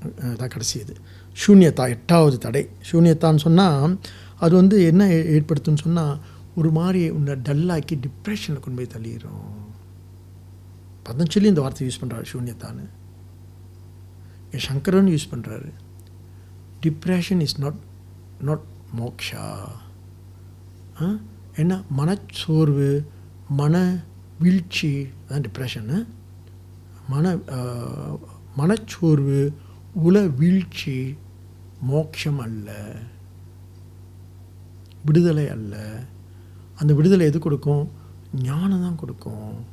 அதான் 0.05 0.37
தான் 0.37 0.49
கடைசி 0.49 0.79
இது. 0.79 0.95
சூன்யத்தா 1.47 1.89
எட்டாவது 1.89 2.39
தடை. 2.39 2.69
சூன்யத்தான்னு 2.93 3.37
சொன்னால் 3.37 3.99
அது 4.39 4.55
வந்து 4.55 4.85
என்ன 4.85 5.11
ஏ- 5.11 5.43
சொன்னால் 5.75 6.21
ஒரு 6.55 6.71
மாதிரி 6.71 7.11
உன்னை 7.11 7.35
டல்லாக்கி 7.35 8.01
டிப்ரெஷனில் 8.05 8.61
கொண்டு 8.61 8.77
போய் 8.77 8.93
தள்ளிடும் 8.95 9.57
பதஞ்சலி 11.07 11.45
இந்த 11.45 11.61
வார்த்தை 11.61 11.89
யூஸ் 11.89 12.05
பண்ணுறாரு 12.05 12.25
சூன்யத்தான்னு. 12.33 12.87
சங்கரன் 14.57 15.07
யூஸ் 15.07 15.31
பண்ணுறாரு 15.31 15.73
depression 16.83 17.41
is 17.41 17.61
not 17.61 17.79
not 18.41 18.65
moksha. 18.97 19.69
ஆ? 21.03 21.17
என்ன? 21.57 21.83
மனச்சோர்வு 21.91 23.07
மன 23.49 24.05
வீழ்ச்சி 24.39 25.09
தான் 25.29 25.41
டிப்ரெஷனு 25.41 26.07
மன 27.09 27.39
மனச்சோர்வு 28.57 29.55
உல 30.05 30.35
வீழ்ச்சி 30.35 31.17
மோட்சம் 31.81 32.39
அல்ல. 32.39 32.97
விடுதலை 35.05 35.49
அல்ல. 35.49 36.05
அந்த 36.77 36.95
விடுதலை 36.95 37.27
எது 37.27 37.39
கொடுக்கும்? 37.39 37.91
ஞானம் 38.35 38.81
தான் 38.81 38.97
கொடுக்கும். 38.97 39.65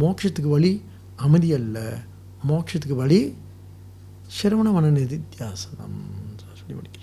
மோட்சத்துக்கு 0.00 0.48
வழி 0.48 0.82
அமைதி 1.16 1.52
அல்ல. 1.52 1.98
மோட்சத்துக்கு 2.48 2.94
வழி 2.94 3.36
சிரவண 4.42 4.72
மன 4.72 4.90
நிதித்தியாசனம் 4.90 5.98
சொல்லி 6.54 6.74
முடிக்கிறார் 6.74 7.01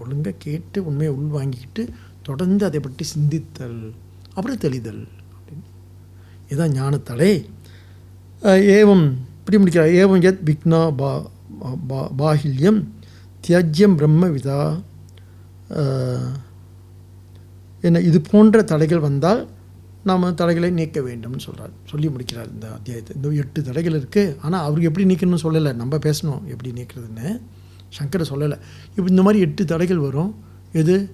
ஒழுங்காக 0.00 0.36
கேட்டு 0.38 0.86
உண்மையை 0.86 1.14
உள்வாங்கிக்கிட்டு 1.16 1.88
தொடர்ந்து 2.22 2.64
அதை 2.64 2.80
பற்றி 2.80 3.04
சிந்தித்தல் 3.04 3.90
அப்புறம் 4.34 4.58
தெளிதல் 4.58 5.02
அப்படின்னு. 5.02 6.52
இதுதான் 6.52 6.70
ஞானத்தடை 6.70 7.44
ஏவம் 8.42 9.12
இப்படி 9.38 9.58
முடிக்கிறார். 9.58 9.88
ஏவம் 9.88 10.22
எத் 10.22 10.48
விக்னா 10.48 10.94
பா 10.96 11.28
பா- 11.88 12.10
பாஹில்யம் 12.18 12.84
தியஜ்யம் 13.46 13.96
பிரம்மவிதா 13.96 14.80
விதா. 15.68 16.30
என்ன 17.80 18.00
இது 18.00 18.20
போன்ற 18.20 18.62
தடைகள் 18.62 18.98
வந்தால் 18.98 19.48
நாம் 20.04 20.34
தடைகளை 20.34 20.70
நீக்க 20.70 21.00
வேண்டும்னு 21.00 21.38
சொல்கிறார் 21.38 21.70
சொல்லி 21.88 22.08
முடிக்கிறார் 22.08 22.52
இந்த 22.52 22.72
அத்தியாயத்தை. 22.72 23.16
இந்த 23.16 23.28
எட்டு 23.28 23.62
தடைகள் 23.62 24.00
இருக்குது 24.00 24.36
ஆனால் 24.40 24.64
அவருக்கு 24.64 24.88
எப்படி 24.88 25.14
நீக்கணும்னு 25.14 25.38
சொல்லலை. 25.42 25.74
நம்ம 25.74 25.96
பேசணும் 25.96 26.44
எப்படி 26.44 26.70
நீக்கிறதுன்னு. 26.70 27.40
சங்கரை 27.98 28.24
சொல்லலை. 28.30 28.58
இப்போ 28.90 29.04
இந்த 29.06 29.22
மாதிரி 29.22 29.40
எட்டு 29.40 29.64
தடைகள் 29.64 29.98
வரும். 29.98 30.34
எது? 30.72 31.10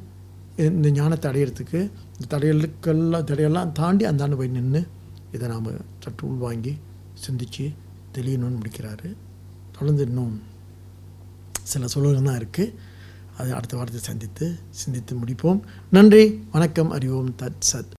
இந்த 0.56 0.90
ஞானத்தை 0.90 1.32
அடையிறதுக்கு. 1.32 1.90
இந்த 2.20 2.38
தடைகளுக்கெல்லாம் 2.38 3.26
தடையெல்லாம் 3.26 3.72
தாண்டி 3.72 4.04
அந்தாண்டு 4.04 4.36
போய் 4.36 4.48
நின்று 4.48 4.86
இதை 5.32 5.48
நாம் 5.48 5.66
சற்று 6.00 6.28
உள்வாங்கி 6.28 6.76
சிந்திச்சு 7.26 7.74
தெளியணும்னு 8.14 8.58
முடிக்கிறாரு. 8.62 9.14
தொடர்ந்து 9.78 10.04
இன்னும் 10.04 10.42
சில 11.62 11.84
சொல்லுகள் 11.84 12.22
தான் 12.22 12.38
இருக்குது 12.38 12.74
அது 13.38 13.54
அடுத்த 13.54 13.76
வாரத்தை 13.76 14.00
சந்தித்து 14.00 14.54
சிந்தித்து 14.70 15.16
முடிப்போம். 15.16 15.60
நன்றி. 15.90 16.44
வணக்கம். 16.52 16.90
அறிவோம். 16.90 17.34
தத் 17.42 17.62
சத். 17.72 17.92